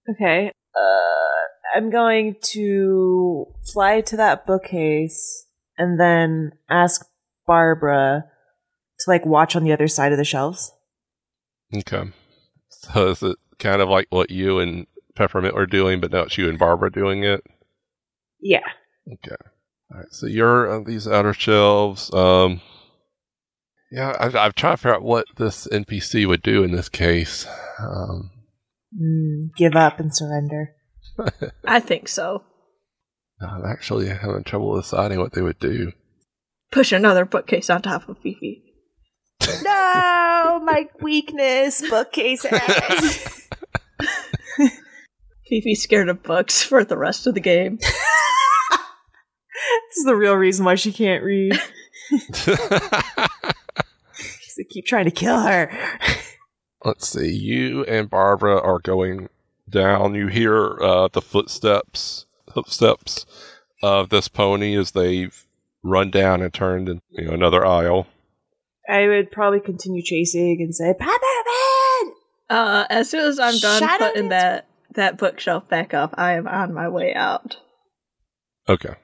Okay. 0.10 0.52
Uh, 0.76 1.78
I'm 1.78 1.92
going 1.92 2.36
to 2.42 3.46
fly 3.72 4.02
to 4.02 4.18
that 4.18 4.48
bookcase 4.48 5.46
and 5.78 6.00
then 6.00 6.54
ask 6.70 7.06
Barbara 7.46 8.24
to 8.24 8.30
like 9.10 9.26
watch 9.26 9.56
on 9.56 9.64
the 9.64 9.74
other 9.74 9.88
side 9.88 10.12
of 10.12 10.18
the 10.18 10.24
shelves. 10.24 10.72
Okay. 11.76 12.04
So 12.70 13.10
is 13.10 13.22
it 13.24 13.36
kind 13.58 13.82
of 13.82 13.90
like 13.90 14.08
what 14.10 14.32
you 14.32 14.60
and 14.60 14.88
Peppermint 15.16 15.56
were 15.56 15.66
doing, 15.66 16.00
but 16.00 16.12
now 16.12 16.22
it's 16.22 16.38
you 16.38 16.48
and 16.48 16.58
Barbara 16.58 16.92
doing 16.92 17.24
it? 17.24 17.44
Yeah. 18.42 18.66
Okay. 19.12 19.36
All 19.92 19.98
right. 19.98 20.08
So 20.12 20.28
you're 20.28 20.72
on 20.74 20.86
these 20.86 21.08
outer 21.08 21.34
shelves. 21.34 22.14
Um. 22.14 22.62
Yeah, 23.92 24.16
I've, 24.20 24.36
I've 24.36 24.54
tried 24.54 24.72
to 24.72 24.78
figure 24.78 24.96
out 24.96 25.02
what 25.02 25.26
this 25.38 25.68
NPC 25.68 26.28
would 26.28 26.44
do 26.44 26.64
in 26.64 26.72
this 26.72 26.90
case. 26.90 27.48
Um, 27.80 28.30
Mm, 28.96 29.54
give 29.56 29.76
up 29.76 30.00
and 30.00 30.16
surrender. 30.16 30.76
I 31.66 31.80
think 31.80 32.08
so. 32.08 32.44
I'm 33.42 33.66
actually 33.66 34.10
having 34.10 34.44
trouble 34.44 34.76
deciding 34.76 35.20
what 35.20 35.34
they 35.34 35.42
would 35.42 35.60
do. 35.60 35.92
Push 36.72 36.92
another 36.92 37.26
bookcase 37.26 37.70
on 37.70 37.82
top 37.82 38.10
of 38.10 38.18
Fifi. 38.18 38.64
No, 39.64 40.62
my 40.64 40.88
weakness, 41.02 41.88
bookcases. 41.90 43.48
Fifi's 45.48 45.82
scared 45.82 46.10
of 46.10 46.22
books 46.24 46.62
for 46.62 46.84
the 46.84 46.98
rest 46.98 47.26
of 47.26 47.34
the 47.34 47.40
game. 47.40 47.78
this 47.78 47.90
is 49.98 50.06
the 50.06 50.16
real 50.16 50.36
reason 50.36 50.66
why 50.66 50.76
she 50.76 50.92
can't 50.92 51.24
read. 51.24 51.60
Because 54.12 54.56
they 54.58 54.64
keep 54.66 54.86
trying 54.86 55.06
to 55.06 55.12
kill 55.12 55.40
her. 55.40 55.72
Let's 56.84 57.08
see. 57.08 57.32
You 57.32 57.84
and 57.86 58.10
Barbara 58.10 58.60
are 58.60 58.80
going 58.80 59.30
down. 59.70 60.16
You 60.16 60.28
hear 60.28 60.82
uh, 60.82 61.08
the 61.08 61.22
footsteps, 61.22 62.26
footsteps 62.52 63.26
of 63.84 64.10
this 64.10 64.28
pony 64.28 64.76
as 64.76 64.92
they've 64.92 65.46
run 65.84 66.10
down 66.10 66.42
and 66.42 66.54
turned 66.54 66.90
in 66.90 67.02
you 67.12 67.26
know, 67.26 67.34
another 67.34 67.66
aisle. 67.66 68.08
I 68.90 69.08
would 69.08 69.32
probably 69.32 69.60
continue 69.60 70.02
chasing 70.02 70.58
and 70.62 70.74
say, 70.74 70.94
Peppermint! 70.98 72.18
Uh, 72.50 72.86
as 72.90 73.10
soon 73.10 73.22
as 73.28 73.40
I'm 73.40 73.58
done 73.60 73.80
Shadow 73.80 74.08
putting 74.08 74.30
Dancer. 74.30 74.46
that 74.48 74.66
that 74.96 75.18
bookshelf 75.18 75.70
back 75.70 75.94
up, 75.94 76.16
I 76.18 76.34
am 76.34 76.48
on 76.48 76.74
my 76.74 76.90
way 76.90 77.14
out. 77.14 77.58
Okay. 78.68 78.96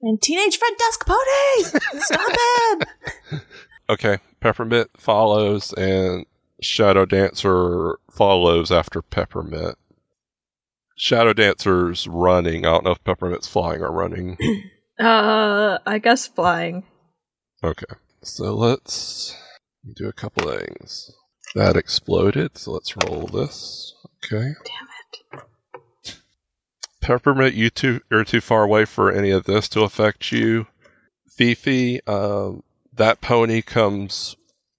And 0.00 0.20
Teenage 0.22 0.56
Friend 0.58 0.76
Dusk 0.78 1.06
Pony! 1.06 1.80
Stop 2.00 2.30
him! 2.30 3.40
Okay. 3.90 4.18
Peppermint 4.40 4.90
follows, 4.96 5.72
and 5.74 6.24
Shadow 6.62 7.04
Dancer 7.04 7.98
follows 8.10 8.70
after 8.70 9.02
Peppermint. 9.02 9.76
Shadow 10.96 11.32
Dancer's 11.32 12.06
running. 12.06 12.64
I 12.64 12.70
don't 12.70 12.84
know 12.84 12.92
if 12.92 13.04
Peppermint's 13.04 13.48
flying 13.48 13.82
or 13.82 13.92
running. 13.92 14.38
Uh, 15.00 15.78
I 15.84 15.98
guess 15.98 16.28
flying. 16.28 16.84
Okay. 17.64 17.86
So 18.22 18.54
let's 18.54 19.36
do 19.96 20.08
a 20.08 20.12
couple 20.12 20.48
things. 20.50 21.10
That 21.54 21.76
exploded, 21.76 22.56
so 22.56 22.72
let's 22.72 22.94
roll 22.96 23.26
this. 23.26 23.94
Okay. 24.24 24.52
Damn 24.64 24.88
it. 25.34 26.16
Peppermint, 27.00 27.54
you 27.54 27.68
two 27.68 28.00
are 28.12 28.24
too 28.24 28.40
far 28.40 28.62
away 28.62 28.84
for 28.84 29.10
any 29.10 29.30
of 29.30 29.44
this 29.44 29.68
to 29.70 29.82
affect 29.82 30.30
you. 30.30 30.68
Fifi, 31.36 32.00
um, 32.06 32.62
that 32.92 33.20
pony 33.20 33.60
comes 33.60 34.36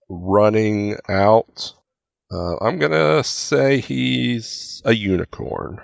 running 0.10 0.96
out. 1.10 1.74
Uh, 2.32 2.56
I'm 2.62 2.80
gonna 2.80 3.24
say 3.24 3.82
he's 3.82 4.82
a 4.86 4.94
unicorn. 4.94 5.82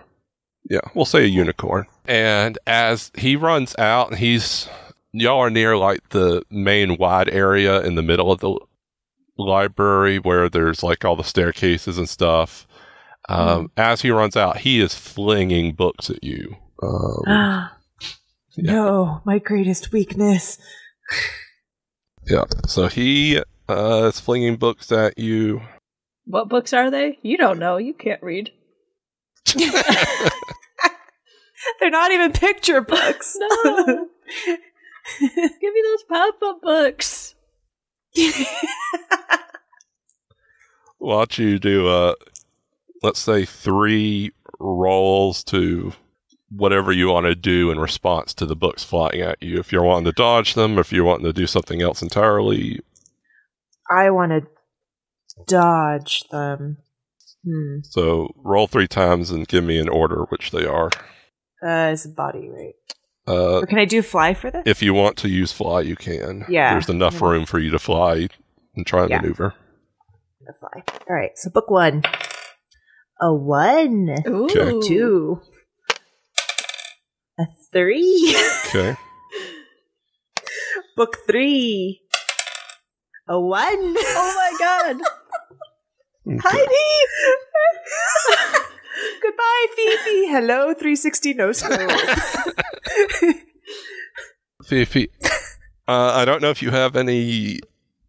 Yeah, 0.70 0.80
we'll 0.94 1.06
say 1.06 1.24
a 1.24 1.28
unicorn. 1.28 1.88
And 2.08 2.58
as 2.66 3.12
he 3.16 3.36
runs 3.36 3.76
out, 3.78 4.16
he's 4.16 4.70
y'all 5.12 5.40
are 5.40 5.50
near 5.50 5.78
like 5.78 6.10
the 6.10 6.44
main 6.50 6.98
wide 6.98 7.30
area 7.30 7.82
in 7.82 7.96
the 7.96 8.02
middle 8.02 8.32
of 8.32 8.40
the 8.40 8.60
library 9.38 10.20
where 10.20 10.50
there's 10.50 10.84
like 10.84 11.06
all 11.06 11.16
the 11.16 11.24
staircases 11.24 11.98
and 11.98 12.10
stuff. 12.10 12.68
Um, 13.28 13.72
As 13.78 14.02
he 14.02 14.10
runs 14.12 14.36
out, 14.36 14.58
he 14.58 14.80
is 14.82 14.96
flinging 14.96 15.74
books 15.74 16.10
at 16.10 16.24
you. 16.24 16.56
Um, 16.82 17.24
Ah. 17.28 17.76
Yeah. 18.58 18.74
No, 18.74 19.22
my 19.26 19.38
greatest 19.38 19.94
weakness. 19.94 20.58
yeah, 22.28 22.44
so 22.68 22.88
he 22.88 23.42
uh, 23.70 24.10
is 24.12 24.20
flinging 24.20 24.58
books 24.58 24.92
at 24.92 25.18
you. 25.18 25.62
What 26.26 26.50
books 26.50 26.74
are 26.74 26.92
they? 26.92 27.20
You 27.22 27.38
don't 27.38 27.60
know. 27.60 27.78
You 27.78 27.94
can't 27.94 28.22
read. 28.22 28.52
They're 31.80 31.90
not 31.90 32.12
even 32.12 32.34
picture 32.34 32.82
books. 32.82 33.38
No. 33.40 34.08
Give 35.20 35.74
me 35.74 35.84
those 35.84 36.04
pop-up 36.04 36.62
books. 36.62 37.36
Watch 41.00 41.40
you 41.40 41.60
do, 41.60 41.88
uh, 41.88 42.16
let's 43.04 43.20
say, 43.20 43.46
three 43.46 44.32
rolls 44.60 45.44
to 45.46 45.94
whatever 46.50 46.92
you 46.92 47.08
want 47.10 47.26
to 47.26 47.36
do 47.36 47.72
in 47.72 47.80
response 47.80 48.34
to 48.34 48.46
the 48.46 48.56
books 48.56 48.84
flying 48.84 49.22
at 49.22 49.42
you. 49.42 49.60
If 49.60 49.72
you're 49.72 49.84
wanting 49.84 50.06
to 50.06 50.12
dodge 50.12 50.56
them, 50.56 50.78
if 50.78 50.92
you're 50.92 51.06
wanting 51.06 51.26
to 51.26 51.34
do 51.34 51.48
something 51.48 51.82
else 51.82 52.02
entirely. 52.02 52.82
I 53.90 54.10
want 54.10 54.32
to 54.32 54.48
dodge 55.48 56.28
them. 56.30 56.78
Hmm. 57.46 57.80
So 57.84 58.34
roll 58.36 58.68
three 58.68 58.88
times 58.88 59.32
and 59.32 59.48
give 59.48 59.64
me 59.64 59.80
an 59.80 59.90
order 59.90 60.26
which 60.30 60.52
they 60.52 60.66
are. 60.66 60.90
Uh, 61.64 61.92
it's 61.94 62.06
a 62.06 62.10
body, 62.10 62.50
right? 62.50 62.76
Uh, 63.30 63.60
Or 63.60 63.66
can 63.68 63.78
I 63.78 63.86
do 63.86 64.02
fly 64.02 64.34
for 64.34 64.50
this? 64.50 64.64
if 64.66 64.82
you 64.82 64.94
want 64.94 65.18
to 65.18 65.30
use 65.30 65.52
fly, 65.52 65.82
you 65.82 65.96
can. 65.96 66.46
Yeah. 66.50 66.72
There's 66.74 66.90
enough 66.90 67.14
Yeah. 67.22 67.28
room 67.30 67.46
for 67.46 67.60
you 67.60 67.70
to 67.70 67.78
fly 67.80 68.28
and 68.76 68.88
try 68.88 69.02
and 69.02 69.10
Yeah. 69.12 69.22
maneuver. 69.22 69.54
Fly. 70.60 70.82
All 71.08 71.16
right. 71.16 71.38
So 71.38 71.52
book 71.52 71.70
one. 71.70 72.02
A 73.22 73.32
one. 73.32 74.10
Ooh. 74.28 74.46
Okay. 74.50 74.88
Two. 74.88 75.42
A 77.40 77.46
three. 77.72 78.36
Okay. 78.70 78.96
book 80.96 81.18
three. 81.28 82.02
A 83.28 83.40
one. 83.40 83.66
Oh 83.98 84.34
my 84.36 84.52
god. 84.60 85.02
okay. 86.28 86.40
Heidi. 86.44 86.90
Goodbye, 89.22 89.66
Fifi. 89.76 90.28
Hello, 90.28 90.74
360 90.74 91.34
no 91.36 91.52
scope. 91.52 91.90
Fifi, 94.64 95.10
uh, 95.88 96.14
I 96.16 96.26
don't 96.26 96.42
know 96.42 96.50
if 96.50 96.62
you 96.62 96.72
have 96.72 96.96
any 96.96 97.60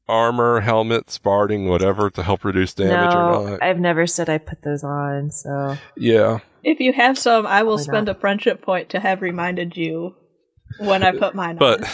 armor, 0.09 0.61
helmets, 0.61 1.17
barding, 1.19 1.69
whatever 1.69 2.11
to 2.11 2.23
help 2.23 2.45
reduce 2.45 2.75
damage 2.75 3.15
or 3.15 3.33
no, 3.33 3.47
not. 3.51 3.63
I've 3.63 3.79
never 3.79 4.07
said 4.07 4.29
I 4.29 4.39
put 4.39 4.63
those 4.63 4.83
on, 4.85 5.31
so 5.31 5.77
yeah. 5.97 6.39
If 6.63 6.81
you 6.81 6.93
have 6.93 7.17
some, 7.17 7.47
I 7.47 7.63
will 7.63 7.77
Probably 7.77 7.85
spend 7.85 8.07
not. 8.07 8.17
a 8.17 8.21
friendship 8.21 8.63
point 8.63 8.91
to 8.91 9.01
have 9.01 9.23
reminded 9.23 9.77
you 9.77 10.15
when 10.79 11.03
I 11.03 11.13
put 11.13 11.35
mine 11.35 11.57
But 11.57 11.83
on. 11.85 11.91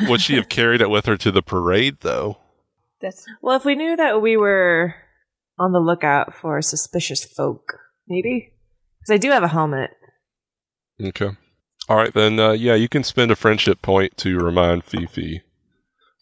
But 0.00 0.08
would 0.08 0.20
she 0.20 0.36
have 0.36 0.48
carried 0.48 0.80
it 0.80 0.88
with 0.88 1.06
her 1.06 1.16
to 1.18 1.30
the 1.30 1.42
parade, 1.42 1.98
though? 2.00 2.38
That's 3.00 3.26
well, 3.42 3.56
if 3.56 3.64
we 3.64 3.74
knew 3.74 3.96
that 3.96 4.22
we 4.22 4.36
were 4.36 4.94
on 5.58 5.72
the 5.72 5.80
lookout 5.80 6.34
for 6.34 6.60
suspicious 6.62 7.24
folk, 7.24 7.78
maybe 8.08 8.52
because 9.00 9.14
I 9.14 9.18
do 9.18 9.30
have 9.30 9.42
a 9.42 9.48
helmet. 9.48 9.90
Okay. 11.02 11.30
All 11.88 11.96
right, 11.96 12.12
then, 12.12 12.40
uh, 12.40 12.52
yeah, 12.52 12.74
you 12.74 12.88
can 12.88 13.04
spend 13.04 13.30
a 13.30 13.36
friendship 13.36 13.80
point 13.80 14.16
to 14.18 14.38
remind 14.38 14.84
Fifi 14.84 15.42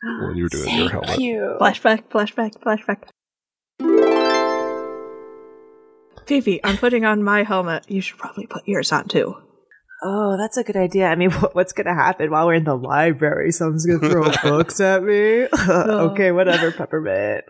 when 0.03 0.37
you're 0.37 0.49
doing 0.49 0.77
your 0.77 0.91
helmet. 0.91 1.19
you. 1.19 1.57
flashback, 1.59 2.05
flashback, 2.11 2.53
flashback. 2.61 3.05
Fifi, 6.27 6.61
I'm 6.63 6.77
putting 6.77 7.05
on 7.05 7.23
my 7.23 7.43
helmet. 7.43 7.91
You 7.91 8.01
should 8.01 8.19
probably 8.19 8.47
put 8.47 8.67
yours 8.67 8.93
on 8.93 9.09
too. 9.09 9.35
Oh, 10.03 10.37
that's 10.37 10.59
a 10.59 10.65
good 10.65 10.77
idea. 10.77 11.09
I 11.09 11.15
mean, 11.15 11.31
what, 11.41 11.55
what's 11.55 11.73
going 11.73 11.87
to 11.87 11.95
happen 11.95 12.31
while 12.31 12.47
we're 12.47 12.55
in 12.55 12.65
the 12.65 12.77
library? 12.77 13.53
Someone's 13.53 13.87
going 13.87 14.01
to 14.01 14.11
throw 14.11 14.31
books 14.43 14.81
at 14.81 15.03
me. 15.03 15.47
okay, 15.69 16.31
whatever, 16.31 16.73
Peppermint. 16.73 17.45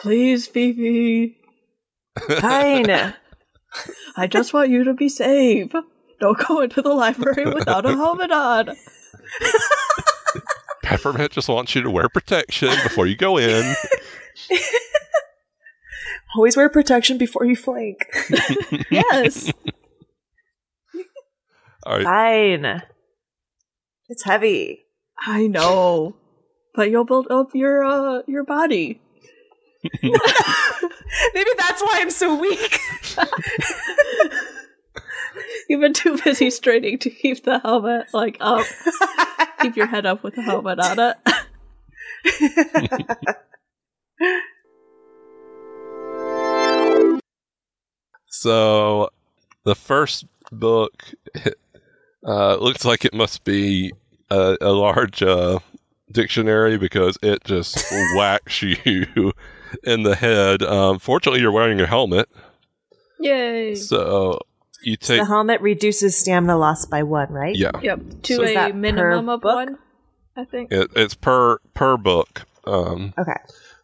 Please, 0.00 0.46
Fifi. 0.46 1.36
Fine. 2.40 3.14
I 4.16 4.26
just 4.26 4.52
want 4.52 4.70
you 4.70 4.84
to 4.84 4.94
be 4.94 5.08
safe. 5.08 5.72
Don't 6.20 6.38
go 6.46 6.60
into 6.60 6.82
the 6.82 6.94
library 6.94 7.52
without 7.52 7.86
a 7.86 7.90
helmet 7.90 8.30
on. 8.30 8.70
Peppermint 10.82 11.32
just 11.32 11.48
wants 11.48 11.74
you 11.74 11.82
to 11.82 11.90
wear 11.90 12.08
protection 12.08 12.70
before 12.82 13.06
you 13.06 13.16
go 13.16 13.38
in. 13.38 13.74
Always 16.36 16.56
wear 16.56 16.68
protection 16.68 17.18
before 17.18 17.44
you 17.44 17.56
flank. 17.56 17.98
Yes. 18.90 19.52
All 21.84 21.96
right. 21.96 22.04
Fine. 22.04 22.82
It's 24.08 24.24
heavy. 24.24 24.84
I 25.18 25.46
know. 25.46 26.16
But 26.74 26.90
you'll 26.90 27.04
build 27.04 27.28
up 27.30 27.54
your 27.54 27.84
uh 27.84 28.22
your 28.26 28.44
body. 28.44 29.00
Maybe 30.02 31.50
that's 31.58 31.82
why 31.82 31.98
I'm 31.98 32.10
so 32.10 32.38
weak. 32.38 32.78
You've 35.68 35.80
been 35.80 35.92
too 35.92 36.18
busy 36.24 36.50
straining 36.50 36.98
to 36.98 37.10
keep 37.10 37.44
the 37.44 37.60
helmet 37.60 38.06
like 38.12 38.36
up. 38.40 38.66
keep 39.60 39.76
your 39.76 39.86
head 39.86 40.06
up 40.06 40.24
with 40.24 40.34
the 40.34 40.42
helmet 40.42 40.80
on 40.80 40.98
it. 40.98 41.16
So 48.26 49.10
the 49.64 49.74
first 49.74 50.24
book 50.50 51.04
uh, 52.26 52.56
looks 52.56 52.84
like 52.84 53.04
it 53.04 53.14
must 53.14 53.44
be 53.44 53.92
a, 54.30 54.56
a 54.60 54.70
large 54.72 55.22
uh, 55.22 55.58
dictionary 56.10 56.78
because 56.78 57.18
it 57.22 57.44
just 57.44 57.84
whacks 58.16 58.62
you 58.62 59.32
in 59.84 60.02
the 60.02 60.14
head. 60.14 60.62
Um, 60.62 60.98
fortunately, 60.98 61.40
you're 61.40 61.52
wearing 61.52 61.80
a 61.80 61.86
helmet, 61.86 62.28
Yay. 63.20 63.74
so 63.74 64.38
you 64.82 64.96
take 64.96 65.20
the 65.20 65.26
helmet 65.26 65.60
reduces 65.60 66.16
stamina 66.16 66.56
loss 66.56 66.84
by 66.86 67.02
one, 67.02 67.30
right? 67.32 67.56
yeah. 67.56 67.70
Yep. 67.82 68.00
To 68.22 68.36
So 68.36 68.44
a 68.44 68.72
minimum 68.72 69.28
of 69.28 69.40
book? 69.40 69.54
one, 69.56 69.78
I 70.36 70.44
think. 70.44 70.70
It, 70.72 70.90
it's 70.96 71.14
per 71.14 71.58
per 71.74 71.96
book. 71.96 72.42
Um, 72.66 73.14
Okay. 73.18 73.32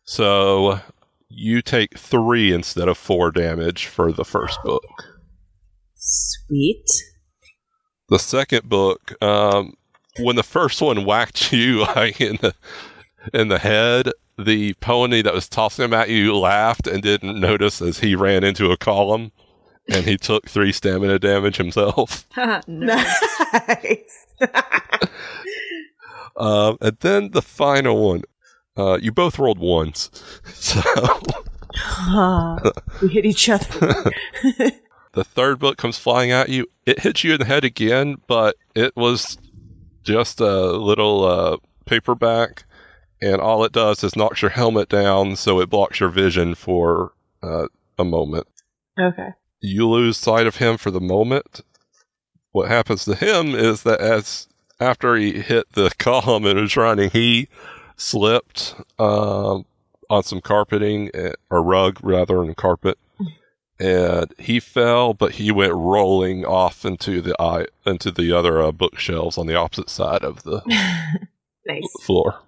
so 0.05 0.81
you 1.29 1.63
take 1.63 1.99
three 1.99 2.53
instead 2.53 2.87
of 2.89 2.97
four 2.99 3.31
damage 3.33 3.87
for 3.87 4.13
the 4.13 4.25
first 4.25 4.59
book. 4.63 4.85
Sweet. 5.97 6.85
the 8.09 8.19
second 8.19 8.69
book, 8.69 9.21
um, 9.23 9.75
when 10.21 10.37
the 10.37 10.43
first 10.43 10.81
one 10.83 11.05
whacked 11.07 11.53
you 11.53 11.81
like 11.81 12.21
in 12.21 12.37
the 12.41 12.55
in 13.33 13.49
the 13.49 13.59
head, 13.59 14.11
the 14.39 14.75
pony 14.75 15.23
that 15.23 15.35
was 15.35 15.49
tossing 15.49 15.87
him 15.87 15.95
at 15.95 16.09
you 16.11 16.37
laughed 16.37 16.87
and 16.87 17.03
didn't 17.03 17.41
notice 17.41 17.81
as 17.81 18.01
he 18.01 18.15
ran 18.15 18.45
into 18.45 18.71
a 18.71 18.77
column, 18.77 19.33
and 19.89 20.05
he 20.05 20.17
took 20.17 20.49
three 20.49 20.73
stamina 20.73 21.19
damage 21.19 21.57
himself. 21.57 22.27
Nice. 22.67 24.27
Um, 26.37 26.79
and 26.81 26.97
then 26.99 27.31
the 27.31 27.43
final 27.43 28.09
one, 28.09 28.23
uh, 28.77 28.99
you 29.01 29.13
both 29.13 29.39
rolled 29.39 29.61
ones, 29.61 30.11
so 30.53 30.81
we 33.01 33.09
hit 33.09 33.25
each 33.25 33.49
other. 33.49 34.11
the 35.13 35.23
third 35.25 35.61
book 35.61 35.77
comes 35.77 35.97
flying 35.97 36.33
at 36.33 36.49
you. 36.49 36.67
It 36.87 36.99
hits 37.01 37.23
you 37.23 37.35
in 37.35 37.39
the 37.39 37.45
head 37.45 37.65
again, 37.65 38.17
but 38.27 38.57
it 38.75 38.97
was 38.97 39.39
just 40.03 40.41
a 40.41 40.73
little 40.73 41.25
uh, 41.25 41.57
paperback, 41.87 42.65
and 43.23 43.41
all 43.41 43.65
it 43.65 43.73
does 43.73 44.03
is 44.05 44.17
knocks 44.17 44.43
your 44.43 44.51
helmet 44.51 44.89
down, 44.89 45.37
so 45.37 45.61
it 45.61 45.71
blocks 45.71 46.01
your 46.01 46.09
vision 46.09 46.55
for 46.55 47.13
uh, 47.43 47.67
a 47.99 48.05
moment. 48.05 48.47
okay. 49.01 49.31
You 49.61 49.89
lose 49.89 50.19
sight 50.19 50.47
of 50.47 50.57
him 50.57 50.77
for 50.77 50.91
the 50.91 51.01
moment. 51.01 51.63
What 52.53 52.69
happens 52.69 53.05
to 53.07 53.15
him 53.15 53.55
is 53.55 53.83
that 53.85 54.01
as 54.01 54.47
after 54.79 55.17
he 55.17 55.41
hit 55.41 55.73
the 55.73 55.91
column 55.99 56.45
and 56.45 56.61
was 56.61 56.77
running, 56.77 57.11
he 57.11 57.49
slipped 57.97 58.75
um, 58.99 59.65
on 60.11 60.23
some 60.23 60.41
carpeting 60.43 61.11
eh, 61.15 61.33
or 61.51 61.63
rug 61.63 61.99
rather 62.03 62.37
than 62.45 62.55
carpet, 62.55 62.99
and 63.81 64.33
he 64.39 64.61
fell, 64.61 65.15
but 65.15 65.33
he 65.33 65.51
went 65.51 65.73
rolling 65.73 66.45
off 66.45 66.85
into 66.85 67.21
the 67.23 67.35
eye 67.41 67.67
into 67.87 68.11
the 68.11 68.33
other 68.33 68.61
uh, 68.63 68.71
bookshelves 68.71 69.39
on 69.39 69.47
the 69.47 69.57
opposite 69.57 69.89
side 69.91 70.23
of 70.23 70.43
the 70.43 70.61
Nice. 71.67 71.83
floor. 72.03 72.41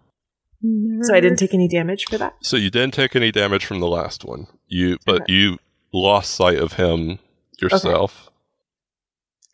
So 1.03 1.15
I 1.15 1.21
didn't 1.21 1.39
take 1.39 1.55
any 1.55 1.69
damage 1.69 2.07
for 2.07 2.19
that. 2.19 2.35
So 2.41 2.57
you 2.57 2.71
didn't 2.71 2.95
take 2.95 3.15
any 3.15 3.31
damage 3.31 3.65
from 3.65 3.81
the 3.81 3.87
last 3.89 4.25
one. 4.25 4.47
You 4.67 4.99
but 5.05 5.23
Okay. 5.23 5.33
you 5.33 5.59
lost 5.93 6.35
sight 6.35 6.59
of 6.59 6.75
him 6.75 7.19
yourself. 7.61 8.31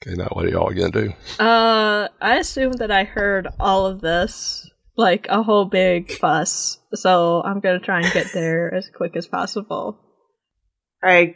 Okay, 0.05 0.17
now 0.17 0.29
what 0.33 0.45
are 0.45 0.49
y'all 0.49 0.71
gonna 0.71 0.91
do? 0.91 1.13
Uh, 1.39 2.09
I 2.21 2.37
assume 2.39 2.73
that 2.75 2.91
I 2.91 3.05
heard 3.05 3.49
all 3.61 3.87
of 3.87 4.01
this, 4.01 4.69
like 4.97 5.27
a 5.29 5.43
whole 5.43 5.65
big 5.67 6.11
fuss. 6.11 6.79
So 6.95 7.43
I'm 7.43 7.61
gonna 7.61 7.79
try 7.81 8.01
and 8.01 8.13
get 8.13 8.33
there 8.33 8.73
as 8.75 8.89
quick 8.95 9.15
as 9.17 9.27
possible. 9.27 9.99
I, 11.03 11.35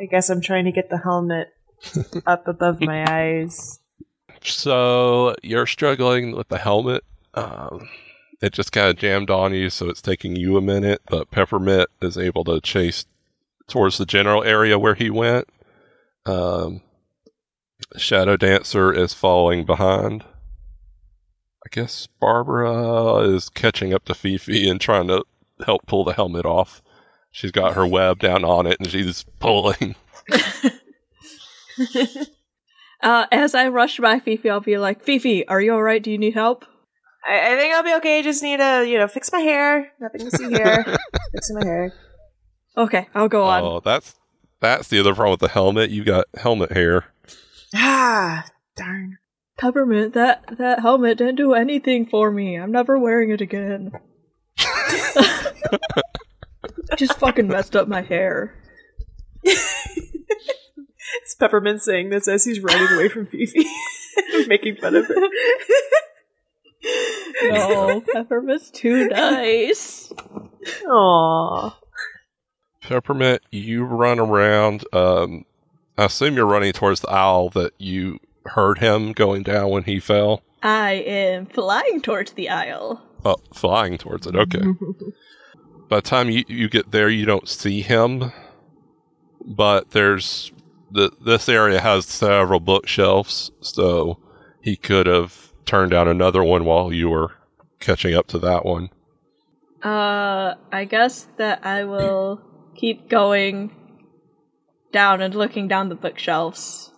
I 0.00 0.06
guess 0.10 0.30
I'm 0.30 0.40
trying 0.40 0.64
to 0.64 0.72
get 0.72 0.90
the 0.90 0.98
helmet 0.98 1.48
up 2.26 2.48
above 2.48 2.80
my 2.80 3.04
eyes. 3.08 3.78
So 4.42 5.34
you're 5.42 5.66
struggling 5.66 6.34
with 6.36 6.48
the 6.48 6.58
helmet. 6.58 7.04
Um, 7.34 7.88
it 8.40 8.52
just 8.52 8.72
kind 8.72 8.88
of 8.88 8.96
jammed 8.96 9.30
on 9.30 9.54
you, 9.54 9.70
so 9.70 9.88
it's 9.88 10.02
taking 10.02 10.36
you 10.36 10.56
a 10.56 10.60
minute. 10.60 11.02
But 11.08 11.30
Peppermint 11.30 11.88
is 12.02 12.18
able 12.18 12.44
to 12.44 12.60
chase 12.60 13.06
towards 13.68 13.98
the 13.98 14.06
general 14.06 14.44
area 14.44 14.78
where 14.78 14.94
he 14.94 15.10
went. 15.10 15.48
Um, 16.24 16.82
Shadow 17.96 18.36
Dancer 18.36 18.92
is 18.92 19.14
falling 19.14 19.64
behind. 19.64 20.24
I 21.64 21.68
guess 21.70 22.06
Barbara 22.20 23.20
is 23.20 23.48
catching 23.48 23.92
up 23.92 24.04
to 24.04 24.14
Fifi 24.14 24.68
and 24.68 24.80
trying 24.80 25.08
to 25.08 25.24
help 25.64 25.86
pull 25.86 26.04
the 26.04 26.12
helmet 26.12 26.46
off. 26.46 26.82
She's 27.32 27.50
got 27.50 27.74
her 27.74 27.86
web 27.86 28.20
down 28.20 28.44
on 28.44 28.66
it 28.66 28.78
and 28.78 28.88
she's 28.88 29.24
pulling. 29.40 29.96
Uh, 33.02 33.26
as 33.30 33.54
I 33.54 33.68
rush 33.68 33.98
by 33.98 34.18
Fifi, 34.18 34.48
I'll 34.48 34.60
be 34.60 34.78
like, 34.78 35.02
Fifi, 35.02 35.46
are 35.48 35.60
you 35.60 35.74
alright? 35.74 36.02
Do 36.02 36.10
you 36.10 36.18
need 36.18 36.34
help? 36.34 36.64
I, 37.26 37.52
I 37.52 37.56
think 37.56 37.74
I'll 37.74 37.82
be 37.82 37.94
okay. 37.94 38.22
Just 38.22 38.42
need 38.42 38.58
to, 38.58 38.86
you 38.86 38.98
know, 38.98 39.08
fix 39.08 39.32
my 39.32 39.40
hair. 39.40 39.92
Nothing 40.00 40.30
to 40.30 40.36
see 40.36 40.48
here. 40.48 40.84
Fixing 41.32 41.56
my 41.58 41.64
hair. 41.64 41.92
Okay, 42.76 43.08
I'll 43.14 43.28
go 43.28 43.44
on. 43.44 43.62
Oh, 43.62 43.80
that's 43.80 44.14
that's 44.60 44.88
the 44.88 45.00
other 45.00 45.14
problem 45.14 45.32
with 45.32 45.40
the 45.40 45.48
helmet. 45.48 45.90
You 45.90 46.04
got 46.04 46.26
helmet 46.34 46.72
hair. 46.72 47.06
Ah, 47.74 48.44
darn. 48.76 49.18
Peppermint, 49.58 50.12
that 50.14 50.44
that 50.58 50.80
helmet 50.80 51.18
didn't 51.18 51.36
do 51.36 51.54
anything 51.54 52.06
for 52.06 52.30
me. 52.30 52.56
I'm 52.56 52.72
never 52.72 52.98
wearing 52.98 53.30
it 53.30 53.40
again. 53.40 53.92
Just 56.96 57.18
fucking 57.18 57.48
messed 57.48 57.74
up 57.74 57.88
my 57.88 58.02
hair. 58.02 58.54
It's 61.22 61.34
Peppermint 61.34 61.82
saying 61.82 62.10
this 62.10 62.28
as 62.28 62.44
he's 62.44 62.60
running 62.60 62.88
away 62.94 63.08
from 63.08 63.26
Fifi, 63.26 63.64
making 64.46 64.76
fun 64.76 64.94
of 64.96 65.06
it. 65.08 66.02
No, 67.42 68.02
Peppermint's 68.14 68.70
too 68.70 69.08
nice. 69.08 70.10
Aww. 70.86 71.74
Peppermint, 72.80 73.42
you 73.50 73.84
run 73.84 74.18
around. 74.18 74.84
Um, 74.92 75.44
I 75.98 76.06
assume 76.06 76.36
you're 76.36 76.46
running 76.46 76.72
towards 76.72 77.00
the 77.00 77.14
owl 77.14 77.50
that 77.50 77.74
you 77.78 78.20
heard 78.46 78.78
him 78.78 79.12
going 79.12 79.42
down 79.42 79.70
when 79.70 79.84
he 79.84 80.00
fell. 80.00 80.42
I 80.62 80.92
am 80.92 81.46
flying 81.46 82.00
towards 82.00 82.32
the 82.32 82.48
aisle. 82.48 83.02
Oh, 83.24 83.36
flying 83.52 83.98
towards 83.98 84.26
it. 84.26 84.34
Okay. 84.34 84.62
By 85.88 85.96
the 85.96 86.02
time 86.02 86.30
you, 86.30 86.44
you 86.48 86.68
get 86.68 86.90
there, 86.90 87.08
you 87.08 87.26
don't 87.26 87.48
see 87.48 87.82
him, 87.82 88.32
but 89.44 89.90
there's 89.90 90.52
the 90.90 91.10
this 91.20 91.48
area 91.48 91.80
has 91.80 92.06
several 92.06 92.60
bookshelves, 92.60 93.50
so 93.60 94.18
he 94.60 94.76
could 94.76 95.06
have 95.06 95.45
turned 95.66 95.90
down 95.90 96.08
another 96.08 96.42
one 96.42 96.64
while 96.64 96.92
you 96.92 97.10
were 97.10 97.32
catching 97.80 98.14
up 98.14 98.26
to 98.28 98.38
that 98.38 98.64
one. 98.64 98.90
Uh, 99.82 100.54
I 100.72 100.86
guess 100.88 101.28
that 101.36 101.64
I 101.66 101.84
will 101.84 102.40
keep 102.74 103.08
going 103.08 103.74
down 104.92 105.20
and 105.20 105.34
looking 105.34 105.68
down 105.68 105.88
the 105.88 105.94
bookshelves 105.94 106.90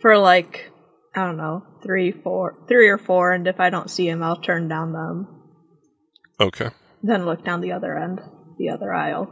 for 0.00 0.18
like 0.18 0.70
I 1.14 1.24
don't 1.24 1.36
know 1.36 1.64
three, 1.82 2.12
four, 2.12 2.58
three 2.68 2.88
or 2.88 2.98
four, 2.98 3.32
and 3.32 3.46
if 3.46 3.60
I 3.60 3.70
don't 3.70 3.90
see 3.90 4.08
him, 4.08 4.22
I'll 4.22 4.40
turn 4.40 4.68
down 4.68 4.92
them. 4.92 5.28
Okay. 6.38 6.70
Then 7.02 7.24
look 7.24 7.44
down 7.44 7.60
the 7.60 7.72
other 7.72 7.96
end, 7.96 8.20
the 8.58 8.68
other 8.68 8.92
aisle. 8.92 9.30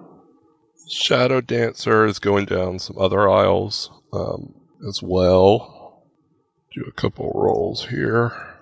Shadow 0.89 1.41
Dancer 1.41 2.07
is 2.07 2.19
going 2.19 2.47
down 2.47 2.79
some 2.79 2.97
other 2.99 3.29
aisles 3.29 3.91
um, 4.13 4.55
as 4.89 5.03
well. 5.03 6.05
Do 6.73 6.85
a 6.89 6.93
couple 6.93 7.31
rolls 7.35 7.87
here. 7.87 8.54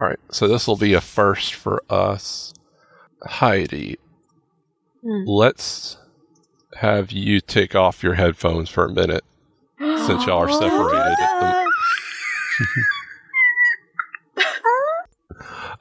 All 0.00 0.06
right, 0.08 0.18
so 0.30 0.46
this 0.46 0.66
will 0.66 0.76
be 0.76 0.94
a 0.94 1.00
first 1.00 1.54
for 1.54 1.82
us. 1.90 2.54
Heidi, 3.24 3.98
Hmm. 5.02 5.24
let's 5.26 5.96
have 6.76 7.10
you 7.12 7.40
take 7.40 7.74
off 7.74 8.02
your 8.02 8.14
headphones 8.14 8.68
for 8.68 8.84
a 8.84 8.92
minute 8.92 9.24
since 9.78 10.26
y'all 10.26 10.38
are 10.38 10.48
separated. 10.60 11.16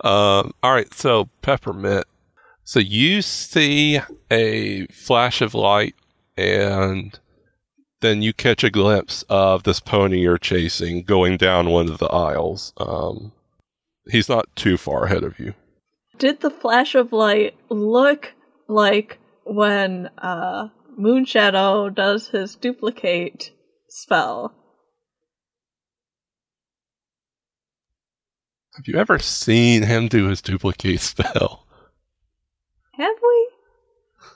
um, 0.03 0.51
all 0.63 0.73
right, 0.73 0.91
so 0.93 1.29
Peppermint. 1.41 2.05
So 2.63 2.79
you 2.79 3.21
see 3.21 3.99
a 4.29 4.85
flash 4.87 5.41
of 5.41 5.53
light, 5.53 5.95
and 6.35 7.17
then 8.01 8.21
you 8.21 8.33
catch 8.33 8.63
a 8.63 8.69
glimpse 8.69 9.23
of 9.29 9.63
this 9.63 9.79
pony 9.79 10.19
you're 10.19 10.37
chasing 10.37 11.03
going 11.03 11.37
down 11.37 11.69
one 11.69 11.89
of 11.89 11.97
the 11.99 12.07
aisles. 12.07 12.73
Um, 12.77 13.31
he's 14.11 14.29
not 14.29 14.53
too 14.55 14.77
far 14.77 15.05
ahead 15.05 15.23
of 15.23 15.39
you. 15.39 15.53
Did 16.17 16.39
the 16.39 16.49
flash 16.49 16.95
of 16.95 17.13
light 17.13 17.55
look 17.69 18.33
like 18.67 19.19
when 19.43 20.09
uh, 20.17 20.69
Moonshadow 20.99 21.93
does 21.93 22.27
his 22.29 22.55
duplicate 22.55 23.51
spell? 23.87 24.53
Have 28.75 28.87
you 28.87 28.99
ever 28.99 29.19
seen 29.19 29.83
him 29.83 30.07
do 30.07 30.27
his 30.27 30.41
duplicate 30.41 30.99
spell? 31.01 31.65
Have 32.93 33.15
we? 33.21 33.49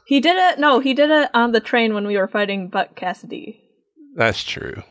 He 0.05 0.19
did 0.19 0.35
it. 0.37 0.59
No, 0.59 0.79
he 0.79 0.93
did 0.93 1.09
it 1.09 1.29
on 1.33 1.51
the 1.51 1.59
train 1.59 1.93
when 1.93 2.05
we 2.05 2.17
were 2.17 2.27
fighting 2.27 2.67
Buck 2.67 2.95
Cassidy. 2.95 3.61
That's 4.15 4.43
true. 4.43 4.83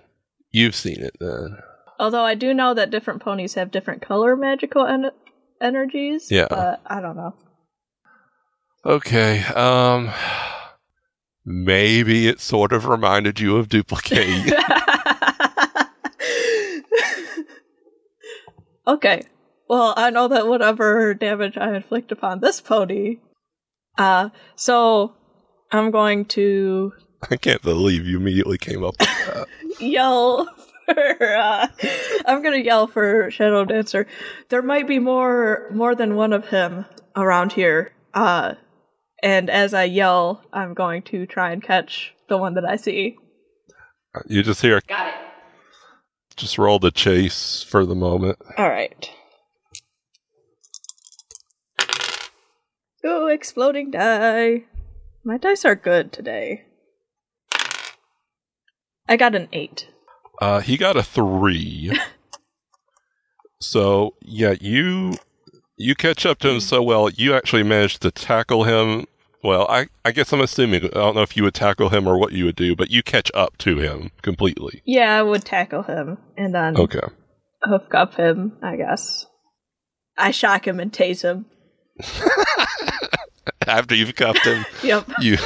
You've 0.51 0.75
seen 0.75 1.01
it 1.01 1.17
then. 1.21 1.59
Although 2.01 2.25
I 2.25 2.35
do 2.35 2.55
know 2.55 2.73
that 2.73 2.91
different 2.91 3.21
ponies 3.21 3.53
have 3.55 3.71
different 3.71 4.01
color 4.01 4.35
magical 4.35 4.87
en- 4.87 5.11
energies. 5.61 6.31
Yeah. 6.31 6.47
But 6.49 6.81
I 6.87 7.03
don't 7.03 7.17
know. 7.17 7.35
Okay. 8.87 9.45
Um, 9.45 10.11
maybe 11.45 12.27
it 12.27 12.41
sort 12.41 12.73
of 12.73 12.87
reminded 12.87 13.39
you 13.39 13.59
of 13.59 13.69
duplicate. 13.69 14.51
okay. 18.87 19.25
Well, 19.69 19.93
I 19.95 20.09
know 20.09 20.29
that 20.29 20.49
whatever 20.49 21.13
damage 21.13 21.59
I 21.59 21.77
inflict 21.77 22.13
upon 22.13 22.41
this 22.41 22.63
pony. 22.63 23.19
Uh, 23.99 24.31
so 24.57 25.13
I'm 25.71 25.91
going 25.91 26.25
to 26.27 26.95
I 27.31 27.37
can't 27.37 27.61
believe 27.61 28.07
you 28.07 28.17
immediately 28.17 28.57
came 28.57 28.83
up 28.83 28.95
with 28.99 29.09
that. 29.27 29.47
yell 29.81 30.49
uh, 30.89 31.67
I'm 32.27 32.43
gonna 32.43 32.59
yell 32.59 32.87
for 32.87 33.31
Shadow 33.31 33.65
Dancer. 33.65 34.07
There 34.49 34.63
might 34.63 34.87
be 34.89 34.99
more 34.99 35.69
more 35.73 35.95
than 35.95 36.17
one 36.17 36.33
of 36.33 36.49
him 36.49 36.85
around 37.17 37.53
here. 37.53 37.93
Uh 38.15 38.55
and 39.23 39.51
as 39.51 39.75
I 39.75 39.85
yell, 39.85 40.43
I'm 40.53 40.73
going 40.75 41.03
to 41.03 41.27
try 41.27 41.53
and 41.53 41.63
catch 41.63 42.15
the 42.29 42.39
one 42.39 42.55
that 42.55 42.65
I 42.65 42.77
see. 42.77 43.19
You 44.27 44.43
just 44.43 44.63
hear, 44.63 44.81
Got 44.89 45.09
it. 45.09 45.15
just 46.37 46.57
roll 46.57 46.79
the 46.79 46.91
chase 46.91 47.63
for 47.63 47.85
the 47.85 47.95
moment. 47.95 48.39
Alright. 48.59 49.11
Ooh, 53.05 53.29
exploding 53.29 53.91
die. 53.91 54.65
My 55.25 55.37
dice 55.39 55.65
are 55.65 55.75
good 55.75 56.13
today. 56.13 56.65
I 59.09 59.17
got 59.17 59.35
an 59.35 59.49
eight. 59.53 59.89
Uh, 60.41 60.61
he 60.61 60.77
got 60.77 60.97
a 60.97 61.03
three. 61.03 61.93
so 63.61 64.15
yeah, 64.23 64.55
you 64.61 65.15
you 65.77 65.95
catch 65.95 66.25
up 66.27 66.39
to 66.41 66.49
him 66.51 66.61
so 66.61 66.83
well, 66.83 67.11
you 67.11 67.35
actually 67.35 67.63
managed 67.63 68.03
to 68.03 68.11
tackle 68.11 68.65
him. 68.65 69.07
Well, 69.43 69.67
I 69.69 69.89
I 70.05 70.13
guess 70.13 70.33
I'm 70.33 70.41
assuming 70.41 70.85
I 70.85 70.89
don't 70.89 71.15
know 71.15 71.23
if 71.23 71.37
you 71.37 71.43
would 71.45 71.55
tackle 71.55 71.89
him 71.91 72.07
or 72.07 72.19
what 72.19 72.33
you 72.33 72.45
would 72.47 72.57
do, 72.57 72.75
but 72.77 72.91
you 72.91 73.03
catch 73.03 73.31
up 73.35 73.57
to 73.59 73.79
him 73.79 74.11
completely. 74.23 74.83
Yeah, 74.85 75.19
I 75.19 75.23
would 75.23 75.45
tackle 75.45 75.83
him 75.83 76.19
and 76.37 76.55
then 76.55 76.77
Okay. 76.77 77.01
hoof 77.63 77.89
cuff 77.89 78.17
him, 78.17 78.59
I 78.63 78.77
guess. 78.77 79.27
I 80.19 80.31
shock 80.33 80.67
him 80.67 80.81
and 80.81 80.93
tase 80.93 81.23
him. 81.23 81.47
After 83.67 83.95
you've 83.95 84.15
cuffed 84.15 84.45
him, 84.45 84.65
Yep. 84.83 85.11
you 85.21 85.37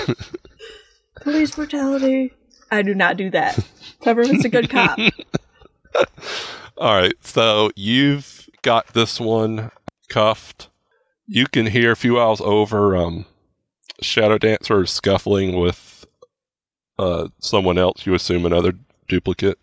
Police 1.21 1.55
brutality. 1.55 2.33
I 2.75 2.83
do 2.83 2.95
not 2.95 3.17
do 3.17 3.31
that. 3.31 3.59
Peppermint's 4.03 4.45
a 4.45 4.49
good 4.49 4.69
cop. 4.69 4.99
All 6.77 6.95
right, 6.95 7.15
so 7.21 7.71
you've 7.77 8.49
got 8.63 8.89
this 8.89 9.21
one 9.21 9.71
cuffed. 10.09 10.69
You 11.27 11.47
can 11.47 11.67
hear 11.67 11.93
a 11.93 11.97
few 11.97 12.21
hours 12.21 12.41
over. 12.41 12.97
Um, 12.97 13.27
Shadow 14.01 14.39
Dancer 14.39 14.87
scuffling 14.87 15.59
with 15.59 16.05
uh 16.99 17.29
someone 17.39 17.79
else. 17.79 18.07
You 18.07 18.15
assume 18.15 18.45
another 18.45 18.73
duplicate. 19.09 19.59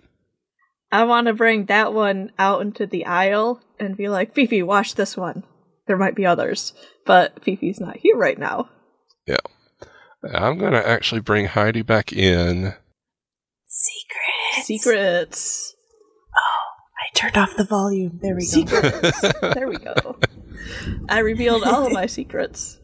I 0.92 1.04
want 1.04 1.28
to 1.28 1.34
bring 1.34 1.66
that 1.66 1.94
one 1.94 2.32
out 2.40 2.62
into 2.62 2.86
the 2.86 3.06
aisle 3.06 3.62
and 3.80 3.96
be 3.96 4.10
like, 4.10 4.34
Fifi, 4.34 4.64
watch 4.64 4.96
this 4.96 5.16
one. 5.16 5.44
There 5.88 5.98
might 5.98 6.16
be 6.16 6.26
others, 6.26 6.74
but 7.06 7.44
Fifi's 7.44 7.80
not 7.80 7.98
here 7.98 8.16
right 8.16 8.38
now. 8.38 8.70
Yeah. 9.28 9.38
I'm 10.34 10.58
gonna 10.58 10.78
actually 10.78 11.22
bring 11.22 11.46
Heidi 11.48 11.82
back 11.82 12.14
in. 12.14 12.74
Secret. 13.74 14.66
Secrets. 14.66 15.76
Oh, 16.38 16.68
I 17.00 17.16
turned 17.16 17.38
off 17.38 17.56
the 17.56 17.64
volume. 17.64 18.20
There 18.22 18.36
we 18.36 18.42
go. 18.42 18.46
Secrets. 18.46 19.22
there 19.42 19.70
we 19.70 19.78
go. 19.78 20.18
I 21.08 21.20
revealed 21.20 21.64
all 21.64 21.86
of 21.88 21.94
my 21.94 22.06
secrets. 22.18 22.80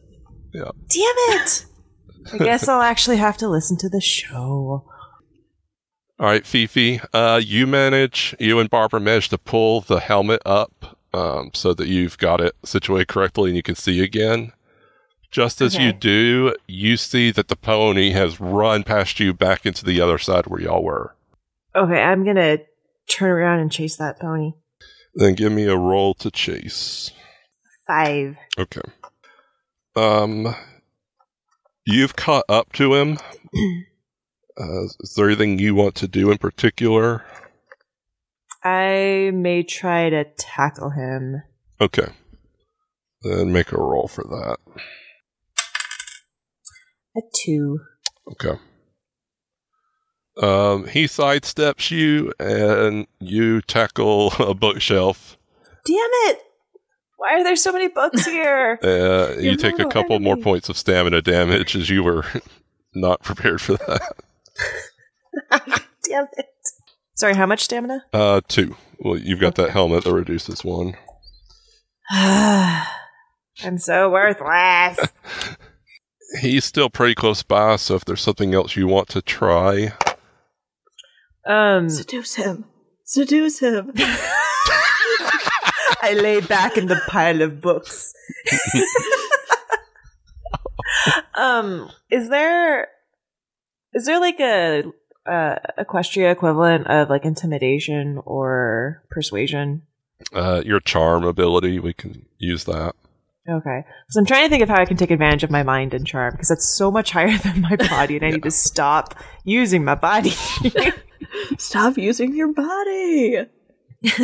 Yeah. 0.54 0.70
Damn 0.88 1.36
it! 1.36 1.66
I 2.32 2.38
guess 2.38 2.68
I'll 2.68 2.80
actually 2.80 3.18
have 3.18 3.36
to 3.38 3.48
listen 3.48 3.76
to 3.78 3.88
the 3.90 4.00
show. 4.00 4.86
All 6.18 6.26
right, 6.26 6.46
Fifi. 6.46 7.00
Uh, 7.12 7.40
you 7.44 7.66
manage. 7.66 8.34
You 8.40 8.58
and 8.58 8.70
Barbara 8.70 8.98
manage 8.98 9.28
to 9.28 9.38
pull 9.38 9.82
the 9.82 10.00
helmet 10.00 10.40
up, 10.46 10.98
um, 11.12 11.50
so 11.52 11.74
that 11.74 11.86
you've 11.86 12.16
got 12.16 12.40
it 12.40 12.54
situated 12.64 13.08
correctly 13.08 13.50
and 13.50 13.56
you 13.56 13.62
can 13.62 13.74
see 13.74 14.02
again. 14.02 14.52
Just 15.30 15.60
as 15.60 15.76
you 15.76 15.92
do, 15.92 16.54
you 16.66 16.96
see 16.96 17.30
that 17.32 17.48
the 17.48 17.56
pony 17.56 18.12
has 18.12 18.40
run 18.40 18.82
past 18.82 19.20
you 19.20 19.34
back 19.34 19.66
into 19.66 19.84
the 19.84 20.00
other 20.00 20.16
side 20.16 20.46
where 20.46 20.60
y'all 20.60 20.82
were. 20.82 21.14
Okay, 21.76 22.00
I'm 22.00 22.24
gonna 22.24 22.58
turn 23.10 23.30
around 23.30 23.60
and 23.60 23.70
chase 23.70 23.96
that 23.96 24.18
pony. 24.18 24.52
Then 25.14 25.34
give 25.34 25.52
me 25.52 25.64
a 25.64 25.76
roll 25.76 26.14
to 26.14 26.30
chase. 26.30 27.10
Five. 27.86 28.36
Okay. 28.58 28.80
Um, 29.96 30.54
you've 31.84 32.16
caught 32.16 32.44
up 32.48 32.72
to 32.74 32.94
him. 32.94 33.18
Uh, 34.60 34.86
is 35.00 35.14
there 35.16 35.28
anything 35.28 35.56
you 35.56 35.72
want 35.72 35.94
to 35.94 36.08
do 36.08 36.32
in 36.32 36.36
particular? 36.36 37.24
I 38.64 39.30
may 39.32 39.62
try 39.62 40.10
to 40.10 40.24
tackle 40.36 40.90
him. 40.90 41.44
Okay. 41.80 42.08
Then 43.22 43.52
make 43.52 43.70
a 43.70 43.78
roll 43.78 44.08
for 44.08 44.24
that. 44.24 44.56
A 47.18 47.20
two. 47.34 47.80
Okay. 48.32 48.58
Um, 50.40 50.86
he 50.86 51.04
sidesteps 51.04 51.90
you, 51.90 52.32
and 52.38 53.08
you 53.18 53.60
tackle 53.62 54.32
a 54.38 54.54
bookshelf. 54.54 55.36
Damn 55.84 55.96
it! 55.96 56.38
Why 57.16 57.34
are 57.34 57.42
there 57.42 57.56
so 57.56 57.72
many 57.72 57.88
books 57.88 58.24
here? 58.26 58.78
Uh, 58.82 59.34
you 59.40 59.56
take 59.56 59.80
a 59.80 59.86
couple 59.86 60.20
more 60.20 60.36
points 60.36 60.68
of 60.68 60.76
stamina 60.76 61.22
damage 61.22 61.74
as 61.74 61.90
you 61.90 62.04
were 62.04 62.24
not 62.94 63.22
prepared 63.22 63.60
for 63.60 63.74
that. 63.74 64.16
Damn 66.04 66.28
it. 66.36 66.46
Sorry, 67.16 67.34
how 67.34 67.46
much 67.46 67.62
stamina? 67.64 68.04
Uh, 68.12 68.40
two. 68.46 68.76
Well, 69.00 69.18
you've 69.18 69.40
got 69.40 69.56
that 69.56 69.70
helmet 69.70 70.04
that 70.04 70.12
reduces 70.12 70.64
one. 70.64 70.94
I'm 72.10 73.78
so 73.78 74.08
worthless. 74.08 75.00
He's 76.40 76.64
still 76.64 76.90
pretty 76.90 77.14
close 77.14 77.42
by, 77.42 77.76
so 77.76 77.94
if 77.94 78.04
there's 78.04 78.20
something 78.20 78.54
else 78.54 78.76
you 78.76 78.86
want 78.86 79.08
to 79.10 79.22
try, 79.22 79.92
Um, 81.46 81.88
Seduce 81.88 82.34
him. 82.34 82.66
Seduce 83.04 83.60
him. 83.60 83.92
I 86.00 86.12
lay 86.14 86.40
back 86.40 86.76
in 86.76 86.86
the 86.86 87.00
pile 87.08 87.40
of 87.42 87.60
books. 87.62 88.12
um, 91.34 91.90
is 92.10 92.28
there 92.28 92.88
is 93.94 94.06
there 94.06 94.20
like 94.20 94.38
a 94.40 94.84
uh, 95.26 95.56
equestria 95.78 96.30
equivalent 96.30 96.86
of 96.86 97.10
like 97.10 97.24
intimidation 97.24 98.20
or 98.24 99.02
persuasion? 99.10 99.82
uh, 100.32 100.62
your 100.64 100.80
charm 100.80 101.24
ability, 101.24 101.78
we 101.78 101.92
can 101.94 102.26
use 102.38 102.64
that. 102.64 102.94
Okay, 103.48 103.84
so 104.10 104.20
I'm 104.20 104.26
trying 104.26 104.44
to 104.44 104.50
think 104.50 104.62
of 104.62 104.68
how 104.68 104.80
I 104.80 104.84
can 104.84 104.98
take 104.98 105.10
advantage 105.10 105.42
of 105.42 105.50
my 105.50 105.62
mind 105.62 105.94
and 105.94 106.06
charm 106.06 106.32
because 106.32 106.48
that's 106.48 106.68
so 106.68 106.90
much 106.90 107.10
higher 107.12 107.36
than 107.38 107.62
my 107.62 107.76
body, 107.76 108.16
and 108.16 108.24
I 108.26 108.30
need 108.30 108.42
to 108.42 108.50
stop 108.50 109.14
using 109.44 109.84
my 109.84 109.94
body. 109.94 110.30
Stop 111.58 111.98
using 111.98 112.34
your 112.34 112.52
body. 112.52 113.38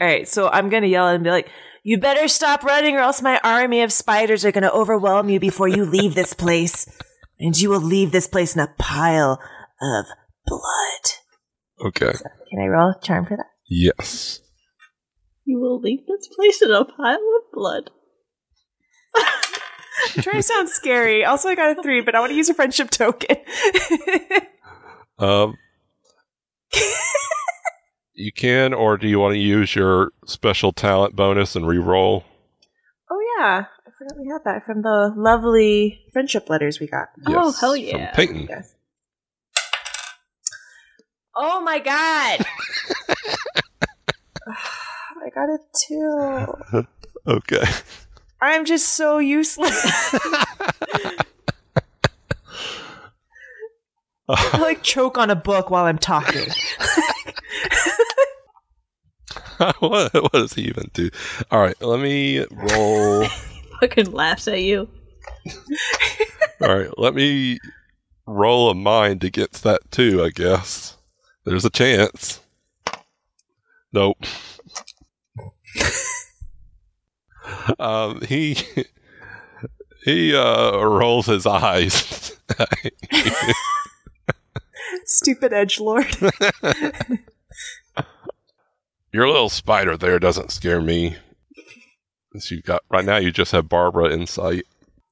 All 0.00 0.06
right, 0.06 0.26
so 0.26 0.48
I'm 0.48 0.68
gonna 0.68 0.88
yell 0.88 1.08
and 1.08 1.22
be 1.22 1.30
like, 1.30 1.48
"You 1.84 1.98
better 1.98 2.26
stop 2.26 2.64
running, 2.64 2.96
or 2.96 3.00
else 3.00 3.22
my 3.22 3.38
army 3.44 3.82
of 3.82 3.92
spiders 3.92 4.44
are 4.44 4.52
gonna 4.52 4.70
overwhelm 4.70 5.28
you 5.28 5.38
before 5.38 5.68
you 5.68 5.84
leave 5.84 6.14
this 6.14 6.34
place, 6.34 6.86
and 7.38 7.58
you 7.58 7.70
will 7.70 7.80
leave 7.80 8.12
this 8.12 8.26
place 8.26 8.54
in 8.54 8.60
a 8.60 8.74
pile 8.78 9.40
of 9.80 10.06
blood." 10.46 11.86
Okay. 11.86 12.12
Can 12.50 12.60
I 12.60 12.66
roll 12.66 12.94
charm 13.02 13.26
for 13.26 13.36
that? 13.36 13.46
Yes. 13.68 14.40
You 15.44 15.58
will 15.58 15.80
leave 15.80 16.06
this 16.06 16.28
place 16.28 16.62
in 16.62 16.70
a 16.70 16.84
pile 16.84 17.14
of 17.16 17.52
blood. 17.52 17.90
I'm 19.16 20.22
trying 20.22 20.36
to 20.36 20.42
sound 20.42 20.68
scary. 20.68 21.24
Also, 21.24 21.48
I 21.48 21.54
got 21.54 21.78
a 21.78 21.82
three, 21.82 22.00
but 22.00 22.14
I 22.14 22.20
want 22.20 22.30
to 22.30 22.36
use 22.36 22.48
a 22.48 22.54
friendship 22.54 22.90
token. 22.90 23.36
Um, 25.20 25.58
you 28.14 28.32
can, 28.32 28.72
or 28.72 28.96
do 28.96 29.06
you 29.06 29.20
want 29.20 29.34
to 29.34 29.38
use 29.38 29.74
your 29.74 30.12
special 30.24 30.72
talent 30.72 31.14
bonus 31.14 31.54
and 31.54 31.66
re-roll? 31.66 32.24
oh 33.10 33.20
yeah, 33.38 33.64
I 33.86 33.90
forgot 33.98 34.18
we 34.18 34.28
had 34.28 34.44
that 34.44 34.64
from 34.64 34.80
the 34.80 35.12
lovely 35.14 36.06
friendship 36.12 36.48
letters 36.48 36.80
we 36.80 36.86
got. 36.86 37.08
Oh, 37.26 37.52
hell 37.52 37.76
yeah, 37.76 37.96
from. 37.96 38.14
Peyton. 38.14 38.46
Yes. 38.48 38.74
Oh 41.34 41.60
my 41.60 41.78
god! 41.80 42.46
I 45.24 45.30
got 45.30 45.48
a 45.48 45.58
two. 45.74 46.86
Okay. 47.26 47.62
I'm 48.40 48.64
just 48.64 48.94
so 48.94 49.18
useless. 49.18 50.14
I 54.26 54.58
like 54.58 54.82
choke 54.82 55.18
on 55.18 55.28
a 55.28 55.36
book 55.36 55.68
while 55.68 55.84
I'm 55.84 55.98
talking. 55.98 56.48
what, 59.80 60.14
what 60.14 60.32
does 60.32 60.54
he 60.54 60.62
even 60.62 60.90
do? 60.94 61.10
All 61.50 61.60
right, 61.60 61.80
let 61.82 62.00
me 62.00 62.46
roll. 62.50 63.26
Fucking 63.80 64.12
laughs 64.12 64.48
at 64.48 64.62
you. 64.62 64.88
All 66.62 66.74
right, 66.74 66.98
let 66.98 67.14
me 67.14 67.58
roll 68.26 68.70
a 68.70 68.74
mind 68.74 69.24
against 69.24 69.62
that 69.64 69.90
too. 69.90 70.24
I 70.24 70.30
guess 70.30 70.96
there's 71.44 71.66
a 71.66 71.70
chance. 71.70 72.40
Nope. 73.92 74.24
um, 77.78 78.20
he 78.22 78.56
he 80.04 80.34
uh, 80.34 80.76
rolls 80.78 81.26
his 81.26 81.46
eyes. 81.46 82.36
Stupid 85.06 85.52
edge 85.52 85.78
lord. 85.80 86.06
Your 89.12 89.26
little 89.26 89.48
spider 89.48 89.96
there 89.96 90.18
doesn't 90.20 90.52
scare 90.52 90.80
me. 90.80 91.16
Since 92.32 92.50
you 92.52 92.62
got 92.62 92.82
right 92.90 93.04
now, 93.04 93.16
you 93.16 93.32
just 93.32 93.50
have 93.52 93.68
Barbara 93.68 94.10
in 94.10 94.26
sight. 94.26 94.64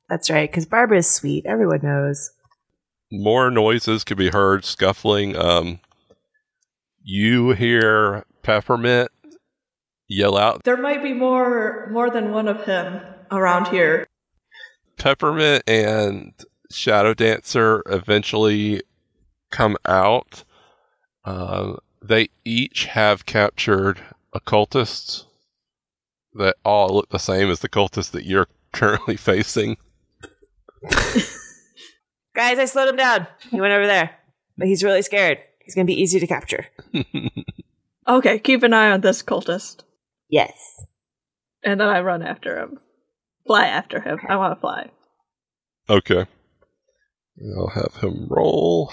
That's 0.08 0.30
right, 0.30 0.48
because 0.48 0.66
Barbara 0.66 0.98
is 0.98 1.10
sweet. 1.10 1.44
Everyone 1.46 1.80
knows. 1.82 2.30
more 3.10 3.50
noises 3.50 4.04
can 4.04 4.16
be 4.18 4.28
heard 4.28 4.62
scuffling 4.64 5.34
um 5.34 5.80
you 7.02 7.52
hear 7.52 8.22
peppermint 8.42 9.10
yell 10.08 10.36
out 10.36 10.64
There 10.64 10.76
might 10.76 11.02
be 11.02 11.12
more 11.12 11.88
more 11.92 12.10
than 12.10 12.32
one 12.32 12.48
of 12.48 12.64
him 12.64 13.00
around 13.30 13.68
here. 13.68 14.06
peppermint 14.96 15.62
and 15.66 16.32
shadow 16.70 17.14
dancer 17.14 17.82
eventually 17.86 18.82
come 19.50 19.76
out 19.86 20.44
uh, 21.24 21.74
they 22.02 22.28
each 22.44 22.86
have 22.86 23.26
captured 23.26 24.00
occultists 24.32 25.26
that 26.34 26.56
all 26.64 26.88
look 26.94 27.08
the 27.10 27.18
same 27.18 27.50
as 27.50 27.60
the 27.60 27.68
cultists 27.68 28.10
that 28.12 28.24
you're 28.24 28.46
currently 28.72 29.16
facing 29.16 29.76
Guys, 32.34 32.58
I 32.60 32.66
slowed 32.66 32.88
him 32.88 32.94
down. 32.96 33.26
He 33.50 33.60
went 33.60 33.72
over 33.72 33.86
there. 33.86 34.16
But 34.56 34.68
he's 34.68 34.84
really 34.84 35.02
scared. 35.02 35.38
He's 35.58 35.74
going 35.74 35.86
to 35.86 35.92
be 35.92 36.00
easy 36.00 36.20
to 36.20 36.26
capture. 36.26 36.66
Okay, 38.06 38.38
keep 38.38 38.62
an 38.62 38.72
eye 38.72 38.90
on 38.90 39.02
this 39.02 39.22
cultist. 39.22 39.80
Yes. 40.28 40.82
And 41.64 41.80
then 41.80 41.88
I 41.88 42.00
run 42.00 42.22
after 42.22 42.58
him. 42.58 42.78
Fly 43.46 43.66
after 43.66 44.00
him. 44.00 44.18
I 44.28 44.36
want 44.36 44.54
to 44.56 44.60
fly. 44.60 44.90
okay 45.90 46.26
i'll 47.56 47.68
have 47.68 47.94
him 48.02 48.26
roll 48.28 48.92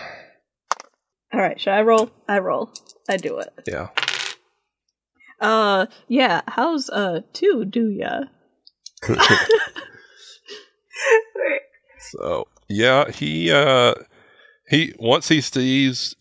Alright, 1.33 1.59
should 1.59 1.73
I 1.73 1.81
roll? 1.81 2.11
I 2.29 2.39
roll. 2.39 2.71
I 3.09 3.17
do 3.17 3.39
it. 3.39 3.49
yeah 3.67 3.89
Uh, 5.41 5.87
yeah, 6.07 6.41
how's, 6.47 6.89
uh, 6.89 7.21
two 7.33 7.65
do 7.65 7.89
ya? 7.89 8.21
So 11.99 12.47
yeah, 12.69 13.09
he 13.11 13.51
uh 13.51 13.95
he 14.69 14.93
once 14.99 15.27
he 15.27 15.41
sees 15.41 16.15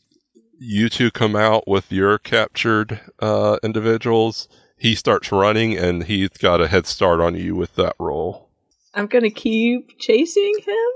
you 0.58 0.88
two 0.88 1.10
come 1.10 1.36
out 1.36 1.68
with 1.68 1.92
your 1.92 2.18
captured 2.18 3.00
uh 3.20 3.58
individuals, 3.62 4.48
he 4.84 4.94
starts 4.94 5.32
running 5.32 5.78
and 5.78 6.04
he's 6.04 6.28
got 6.28 6.60
a 6.60 6.68
head 6.68 6.86
start 6.86 7.18
on 7.18 7.34
you 7.34 7.56
with 7.56 7.74
that 7.76 7.96
roll. 7.98 8.50
I'm 8.92 9.06
gonna 9.06 9.30
keep 9.30 9.98
chasing 9.98 10.56
him? 10.58 10.88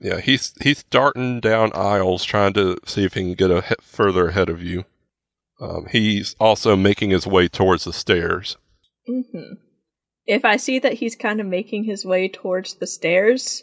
Yeah, 0.00 0.20
he's 0.20 0.52
he's 0.60 0.82
darting 0.82 1.38
down 1.38 1.70
aisles 1.72 2.24
trying 2.24 2.54
to 2.54 2.76
see 2.86 3.04
if 3.04 3.14
he 3.14 3.20
can 3.20 3.34
get 3.34 3.52
a 3.52 3.60
he- 3.60 3.76
further 3.80 4.30
ahead 4.30 4.48
of 4.48 4.64
you. 4.64 4.84
Um, 5.60 5.86
he's 5.88 6.34
also 6.40 6.74
making 6.74 7.10
his 7.10 7.24
way 7.24 7.46
towards 7.46 7.84
the 7.84 7.92
stairs. 7.92 8.56
Mm-hmm. 9.08 9.54
If 10.26 10.44
I 10.44 10.56
see 10.56 10.80
that 10.80 10.94
he's 10.94 11.14
kind 11.14 11.40
of 11.40 11.46
making 11.46 11.84
his 11.84 12.04
way 12.04 12.26
towards 12.26 12.74
the 12.74 12.86
stairs, 12.88 13.62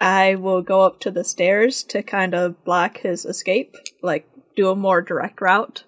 I 0.00 0.36
will 0.36 0.62
go 0.62 0.80
up 0.80 1.00
to 1.00 1.10
the 1.10 1.22
stairs 1.22 1.82
to 1.90 2.02
kind 2.02 2.34
of 2.34 2.64
block 2.64 2.96
his 2.96 3.26
escape, 3.26 3.74
like 4.02 4.26
do 4.56 4.70
a 4.70 4.74
more 4.74 5.02
direct 5.02 5.42
route. 5.42 5.84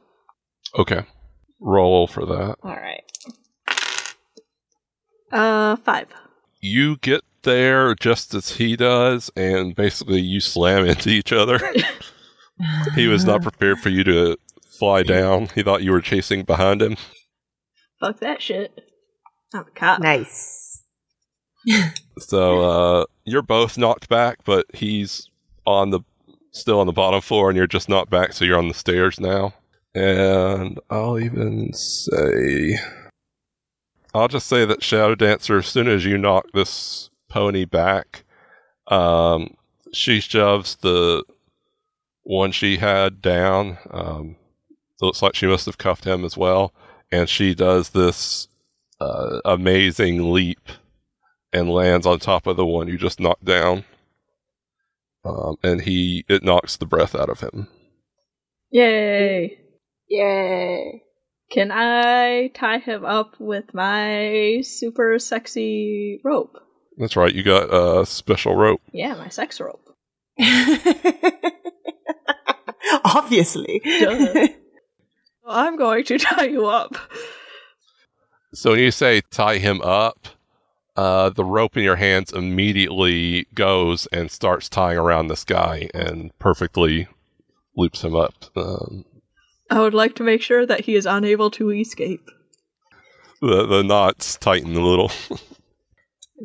Okay, 0.78 1.06
roll 1.60 2.06
for 2.06 2.26
that. 2.26 2.56
All 2.62 2.76
right. 2.76 3.04
Uh, 5.30 5.76
five. 5.76 6.08
You 6.60 6.96
get 6.96 7.22
there 7.42 7.94
just 7.94 8.34
as 8.34 8.52
he 8.52 8.76
does, 8.76 9.30
and 9.36 9.74
basically 9.74 10.20
you 10.20 10.40
slam 10.40 10.86
into 10.86 11.10
each 11.10 11.32
other. 11.32 11.60
he 12.94 13.06
was 13.06 13.24
not 13.24 13.42
prepared 13.42 13.78
for 13.78 13.88
you 13.90 14.04
to 14.04 14.36
fly 14.78 15.02
down. 15.02 15.48
He 15.54 15.62
thought 15.62 15.82
you 15.82 15.92
were 15.92 16.00
chasing 16.00 16.44
behind 16.44 16.82
him. 16.82 16.96
Fuck 18.00 18.20
that 18.20 18.42
shit. 18.42 18.90
I'm 19.54 19.60
a 19.60 19.70
cop. 19.70 20.00
Nice. 20.00 20.82
So 22.18 22.60
uh, 22.60 23.04
you're 23.24 23.42
both 23.42 23.78
knocked 23.78 24.08
back, 24.08 24.38
but 24.44 24.66
he's 24.74 25.28
on 25.66 25.90
the 25.90 26.00
still 26.52 26.80
on 26.80 26.86
the 26.86 26.92
bottom 26.92 27.20
floor, 27.20 27.50
and 27.50 27.56
you're 27.56 27.66
just 27.66 27.88
knocked 27.88 28.10
back. 28.10 28.32
So 28.32 28.44
you're 28.44 28.58
on 28.58 28.68
the 28.68 28.74
stairs 28.74 29.20
now. 29.20 29.54
And 29.94 30.78
I'll 30.90 31.18
even 31.18 31.72
say 31.72 32.78
I'll 34.14 34.28
just 34.28 34.46
say 34.46 34.64
that 34.64 34.82
Shadow 34.82 35.14
Dancer, 35.14 35.58
as 35.58 35.66
soon 35.66 35.86
as 35.86 36.04
you 36.04 36.16
knock 36.16 36.46
this 36.52 37.10
pony 37.28 37.64
back, 37.64 38.24
um, 38.88 39.54
she 39.92 40.20
shoves 40.20 40.76
the 40.76 41.24
one 42.22 42.52
she 42.52 42.78
had 42.78 43.20
down. 43.20 43.78
Um, 43.90 44.36
looks 45.00 45.22
like 45.22 45.34
she 45.34 45.46
must 45.46 45.66
have 45.66 45.78
cuffed 45.78 46.04
him 46.04 46.24
as 46.24 46.36
well. 46.36 46.72
And 47.12 47.28
she 47.28 47.54
does 47.54 47.90
this 47.90 48.48
uh, 49.00 49.40
amazing 49.44 50.32
leap 50.32 50.68
and 51.52 51.70
lands 51.70 52.06
on 52.06 52.18
top 52.18 52.46
of 52.46 52.56
the 52.56 52.66
one 52.66 52.88
you 52.88 52.98
just 52.98 53.20
knocked 53.20 53.44
down. 53.44 53.84
Um, 55.24 55.56
and 55.62 55.82
he 55.82 56.24
it 56.28 56.42
knocks 56.42 56.76
the 56.76 56.86
breath 56.86 57.14
out 57.14 57.28
of 57.28 57.40
him. 57.40 57.68
Yay! 58.70 59.58
Yay. 60.08 61.02
Can 61.50 61.70
I 61.72 62.48
tie 62.48 62.78
him 62.78 63.04
up 63.04 63.36
with 63.38 63.72
my 63.72 64.60
super 64.62 65.18
sexy 65.18 66.20
rope? 66.22 66.58
That's 66.98 67.16
right, 67.16 67.34
you 67.34 67.42
got 67.42 67.72
a 67.72 68.04
special 68.04 68.54
rope. 68.56 68.82
Yeah, 68.92 69.14
my 69.14 69.28
sex 69.28 69.60
rope. 69.60 69.88
Obviously. 73.04 73.80
Duh. 73.84 74.48
I'm 75.48 75.76
going 75.76 76.04
to 76.04 76.18
tie 76.18 76.46
you 76.46 76.66
up. 76.66 76.96
So 78.52 78.72
when 78.72 78.80
you 78.80 78.90
say 78.90 79.22
tie 79.30 79.58
him 79.58 79.80
up, 79.82 80.28
uh, 80.96 81.30
the 81.30 81.44
rope 81.44 81.76
in 81.76 81.84
your 81.84 81.96
hands 81.96 82.32
immediately 82.32 83.46
goes 83.54 84.06
and 84.06 84.30
starts 84.30 84.68
tying 84.68 84.98
around 84.98 85.28
this 85.28 85.44
guy 85.44 85.88
and 85.94 86.36
perfectly 86.38 87.08
loops 87.76 88.02
him 88.02 88.16
up. 88.16 88.34
Um, 88.56 89.04
I 89.70 89.80
would 89.80 89.94
like 89.94 90.14
to 90.16 90.22
make 90.22 90.40
sure 90.42 90.64
that 90.66 90.80
he 90.86 90.94
is 90.94 91.06
unable 91.06 91.50
to 91.52 91.70
escape. 91.70 92.24
the 93.40 93.66
the 93.66 93.82
knots 93.82 94.36
tighten 94.36 94.74
a 94.76 94.84
little. 94.84 95.10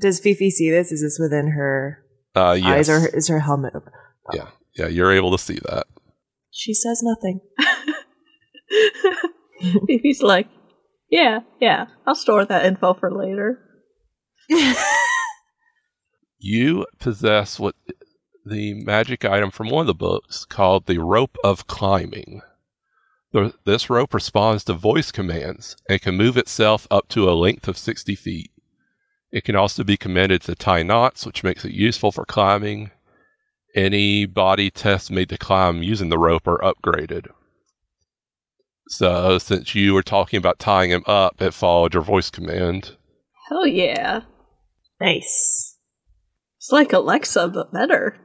Does 0.01 0.19
Fifi 0.19 0.49
see 0.49 0.69
this? 0.71 0.91
Is 0.91 1.01
this 1.01 1.17
within 1.19 1.51
her 1.51 2.03
Uh, 2.35 2.57
yes. 2.59 2.65
eyes 2.65 2.89
or 2.89 3.07
is 3.15 3.27
her 3.27 3.39
helmet 3.39 3.73
open? 3.75 3.93
yeah, 4.33 4.49
yeah, 4.75 4.87
you're 4.87 5.11
able 5.11 5.31
to 5.31 5.37
see 5.37 5.59
that. 5.65 5.85
She 6.51 6.73
says 6.73 7.01
nothing. 7.03 7.39
He's 9.87 10.21
like, 10.21 10.47
yeah, 11.09 11.39
yeah, 11.61 11.85
I'll 12.07 12.15
store 12.15 12.43
that 12.45 12.65
info 12.65 12.93
for 12.93 13.11
later. 13.11 13.59
You 16.45 16.85
possess 16.99 17.57
what 17.57 17.75
the 18.45 18.73
magic 18.73 19.23
item 19.23 19.49
from 19.49 19.69
one 19.69 19.79
of 19.81 19.87
the 19.87 19.93
books 19.93 20.43
called 20.43 20.85
the 20.87 20.97
rope 20.97 21.37
of 21.41 21.67
climbing. 21.67 22.41
The, 23.33 23.51
this 23.65 23.89
rope 23.89 24.13
responds 24.13 24.63
to 24.65 24.73
voice 24.73 25.11
commands 25.11 25.75
and 25.89 25.99
can 25.99 26.15
move 26.15 26.37
itself 26.37 26.87
up 26.91 27.07
to 27.09 27.29
a 27.29 27.33
length 27.33 27.67
of 27.67 27.79
60 27.79 28.15
feet. 28.15 28.51
It 29.31 29.43
can 29.43 29.55
also 29.55 29.83
be 29.83 29.97
commanded 29.97 30.43
to 30.43 30.53
tie 30.53 30.83
knots, 30.83 31.25
which 31.25 31.43
makes 31.43 31.65
it 31.65 31.71
useful 31.71 32.11
for 32.11 32.25
climbing. 32.25 32.91
Any 33.75 34.27
body 34.27 34.69
tests 34.69 35.09
made 35.09 35.29
to 35.29 35.37
climb 35.39 35.81
using 35.81 36.09
the 36.09 36.19
rope 36.19 36.47
are 36.47 36.59
upgraded. 36.59 37.27
So, 38.89 39.39
since 39.39 39.73
you 39.73 39.95
were 39.95 40.03
talking 40.03 40.37
about 40.37 40.59
tying 40.59 40.91
him 40.91 41.03
up, 41.07 41.41
it 41.41 41.55
followed 41.55 41.95
your 41.95 42.03
voice 42.03 42.29
command. 42.29 42.95
Hell 43.49 43.65
yeah. 43.65 44.21
Nice. 45.01 45.79
It's 46.59 46.71
like 46.71 46.93
Alexa, 46.93 47.47
but 47.47 47.73
better. 47.73 48.15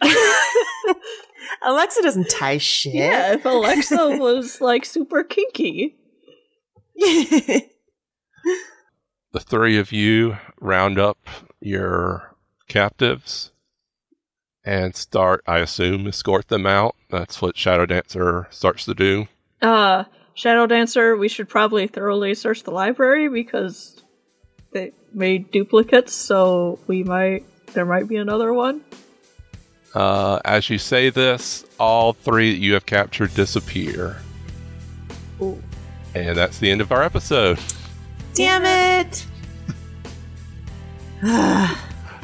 Alexa 1.62 2.02
doesn't 2.02 2.28
tie 2.28 2.58
shit. 2.58 2.94
Yeah, 2.94 3.34
if 3.34 3.44
Alexa 3.44 3.96
was 4.18 4.60
like 4.60 4.84
super 4.84 5.24
kinky. 5.24 5.96
the 6.96 7.64
three 9.40 9.78
of 9.78 9.92
you 9.92 10.36
round 10.60 10.98
up 10.98 11.18
your 11.60 12.34
captives 12.68 13.52
and 14.64 14.94
start, 14.96 15.42
I 15.46 15.58
assume, 15.58 16.06
escort 16.06 16.48
them 16.48 16.66
out. 16.66 16.96
That's 17.10 17.42
what 17.42 17.56
Shadow 17.56 17.86
Dancer 17.86 18.46
starts 18.50 18.84
to 18.86 18.94
do. 18.94 19.28
Uh, 19.60 20.04
Shadow 20.34 20.66
Dancer, 20.66 21.16
we 21.16 21.28
should 21.28 21.48
probably 21.48 21.86
thoroughly 21.86 22.34
search 22.34 22.62
the 22.62 22.70
library 22.70 23.28
because 23.28 24.02
they 24.72 24.92
made 25.12 25.50
duplicates, 25.50 26.12
so 26.12 26.78
we 26.86 27.02
might, 27.02 27.44
there 27.74 27.84
might 27.84 28.08
be 28.08 28.16
another 28.16 28.52
one. 28.52 28.82
Uh, 29.94 30.40
as 30.44 30.68
you 30.68 30.78
say 30.78 31.10
this, 31.10 31.64
all 31.78 32.12
three 32.12 32.52
that 32.52 32.58
you 32.58 32.74
have 32.74 32.86
captured 32.86 33.32
disappear. 33.34 34.16
Ooh. 35.40 35.62
And 36.14 36.36
that's 36.36 36.58
the 36.58 36.70
end 36.70 36.80
of 36.80 36.92
our 36.92 37.02
episode. 37.02 37.58
Damn 38.34 38.64
it! 38.64 39.26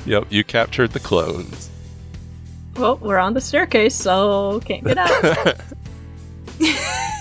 Yep, 0.07 0.27
you 0.31 0.45
captured 0.45 0.93
the 0.93 1.01
clones. 1.01 1.69
Well, 2.77 2.97
we're 2.97 3.19
on 3.19 3.35
the 3.35 3.41
staircase, 3.41 3.95
so 3.95 4.61
can't 4.65 4.83
get 4.83 4.97
out. 4.97 5.61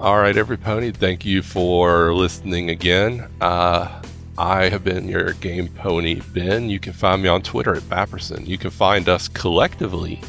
All 0.00 0.18
right, 0.18 0.36
every 0.36 0.56
pony, 0.56 0.90
thank 0.90 1.24
you 1.24 1.42
for 1.42 2.12
listening 2.12 2.70
again. 2.70 3.28
Uh, 3.40 4.02
I 4.38 4.68
have 4.68 4.84
been 4.84 5.08
your 5.08 5.32
game 5.32 5.66
pony, 5.66 6.20
Ben. 6.32 6.70
You 6.70 6.78
can 6.78 6.92
find 6.92 7.20
me 7.20 7.28
on 7.28 7.42
Twitter 7.42 7.74
at 7.74 7.82
Bapperson. 7.82 8.46
You 8.46 8.56
can 8.56 8.70
find 8.70 9.08
us 9.08 9.26
collectively 9.26 10.20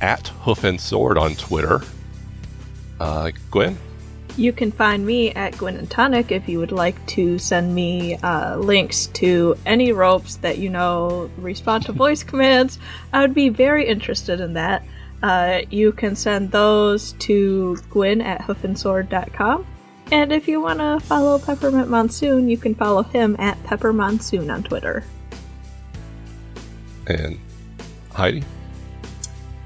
at 0.00 0.28
Hoof 0.28 0.62
and 0.62 0.80
Sword 0.80 1.18
on 1.18 1.34
Twitter. 1.34 1.80
Uh, 3.00 3.32
Gwen? 3.50 3.76
You 4.36 4.52
can 4.52 4.70
find 4.70 5.04
me 5.04 5.32
at 5.32 5.58
Gwen 5.58 5.76
and 5.76 5.90
Tonic 5.90 6.30
if 6.30 6.48
you 6.48 6.60
would 6.60 6.70
like 6.70 7.04
to 7.08 7.40
send 7.40 7.74
me 7.74 8.14
uh, 8.18 8.56
links 8.56 9.08
to 9.14 9.56
any 9.66 9.90
ropes 9.90 10.36
that 10.36 10.58
you 10.58 10.70
know 10.70 11.28
respond 11.36 11.86
to 11.86 11.92
voice 12.06 12.22
commands. 12.22 12.78
I 13.12 13.20
would 13.20 13.34
be 13.34 13.48
very 13.48 13.84
interested 13.84 14.40
in 14.40 14.52
that. 14.54 14.84
Uh, 15.24 15.62
you 15.70 15.90
can 15.90 16.14
send 16.14 16.52
those 16.52 17.14
to 17.14 17.76
Gwen 17.90 18.20
at 18.20 18.42
hoofandsword.com. 18.42 19.66
And 20.12 20.32
if 20.32 20.48
you 20.48 20.60
want 20.60 20.80
to 20.80 20.98
follow 21.06 21.38
Peppermint 21.38 21.88
Monsoon, 21.88 22.48
you 22.48 22.56
can 22.56 22.74
follow 22.74 23.02
him 23.02 23.36
at 23.38 23.62
Pepper 23.64 23.92
Monsoon 23.92 24.50
on 24.50 24.62
Twitter. 24.62 25.04
And 27.06 27.38
Heidi? 28.12 28.42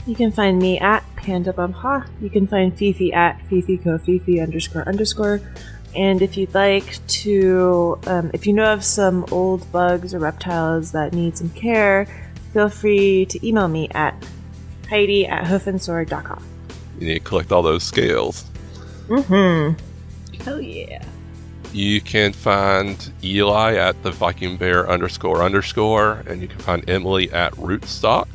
You 0.06 0.14
can 0.14 0.32
find 0.32 0.58
me 0.58 0.78
at 0.78 1.02
Panda 1.16 1.52
Bumha. 1.52 2.06
You 2.20 2.28
can 2.28 2.46
find 2.46 2.76
Fifi 2.76 3.12
at 3.12 3.40
Fifi 3.48 3.78
Co 3.78 3.96
Fifi 3.96 4.40
underscore 4.40 4.86
underscore. 4.86 5.40
And 5.96 6.20
if 6.20 6.36
you'd 6.36 6.52
like 6.54 7.06
to, 7.06 7.98
um, 8.06 8.30
if 8.34 8.46
you 8.46 8.52
know 8.52 8.72
of 8.72 8.84
some 8.84 9.24
old 9.30 9.70
bugs 9.72 10.12
or 10.12 10.18
reptiles 10.18 10.92
that 10.92 11.14
need 11.14 11.38
some 11.38 11.50
care, 11.50 12.06
feel 12.52 12.68
free 12.68 13.26
to 13.26 13.46
email 13.46 13.68
me 13.68 13.88
at 13.94 14.14
Heidi 14.90 15.26
at 15.26 15.44
hoofandsword.com. 15.44 16.44
You 16.98 17.08
need 17.08 17.14
to 17.14 17.20
collect 17.20 17.52
all 17.52 17.62
those 17.62 17.82
scales. 17.82 18.44
Mm-hmm. 19.08 19.80
Hell 20.42 20.60
yeah. 20.60 21.04
You 21.72 22.00
can 22.00 22.32
find 22.32 23.12
Eli 23.22 23.74
at 23.74 24.00
the 24.02 24.12
Viking 24.12 24.56
Bear 24.56 24.88
underscore 24.88 25.42
underscore, 25.42 26.22
and 26.26 26.40
you 26.40 26.48
can 26.48 26.60
find 26.60 26.88
Emily 26.88 27.32
at 27.32 27.52
Rootstock. 27.54 28.28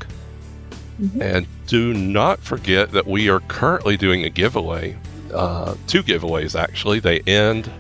And 1.21 1.47
do 1.67 1.93
not 1.93 2.39
forget 2.41 2.91
that 2.91 3.07
we 3.07 3.29
are 3.29 3.39
currently 3.41 3.95
doing 3.95 4.25
a 4.25 4.29
giveaway. 4.29 4.97
Uh, 5.33 5.75
two 5.87 6.03
giveaways, 6.03 6.59
actually. 6.59 6.99
They 6.99 7.21
end 7.21 7.71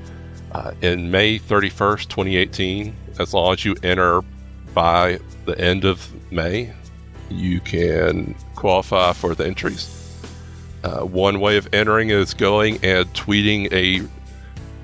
uh, 0.53 0.71
in 0.81 1.11
May 1.11 1.37
31st, 1.39 2.07
2018. 2.07 2.95
As 3.19 3.33
long 3.33 3.53
as 3.53 3.65
you 3.65 3.75
enter 3.83 4.21
by 4.73 5.19
the 5.45 5.59
end 5.59 5.83
of 5.83 6.09
May, 6.31 6.73
you 7.29 7.59
can 7.59 8.35
qualify 8.55 9.11
for 9.11 9.35
the 9.35 9.45
entries. 9.45 9.98
Uh, 10.83 11.01
one 11.01 11.39
way 11.39 11.57
of 11.57 11.67
entering 11.73 12.09
is 12.09 12.33
going 12.33 12.79
and 12.83 13.05
tweeting 13.13 13.71
a 13.73 14.07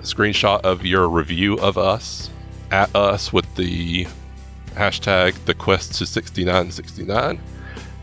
screenshot 0.01 0.61
of 0.61 0.85
your 0.85 1.09
review 1.09 1.55
of 1.59 1.77
us 1.77 2.29
at 2.71 2.93
us 2.95 3.31
with 3.31 3.55
the 3.55 4.05
hashtag 4.73 5.33
the 5.45 5.53
quest 5.53 5.95
to 5.95 6.05
6969 6.05 7.39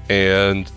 and 0.08 0.70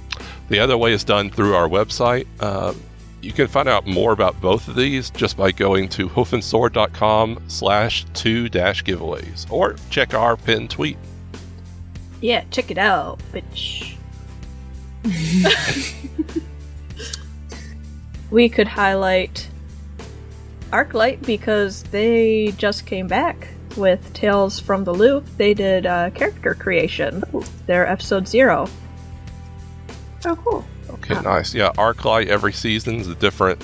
the 0.50 0.60
other 0.60 0.78
way 0.78 0.94
is 0.94 1.04
done 1.04 1.32
through 1.32 1.56
our 1.56 1.68
website. 1.68 2.28
Uh, 2.40 2.74
you 3.22 3.32
can 3.32 3.48
find 3.48 3.68
out 3.68 3.88
more 3.88 4.12
about 4.12 4.40
both 4.40 4.68
of 4.68 4.76
these 4.76 5.10
just 5.10 5.36
by 5.36 5.52
going 5.52 5.90
to 5.90 6.08
hoofandsword.com 6.10 7.44
slash 7.48 8.06
two 8.14 8.50
dash 8.50 8.84
giveaways 8.84 9.50
or 9.52 9.76
check 9.90 10.14
our 10.14 10.38
pinned 10.38 10.70
tweet. 10.70 10.98
Yeah, 12.22 12.44
check 12.52 12.70
it 12.70 12.78
out, 12.78 13.20
bitch. 13.34 13.96
we 18.36 18.50
could 18.50 18.68
highlight 18.68 19.50
Arclight 20.72 21.26
because 21.26 21.84
they 21.84 22.54
just 22.58 22.86
came 22.86 23.08
back 23.08 23.48
with 23.78 24.14
Tales 24.14 24.60
from 24.60 24.84
the 24.84 24.94
Loop. 24.94 25.26
They 25.38 25.54
did 25.54 25.86
uh, 25.86 26.10
character 26.10 26.54
creation. 26.54 27.24
Their 27.66 27.88
episode 27.88 28.28
zero. 28.28 28.68
Oh, 30.26 30.36
cool. 30.36 30.66
Okay, 30.90 31.18
nice. 31.22 31.56
Yeah, 31.56 31.72
Arclight 31.78 32.28
every 32.28 32.52
season 32.52 32.96
is 32.96 33.08
a 33.08 33.16
different 33.16 33.64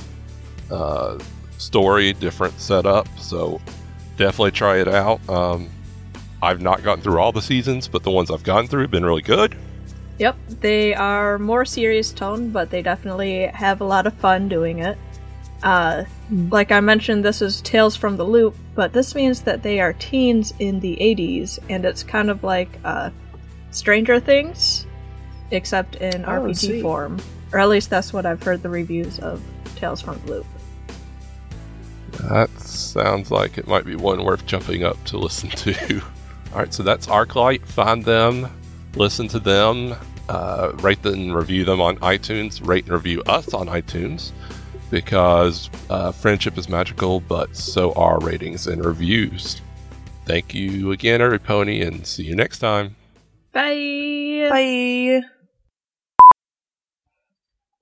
uh, 0.71 1.19
story, 1.57 2.13
different 2.13 2.57
setup. 2.57 3.09
So 3.19 3.59
definitely 4.15 4.51
try 4.51 4.77
it 4.77 4.87
out. 4.87 5.19
Um, 5.29 5.67
I've 6.41 6.61
not 6.61 6.81
gotten 6.81 7.03
through 7.03 7.19
all 7.19 7.33
the 7.33 7.41
seasons, 7.41 7.89
but 7.89 8.03
the 8.03 8.11
ones 8.11 8.31
I've 8.31 8.45
gotten 8.45 8.67
through 8.67 8.83
have 8.83 8.91
been 8.91 9.05
really 9.05 9.21
good. 9.21 9.53
Yep, 10.21 10.37
they 10.59 10.93
are 10.93 11.39
more 11.39 11.65
serious 11.65 12.11
tone, 12.13 12.51
but 12.51 12.69
they 12.69 12.83
definitely 12.83 13.47
have 13.47 13.81
a 13.81 13.83
lot 13.83 14.05
of 14.05 14.13
fun 14.13 14.47
doing 14.49 14.77
it. 14.77 14.95
Uh, 15.63 16.03
like 16.51 16.71
I 16.71 16.79
mentioned, 16.79 17.25
this 17.25 17.41
is 17.41 17.59
Tales 17.61 17.95
from 17.95 18.17
the 18.17 18.23
Loop, 18.23 18.55
but 18.75 18.93
this 18.93 19.15
means 19.15 19.41
that 19.41 19.63
they 19.63 19.79
are 19.79 19.93
teens 19.93 20.53
in 20.59 20.79
the 20.79 20.95
80s, 20.97 21.57
and 21.71 21.85
it's 21.85 22.03
kind 22.03 22.29
of 22.29 22.43
like 22.43 22.69
uh, 22.85 23.09
Stranger 23.71 24.19
Things, 24.19 24.85
except 25.49 25.95
in 25.95 26.23
Oh, 26.25 26.27
RPG 26.27 26.55
sweet. 26.67 26.81
form. 26.83 27.17
Or 27.51 27.57
at 27.57 27.69
least 27.69 27.89
that's 27.89 28.13
what 28.13 28.27
I've 28.27 28.43
heard 28.43 28.61
the 28.61 28.69
reviews 28.69 29.17
of 29.17 29.41
Tales 29.75 30.01
from 30.01 30.21
the 30.27 30.33
Loop. 30.33 30.45
That 32.29 32.51
sounds 32.59 33.31
like 33.31 33.57
it 33.57 33.65
might 33.67 33.85
be 33.85 33.95
one 33.95 34.23
worth 34.23 34.45
jumping 34.45 34.83
up 34.83 35.03
to 35.05 35.17
listen 35.17 35.49
to. 35.49 35.99
All 36.53 36.59
right, 36.59 36.71
so 36.71 36.83
that's 36.83 37.07
Arclight. 37.07 37.65
Find 37.65 38.05
them, 38.05 38.47
listen 38.93 39.27
to 39.29 39.39
them, 39.39 39.95
uh, 40.31 40.71
rate 40.77 41.01
them 41.03 41.13
and 41.15 41.35
review 41.35 41.65
them 41.65 41.81
on 41.81 41.97
iTunes, 41.97 42.65
rate 42.65 42.85
and 42.85 42.93
review 42.93 43.21
us 43.23 43.53
on 43.53 43.67
iTunes 43.67 44.31
because 44.89 45.69
uh, 45.89 46.11
friendship 46.11 46.57
is 46.57 46.69
magical, 46.69 47.19
but 47.19 47.55
so 47.55 47.91
are 47.93 48.19
ratings 48.19 48.65
and 48.67 48.83
reviews. 48.85 49.61
Thank 50.25 50.53
you 50.53 50.91
again, 50.91 51.21
Every 51.21 51.39
Pony, 51.39 51.81
and 51.81 52.07
see 52.07 52.23
you 52.23 52.35
next 52.35 52.59
time. 52.59 52.95
Bye! 53.51 54.47
Bye. 54.49 55.21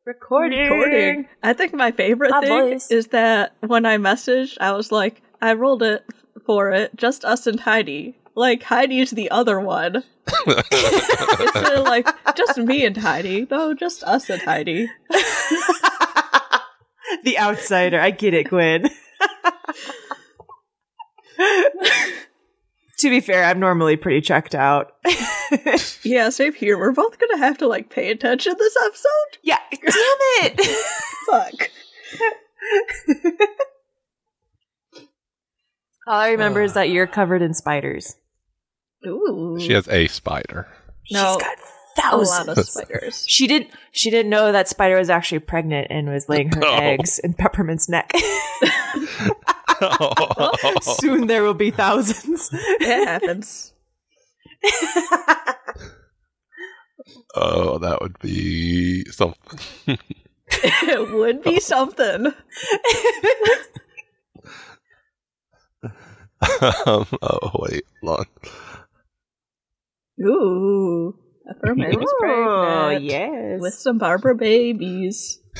Recording. 0.05 0.61
recording. 0.61 1.27
I 1.43 1.53
think 1.53 1.75
my 1.75 1.91
favorite 1.91 2.31
My 2.31 2.41
thing 2.41 2.69
voice. 2.71 2.89
is 2.89 3.07
that 3.07 3.53
when 3.61 3.85
I 3.85 3.97
messaged, 3.97 4.57
I 4.59 4.71
was 4.71 4.91
like, 4.91 5.21
I 5.39 5.53
rolled 5.53 5.83
it 5.83 6.03
for 6.47 6.71
it, 6.71 6.95
just 6.95 7.23
us 7.25 7.45
and 7.45 7.59
Heidi. 7.59 8.17
Like 8.39 8.63
Heidi's 8.63 9.11
the 9.11 9.29
other 9.31 9.59
one. 9.59 9.95
Instead 10.47 11.73
of 11.73 11.83
like 11.83 12.07
just 12.37 12.57
me 12.57 12.85
and 12.85 12.95
Heidi. 12.95 13.45
No, 13.51 13.73
just 13.73 14.01
us 14.05 14.29
and 14.29 14.41
Heidi. 14.41 14.89
the 17.25 17.37
outsider. 17.37 17.99
I 17.99 18.11
get 18.11 18.33
it, 18.33 18.47
Gwen. 18.47 18.83
to 22.99 23.09
be 23.09 23.19
fair, 23.19 23.43
I'm 23.43 23.59
normally 23.59 23.97
pretty 23.97 24.21
checked 24.21 24.55
out. 24.55 24.93
Yeah, 26.03 26.29
same 26.29 26.53
here. 26.53 26.77
We're 26.77 26.93
both 26.93 27.19
gonna 27.19 27.39
have 27.39 27.57
to 27.57 27.67
like 27.67 27.89
pay 27.89 28.09
attention 28.09 28.55
this 28.57 28.77
episode. 28.85 29.39
yeah, 29.43 29.59
damn 29.69 29.83
it. 30.45 30.61
Fuck. 31.29 31.71
All 36.07 36.21
I 36.21 36.29
remember 36.31 36.61
is 36.61 36.71
that 36.75 36.89
you're 36.89 37.05
covered 37.05 37.41
in 37.41 37.53
spiders. 37.53 38.15
Ooh. 39.07 39.57
She 39.59 39.73
has 39.73 39.87
a 39.87 40.07
spider. 40.07 40.67
No, 41.11 41.37
She's 41.37 41.43
got 41.43 41.57
a 42.13 42.17
lot 42.17 42.27
thousands. 42.45 42.57
of 42.57 42.67
spiders. 42.67 43.25
She 43.27 43.47
didn't. 43.47 43.69
She 43.91 44.09
didn't 44.09 44.29
know 44.29 44.51
that 44.51 44.67
Spider 44.67 44.97
was 44.97 45.09
actually 45.09 45.39
pregnant 45.39 45.87
and 45.89 46.07
was 46.09 46.29
laying 46.29 46.49
her 46.51 46.61
Oh. 46.63 46.75
eggs 46.77 47.19
in 47.19 47.33
Peppermint's 47.33 47.89
neck. 47.89 48.11
Soon 50.81 51.27
there 51.27 51.43
will 51.43 51.53
be 51.53 51.71
thousands. 51.71 52.49
It 52.53 53.07
happens. 53.07 53.73
oh, 57.35 57.77
that 57.79 57.99
would 58.01 58.17
be 58.19 59.03
something. 59.05 59.97
it 60.51 61.13
would 61.13 61.41
be 61.43 61.59
something. 61.59 62.27
um, 66.85 67.05
oh, 67.21 67.51
wait, 67.59 67.83
hold 68.03 68.19
on. 68.19 68.25
Ooh. 70.21 71.15
Peppermint 71.47 71.93
is 72.03 72.13
Oh 72.13 72.17
pregnant. 72.19 73.03
yes. 73.03 73.61
With 73.61 73.73
some 73.73 73.97
Barbara 73.97 74.35
babies. 74.35 75.39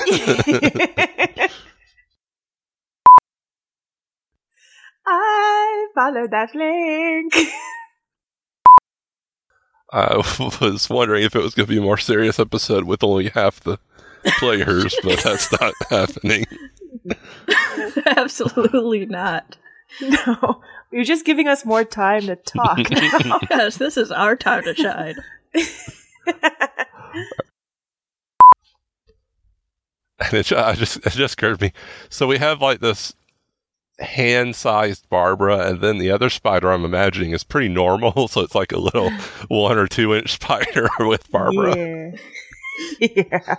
I 5.06 5.88
followed 5.96 6.32
that 6.32 6.54
link. 6.54 7.34
I 9.92 10.18
was 10.62 10.88
wondering 10.90 11.24
if 11.24 11.36
it 11.36 11.42
was 11.42 11.56
going 11.56 11.66
to 11.66 11.72
be 11.74 11.80
a 11.80 11.82
more 11.82 11.98
serious 11.98 12.40
episode 12.40 12.84
with 12.84 13.04
only 13.04 13.30
half 13.30 13.60
the 13.62 13.80
players, 14.38 14.96
but 15.04 15.20
that's 15.24 15.52
not 15.60 15.74
happening. 15.90 16.46
Absolutely 18.06 19.08
not. 19.08 19.58
No, 20.00 20.62
you're 20.92 21.04
just 21.04 21.26
giving 21.26 21.48
us 21.48 21.66
more 21.66 21.84
time 21.84 22.22
to 22.24 22.36
talk. 22.36 22.80
now. 22.92 23.40
Yes, 23.50 23.78
this 23.78 23.98
is 23.98 24.12
our 24.12 24.36
time 24.36 24.64
to 24.64 24.76
shine. 24.76 25.16
And 30.20 30.34
it, 30.34 30.48
ju- 30.48 30.58
I 30.58 30.74
just 30.74 30.98
it 30.98 31.12
just 31.12 31.36
occurred 31.36 31.60
to 31.60 31.66
me. 31.66 31.74
So 32.10 32.28
we 32.28 32.38
have 32.40 32.62
like 32.62 32.82
this 32.82 33.14
hand-sized 34.00 35.08
Barbara, 35.10 35.70
and 35.70 35.82
then 35.82 35.98
the 35.98 36.12
other 36.12 36.30
spider 36.30 36.72
I'm 36.72 36.84
imagining 36.86 37.32
is 37.32 37.44
pretty 37.44 37.70
normal. 37.70 38.28
So 38.28 38.42
it's 38.42 38.56
like 38.56 38.72
a 38.74 38.78
little 38.80 39.12
one 39.48 39.78
or 39.78 39.88
two 39.88 40.14
inch 40.14 40.34
spider 40.34 40.90
with 41.00 41.32
Barbara. 41.32 42.14
Yeah. 43.00 43.10
yeah. 43.16 43.56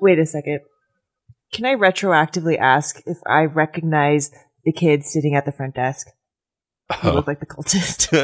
Wait 0.00 0.18
a 0.18 0.26
second. 0.26 0.60
Can 1.54 1.64
I 1.66 1.74
retroactively 1.76 2.58
ask 2.58 3.00
if 3.06 3.18
I 3.28 3.44
recognize 3.44 4.32
the 4.64 4.72
kid 4.72 5.04
sitting 5.04 5.36
at 5.36 5.44
the 5.46 5.52
front 5.52 5.76
desk? 5.76 6.08
Who 7.00 7.10
Oh. 7.10 7.14
looked 7.14 7.28
like 7.28 7.38
the 7.38 7.46
cultist. 7.46 8.12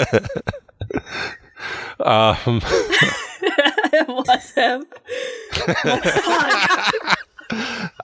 um, 2.05 2.61
it 3.93 4.09
was 4.09 4.51
him. 4.51 4.85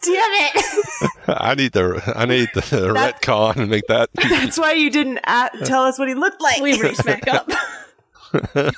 Damn 0.03 0.32
it! 0.32 1.11
I 1.28 1.55
need 1.57 1.73
the 1.73 2.12
I 2.16 2.24
need 2.24 2.48
the 2.55 2.61
retcon 2.62 3.57
and 3.57 3.69
make 3.69 3.86
that. 3.89 4.11
That's 4.15 4.59
why 4.59 4.73
you 4.73 4.90
didn't 4.90 5.19
a- 5.24 5.51
tell 5.65 5.82
us 5.82 5.98
what 5.98 6.07
he 6.09 6.15
looked 6.15 6.40
like. 6.40 6.61
We 6.61 6.81
reached 6.81 7.05
back 7.05 7.27
up. 7.28 7.51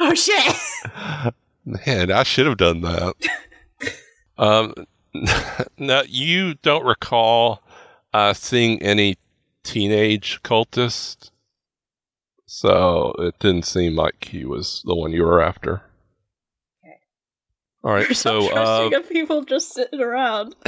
oh 0.00 0.14
shit! 0.14 0.54
Man, 1.64 2.10
I 2.10 2.22
should 2.24 2.46
have 2.46 2.56
done 2.58 2.80
that. 2.82 3.14
um, 4.38 4.74
now 5.78 6.02
you 6.06 6.54
don't 6.54 6.84
recall 6.84 7.62
uh, 8.12 8.32
seeing 8.32 8.80
any 8.82 9.16
teenage 9.64 10.40
cultist, 10.42 11.30
so 12.46 13.14
it 13.18 13.38
didn't 13.38 13.66
seem 13.66 13.96
like 13.96 14.28
he 14.30 14.44
was 14.44 14.82
the 14.86 14.94
one 14.94 15.12
you 15.12 15.22
were 15.22 15.40
after. 15.40 15.82
Okay. 16.84 16.96
All 17.84 17.92
right, 17.92 18.08
You're 18.08 18.14
so 18.14 18.42
so 18.42 18.48
uh, 18.48 18.52
trusting 18.54 18.94
of 18.94 19.08
people 19.08 19.44
just 19.44 19.72
sitting 19.72 20.00
around. 20.00 20.54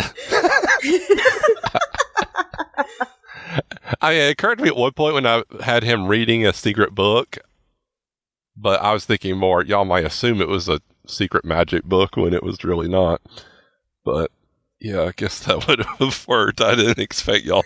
I 4.00 4.10
mean, 4.10 4.20
it 4.20 4.30
occurred 4.32 4.58
to 4.58 4.64
me 4.64 4.70
at 4.70 4.76
one 4.76 4.92
point 4.92 5.14
when 5.14 5.26
I 5.26 5.42
had 5.62 5.82
him 5.82 6.06
reading 6.06 6.46
a 6.46 6.52
secret 6.52 6.94
book, 6.94 7.38
but 8.56 8.80
I 8.80 8.92
was 8.92 9.04
thinking 9.04 9.36
more. 9.36 9.64
Y'all 9.64 9.84
might 9.84 10.04
assume 10.04 10.40
it 10.40 10.48
was 10.48 10.68
a 10.68 10.80
secret 11.06 11.44
magic 11.44 11.84
book 11.84 12.16
when 12.16 12.32
it 12.32 12.42
was 12.42 12.64
really 12.64 12.88
not. 12.88 13.20
But 14.04 14.30
yeah, 14.80 15.02
I 15.02 15.12
guess 15.12 15.40
that 15.40 15.66
would 15.68 15.84
have 15.84 16.26
worked. 16.28 16.60
I 16.60 16.74
didn't 16.74 16.98
expect 16.98 17.44
y'all. 17.44 17.64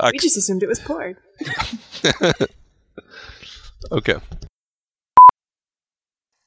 I, 0.00 0.10
We 0.10 0.18
just 0.18 0.36
assumed 0.36 0.62
it 0.62 0.68
was 0.68 0.80
poured. 0.80 1.18
okay, 3.92 4.16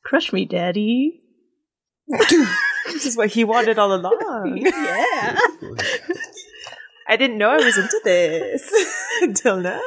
Crush 0.03 0.31
me, 0.31 0.45
daddy. 0.45 1.21
This 2.87 3.07
is 3.07 3.17
what 3.17 3.29
he 3.31 3.43
wanted 3.43 3.79
all 3.79 3.93
along. 3.95 4.57
Yeah. 4.57 5.39
I 7.07 7.17
didn't 7.17 7.39
know 7.39 7.49
I 7.49 7.57
was 7.57 7.79
into 7.79 7.99
this 8.03 8.71
until 9.21 9.57
now. 9.57 9.81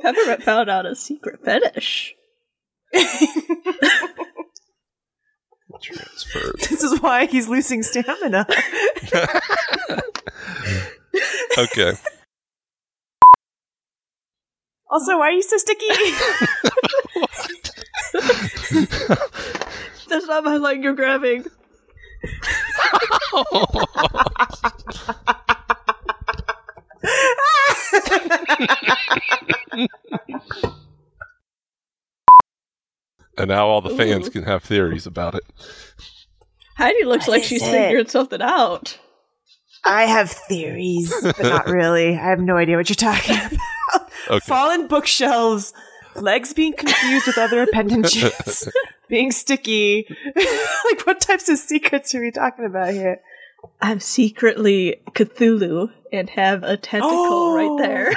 Peppermint 0.00 0.44
found 0.44 0.70
out 0.70 0.86
a 0.86 0.94
secret 0.94 1.44
fetish. 1.44 2.14
Transferred. 5.84 6.56
This 6.70 6.82
is 6.82 7.00
why 7.00 7.26
he's 7.26 7.48
losing 7.48 7.82
stamina. 7.82 8.46
Okay, 11.56 11.92
Also, 14.90 15.16
why 15.18 15.28
are 15.28 15.30
you 15.30 15.42
so 15.42 15.56
sticky? 15.56 15.86
That's 20.08 20.26
not 20.26 20.42
my 20.42 20.56
leg 20.56 20.82
you're 20.82 20.94
grabbing. 20.94 21.46
and 33.38 33.48
now 33.48 33.66
all 33.66 33.80
the 33.80 33.96
fans 33.96 34.28
Ooh. 34.28 34.30
can 34.30 34.42
have 34.44 34.62
theories 34.62 35.06
about 35.06 35.34
it. 35.34 35.44
Heidi 36.76 37.04
looks 37.04 37.26
What 37.28 37.34
like 37.34 37.44
she's 37.44 37.62
it? 37.62 37.70
figuring 37.70 38.06
something 38.08 38.42
out. 38.42 38.98
I 39.84 40.04
have 40.04 40.30
theories, 40.30 41.14
but 41.22 41.42
not 41.42 41.66
really. 41.68 42.10
I 42.14 42.30
have 42.30 42.40
no 42.40 42.56
idea 42.56 42.76
what 42.76 42.88
you're 42.88 42.94
talking 42.94 43.36
about. 43.46 44.08
Okay. 44.28 44.38
Fallen 44.46 44.86
bookshelves, 44.88 45.72
legs 46.16 46.52
being 46.54 46.72
confused 46.72 47.26
with 47.26 47.36
other 47.38 47.62
appendages, 47.62 48.68
being 49.08 49.30
sticky. 49.30 50.06
like, 50.34 51.06
what 51.06 51.20
types 51.20 51.48
of 51.50 51.58
secrets 51.58 52.14
are 52.14 52.20
we 52.22 52.30
talking 52.30 52.64
about 52.64 52.92
here? 52.94 53.20
I'm 53.82 54.00
secretly 54.00 54.96
Cthulhu 55.10 55.90
and 56.12 56.28
have 56.30 56.62
a 56.64 56.76
tentacle 56.76 57.10
Oh. 57.14 57.54
right 57.78 57.86
there. 57.86 58.12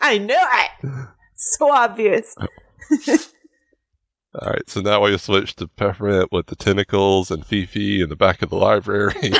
I 0.00 0.18
know 0.18 0.36
it. 0.40 1.08
So 1.34 1.72
obvious. 1.72 2.34
Oh. 2.40 2.46
All 4.34 4.50
right, 4.50 4.68
so 4.68 4.80
now 4.80 5.02
we 5.02 5.16
switch 5.18 5.56
to 5.56 5.66
Peppermint 5.68 6.30
with 6.30 6.46
the 6.46 6.56
tentacles 6.56 7.30
and 7.30 7.44
Fifi 7.44 8.02
in 8.02 8.08
the 8.08 8.16
back 8.16 8.42
of 8.42 8.50
the 8.50 8.56
library. 8.56 9.14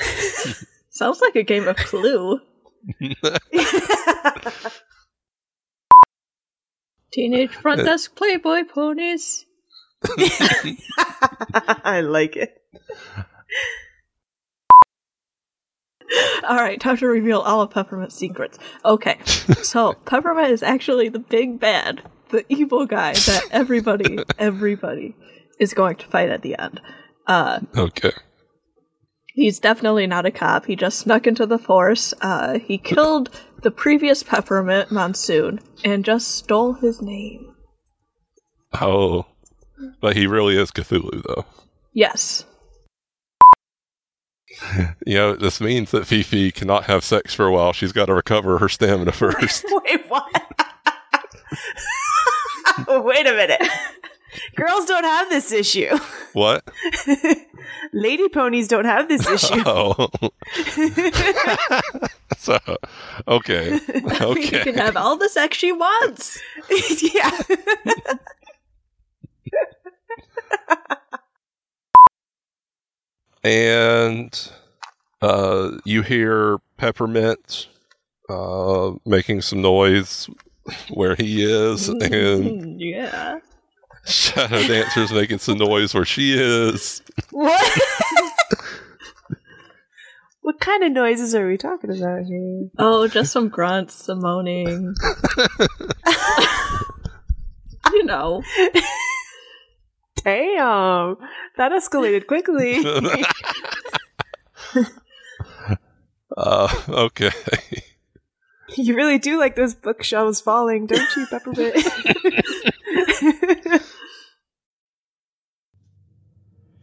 Sounds 0.90 1.20
like 1.20 1.36
a 1.36 1.42
game 1.42 1.68
of 1.68 1.76
Clue. 1.76 2.40
Teenage 7.12 7.54
front 7.54 7.84
desk 7.84 8.16
Playboy 8.16 8.64
ponies. 8.64 9.44
I 11.84 12.00
like 12.00 12.36
it. 12.36 12.58
All 16.44 16.56
right, 16.56 16.80
time 16.80 16.96
to 16.98 17.06
reveal 17.06 17.40
all 17.40 17.62
of 17.62 17.70
Peppermint's 17.70 18.14
secrets. 18.16 18.58
Okay, 18.84 19.18
so 19.24 19.94
Peppermint 20.04 20.50
is 20.50 20.62
actually 20.62 21.08
the 21.08 21.18
big 21.18 21.58
bad, 21.60 22.02
the 22.32 22.44
evil 22.48 22.86
guy 22.86 23.12
that 23.12 23.42
everybody, 23.52 24.18
everybody 24.38 25.14
is 25.60 25.72
going 25.72 25.96
to 25.96 26.06
fight 26.06 26.30
at 26.30 26.42
the 26.42 26.58
end. 26.58 26.80
Uh, 27.28 27.60
okay. 27.76 28.10
he's 29.28 29.60
definitely 29.60 30.08
not 30.08 30.26
a 30.26 30.32
cop. 30.32 30.66
He 30.66 30.74
just 30.74 30.98
snuck 30.98 31.28
into 31.28 31.46
the 31.46 31.58
force. 31.58 32.12
Uh, 32.20 32.58
he 32.58 32.78
killed 32.78 33.30
the 33.62 33.70
previous 33.70 34.24
Peppermint 34.24 34.90
Monsoon 34.90 35.60
and 35.84 36.04
just 36.04 36.32
stole 36.32 36.72
his 36.72 37.00
name. 37.00 37.54
Oh, 38.80 39.26
but 40.00 40.16
he 40.16 40.26
really 40.26 40.56
is 40.56 40.72
Cthulhu, 40.72 41.22
though. 41.22 41.44
Yes. 41.92 42.44
You 45.06 45.14
know, 45.16 45.34
this 45.34 45.60
means 45.60 45.90
that 45.90 46.06
Fifi 46.06 46.52
cannot 46.52 46.84
have 46.84 47.02
sex 47.02 47.34
for 47.34 47.46
a 47.46 47.52
while. 47.52 47.72
She's 47.72 47.90
got 47.90 48.06
to 48.06 48.14
recover 48.14 48.58
her 48.58 48.68
stamina 48.68 49.10
first. 49.12 49.64
Wait, 49.66 50.08
what? 50.08 50.30
Wait 53.04 53.26
a 53.26 53.32
minute. 53.32 53.62
Girls 54.56 54.86
don't 54.86 55.04
have 55.04 55.28
this 55.28 55.52
issue. 55.52 55.94
what? 56.32 56.66
Lady 57.92 58.28
ponies 58.30 58.66
don't 58.66 58.86
have 58.86 59.08
this 59.08 59.28
issue. 59.28 59.62
Oh. 59.66 60.08
so, 62.38 62.58
okay. 63.28 63.78
Fifi 63.78 64.24
Okay. 64.24 64.62
can 64.64 64.74
have 64.74 64.96
all 64.96 65.16
the 65.16 65.28
sex 65.28 65.58
she 65.58 65.70
wants. 65.72 66.40
yeah. 67.02 67.38
And 73.44 74.50
uh, 75.20 75.72
you 75.84 76.02
hear 76.02 76.58
Peppermint 76.76 77.68
uh, 78.28 78.92
making 79.04 79.42
some 79.42 79.62
noise 79.62 80.28
where 80.90 81.14
he 81.14 81.44
is, 81.44 81.88
and 81.88 82.80
yeah. 82.80 83.38
Shadow 84.04 84.66
Dancer's 84.66 85.12
making 85.12 85.38
some 85.38 85.58
noise 85.58 85.94
where 85.94 86.04
she 86.04 86.34
is. 86.34 87.02
What? 87.30 87.80
what 90.40 90.58
kind 90.58 90.82
of 90.82 90.90
noises 90.90 91.36
are 91.36 91.46
we 91.46 91.56
talking 91.56 91.90
about 91.90 92.24
here? 92.24 92.68
Oh, 92.78 93.06
just 93.06 93.32
some 93.32 93.48
grunts, 93.48 93.94
some 93.94 94.20
moaning. 94.20 94.92
you 97.92 98.04
know. 98.04 98.42
Damn. 100.24 101.16
That 101.56 101.72
escalated 101.72 102.26
quickly. 102.26 102.84
uh, 106.36 106.74
okay. 106.88 107.30
you 108.76 108.94
really 108.94 109.18
do 109.18 109.38
like 109.38 109.54
those 109.54 109.74
bookshelves 109.74 110.40
falling, 110.40 110.86
don't 110.86 111.16
you, 111.16 111.26
Peppermint? 111.26 111.76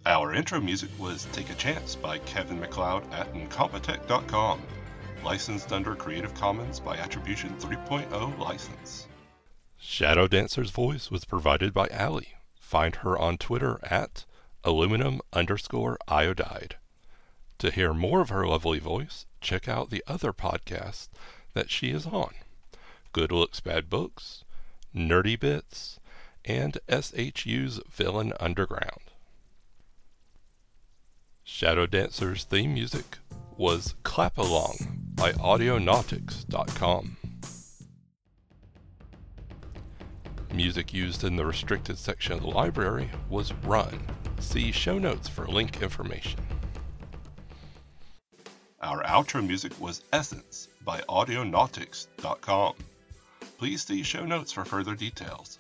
Our 0.06 0.34
intro 0.34 0.60
music 0.60 0.90
was 0.98 1.28
Take 1.32 1.50
a 1.50 1.56
Chance 1.56 1.96
by 1.96 2.18
Kevin 2.20 2.60
MacLeod 2.60 3.04
at 3.14 3.32
Incompetech.com. 3.34 4.62
Licensed 5.24 5.72
under 5.72 5.96
Creative 5.96 6.34
Commons 6.34 6.80
by 6.80 6.98
Attribution 6.98 7.56
3.0 7.60 8.40
license. 8.40 9.08
Shadow 9.78 10.28
Dancer's 10.28 10.72
voice 10.72 11.12
was 11.12 11.26
provided 11.26 11.74
by 11.74 11.88
Allie. 11.90 12.34
Find 12.60 12.96
her 12.98 13.18
on 13.18 13.38
Twitter 13.38 13.80
at 13.84 14.26
aluminum 14.64 15.22
underscore 15.34 15.98
iodide. 16.08 16.76
To 17.60 17.70
hear 17.70 17.94
more 17.94 18.22
of 18.22 18.30
her 18.30 18.48
lovely 18.48 18.80
voice, 18.80 19.26
check 19.42 19.68
out 19.68 19.90
the 19.90 20.04
other 20.08 20.32
podcasts 20.32 21.10
that 21.54 21.70
she 21.70 21.92
is 21.92 22.06
on 22.06 22.34
Good 23.12 23.32
Looks 23.32 23.60
Bad 23.60 23.90
Books, 23.90 24.44
Nerdy 24.96 25.40
Bits, 25.40 26.00
and 26.46 26.78
SHU's 26.90 27.80
Villain 27.90 28.34
Underground. 28.40 29.12
Shadow 31.44 31.86
Dancer's 31.86 32.44
theme 32.44 32.74
music 32.74 33.18
was 33.58 33.96
Clap 34.04 34.38
Along 34.38 34.76
by 35.16 35.32
Audionautix.com. 35.34 37.18
Music 40.54 40.94
used 40.94 41.24
in 41.24 41.36
the 41.36 41.46
restricted 41.46 41.98
section 41.98 42.34
of 42.34 42.42
the 42.42 42.48
library 42.48 43.10
was 43.30 43.54
Run. 43.64 44.00
See 44.40 44.72
show 44.72 44.98
notes 44.98 45.28
for 45.28 45.48
link 45.48 45.82
information. 45.82 46.40
Our 48.82 49.04
outro 49.04 49.46
music 49.46 49.78
was 49.82 50.02
Essence 50.14 50.70
by 50.86 51.02
Audionautix.com. 51.02 52.76
Please 53.58 53.84
see 53.84 54.04
show 54.04 54.26
notes 54.26 54.54
for 54.54 54.64
further 54.64 54.96
details. 54.96 55.60